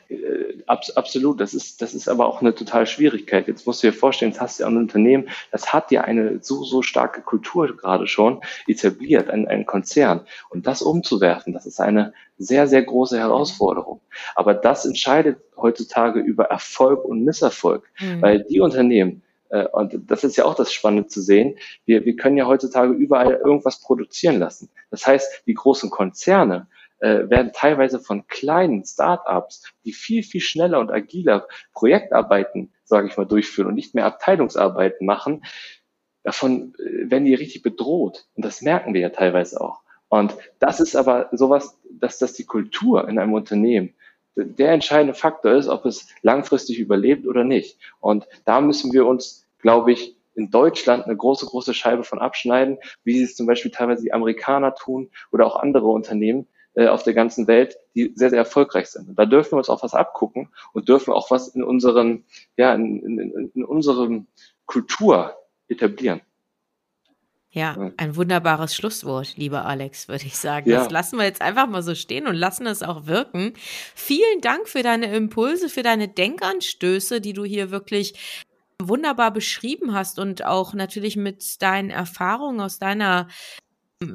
Äh, 0.08 0.62
absolut, 0.66 1.40
das 1.40 1.54
ist, 1.54 1.82
das 1.82 1.94
ist 1.94 2.08
aber 2.08 2.26
auch 2.26 2.40
eine 2.40 2.54
totale 2.54 2.86
Schwierigkeit. 2.86 3.48
Jetzt 3.48 3.66
musst 3.66 3.82
du 3.82 3.88
dir 3.88 3.92
vorstellen, 3.92 4.32
jetzt 4.32 4.40
hast 4.40 4.58
du 4.58 4.64
ja 4.64 4.68
ein 4.68 4.76
Unternehmen, 4.76 5.28
das 5.52 5.72
hat 5.72 5.90
ja 5.90 6.02
eine 6.02 6.38
so, 6.42 6.64
so 6.64 6.82
starke 6.82 7.22
Kultur 7.22 7.76
gerade 7.76 8.06
schon 8.06 8.40
etabliert, 8.66 9.30
ein, 9.30 9.46
ein 9.48 9.66
Konzern. 9.66 10.26
Und 10.50 10.66
das 10.66 10.82
umzuwerfen, 10.82 11.52
das 11.52 11.66
ist 11.66 11.80
eine 11.80 12.12
sehr, 12.38 12.66
sehr 12.66 12.82
große 12.82 13.18
Herausforderung. 13.18 14.00
Aber 14.34 14.54
das 14.54 14.84
entscheidet 14.84 15.38
heutzutage 15.56 16.20
über 16.20 16.44
Erfolg 16.44 17.04
und 17.04 17.24
Misserfolg, 17.24 17.88
mhm. 18.00 18.22
weil 18.22 18.44
die 18.44 18.60
Unternehmen, 18.60 19.22
äh, 19.50 19.66
und 19.66 19.94
das 20.10 20.24
ist 20.24 20.36
ja 20.36 20.44
auch 20.44 20.54
das 20.54 20.72
Spannende 20.72 21.06
zu 21.08 21.22
sehen. 21.22 21.56
Wir, 21.84 22.04
wir 22.04 22.16
können 22.16 22.36
ja 22.36 22.46
heutzutage 22.46 22.92
überall 22.92 23.40
irgendwas 23.44 23.80
produzieren 23.80 24.38
lassen. 24.38 24.68
Das 24.90 25.06
heißt, 25.06 25.44
die 25.46 25.54
großen 25.54 25.90
Konzerne, 25.90 26.68
äh, 26.98 27.28
werden 27.28 27.52
teilweise 27.52 28.00
von 28.00 28.26
kleinen 28.26 28.84
Startups, 28.84 29.64
die 29.84 29.92
viel, 29.92 30.22
viel 30.22 30.40
schneller 30.40 30.80
und 30.80 30.90
agiler 30.90 31.46
Projektarbeiten, 31.72 32.72
sage 32.84 33.08
ich 33.08 33.16
mal, 33.16 33.26
durchführen 33.26 33.68
und 33.68 33.74
nicht 33.74 33.94
mehr 33.94 34.06
Abteilungsarbeiten 34.06 35.06
machen, 35.06 35.44
davon 36.22 36.74
äh, 36.78 37.10
werden 37.10 37.24
die 37.24 37.34
richtig 37.34 37.62
bedroht. 37.62 38.26
Und 38.34 38.44
das 38.44 38.62
merken 38.62 38.94
wir 38.94 39.00
ja 39.00 39.10
teilweise 39.10 39.60
auch. 39.60 39.80
Und 40.08 40.36
das 40.58 40.80
ist 40.80 40.96
aber 40.96 41.28
sowas, 41.32 41.78
dass 41.90 42.18
das 42.18 42.32
die 42.32 42.44
Kultur 42.44 43.08
in 43.08 43.18
einem 43.18 43.32
Unternehmen 43.32 43.94
der 44.36 44.72
entscheidende 44.72 45.14
Faktor 45.14 45.52
ist, 45.52 45.68
ob 45.68 45.86
es 45.86 46.08
langfristig 46.22 46.78
überlebt 46.78 47.26
oder 47.26 47.44
nicht. 47.44 47.78
Und 48.00 48.26
da 48.44 48.60
müssen 48.60 48.92
wir 48.92 49.06
uns, 49.06 49.46
glaube 49.58 49.92
ich, 49.92 50.14
in 50.34 50.50
Deutschland 50.50 51.06
eine 51.06 51.16
große, 51.16 51.46
große 51.46 51.72
Scheibe 51.72 52.04
von 52.04 52.18
abschneiden, 52.18 52.78
wie 53.04 53.22
es 53.22 53.34
zum 53.34 53.46
Beispiel 53.46 53.70
teilweise 53.70 54.02
die 54.02 54.12
Amerikaner 54.12 54.74
tun 54.74 55.10
oder 55.32 55.46
auch 55.46 55.56
andere 55.56 55.86
Unternehmen, 55.86 56.46
äh, 56.76 56.88
auf 56.88 57.02
der 57.02 57.14
ganzen 57.14 57.46
Welt, 57.46 57.78
die 57.94 58.12
sehr, 58.14 58.30
sehr 58.30 58.38
erfolgreich 58.38 58.88
sind. 58.88 59.08
Und 59.08 59.18
da 59.18 59.24
dürfen 59.24 59.52
wir 59.52 59.58
uns 59.58 59.70
auch 59.70 59.82
was 59.82 59.94
abgucken 59.94 60.50
und 60.74 60.88
dürfen 60.88 61.12
auch 61.12 61.30
was 61.30 61.48
in 61.48 61.64
unseren, 61.64 62.24
ja, 62.56 62.74
in, 62.74 63.00
in, 63.02 63.50
in 63.54 63.64
unserem 63.64 64.26
Kultur 64.66 65.34
etablieren. 65.68 66.20
Ja, 67.50 67.90
ein 67.96 68.16
wunderbares 68.16 68.74
Schlusswort, 68.74 69.38
lieber 69.38 69.64
Alex, 69.64 70.08
würde 70.08 70.26
ich 70.26 70.36
sagen. 70.36 70.68
Ja. 70.68 70.80
Das 70.80 70.90
lassen 70.90 71.16
wir 71.16 71.24
jetzt 71.24 71.40
einfach 71.40 71.66
mal 71.66 71.82
so 71.82 71.94
stehen 71.94 72.26
und 72.26 72.34
lassen 72.34 72.66
es 72.66 72.82
auch 72.82 73.06
wirken. 73.06 73.54
Vielen 73.94 74.42
Dank 74.42 74.68
für 74.68 74.82
deine 74.82 75.14
Impulse, 75.16 75.70
für 75.70 75.82
deine 75.82 76.08
Denkanstöße, 76.08 77.22
die 77.22 77.32
du 77.32 77.44
hier 77.44 77.70
wirklich 77.70 78.44
wunderbar 78.82 79.30
beschrieben 79.30 79.94
hast 79.94 80.18
und 80.18 80.44
auch 80.44 80.74
natürlich 80.74 81.16
mit 81.16 81.62
deinen 81.62 81.88
Erfahrungen 81.88 82.60
aus 82.60 82.78
deiner 82.78 83.28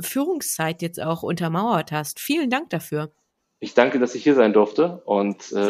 Führungszeit 0.01 0.81
jetzt 0.81 1.01
auch 1.01 1.23
untermauert 1.23 1.91
hast. 1.91 2.19
Vielen 2.19 2.49
Dank 2.49 2.69
dafür. 2.69 3.11
Ich 3.59 3.73
danke, 3.73 3.99
dass 3.99 4.15
ich 4.15 4.23
hier 4.23 4.35
sein 4.35 4.53
durfte 4.53 5.01
und 5.05 5.51
äh. 5.51 5.67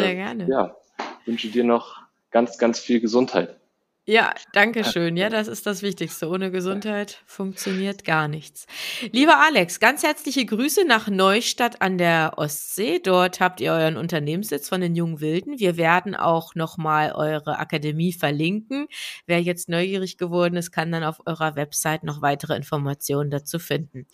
Ja, 0.48 0.76
wünsche 1.26 1.50
dir 1.50 1.64
noch 1.64 2.02
ganz, 2.32 2.58
ganz 2.58 2.80
viel 2.80 3.00
Gesundheit. 3.00 3.61
Ja, 4.12 4.34
danke 4.52 4.84
schön. 4.84 5.16
Ja, 5.16 5.30
das 5.30 5.48
ist 5.48 5.66
das 5.66 5.84
Wichtigste. 5.84 6.28
Ohne 6.28 6.52
Gesundheit 6.52 7.24
funktioniert 7.26 8.04
gar 8.04 8.28
nichts. 8.28 8.66
Lieber 9.14 9.40
Alex, 9.40 9.80
ganz 9.80 10.04
herzliche 10.04 10.46
Grüße 10.46 10.86
nach 10.86 11.08
Neustadt 11.08 11.82
an 11.82 11.98
der 11.98 12.34
Ostsee. 12.36 13.00
Dort 13.00 13.40
habt 13.40 13.62
ihr 13.62 13.72
euren 13.72 13.96
Unternehmenssitz 13.96 14.68
von 14.68 14.82
den 14.82 14.98
Jungen 14.98 15.22
Wilden. 15.22 15.60
Wir 15.60 15.78
werden 15.78 16.14
auch 16.14 16.56
nochmal 16.56 17.14
eure 17.14 17.58
Akademie 17.58 18.12
verlinken. 18.12 18.88
Wer 19.28 19.42
jetzt 19.42 19.70
neugierig 19.70 20.18
geworden 20.18 20.58
ist, 20.58 20.74
kann 20.74 20.92
dann 20.92 21.06
auf 21.06 21.22
eurer 21.26 21.56
Website 21.56 22.04
noch 22.04 22.22
weitere 22.22 22.58
Informationen 22.58 23.32
dazu 23.32 23.60
finden. 23.60 24.08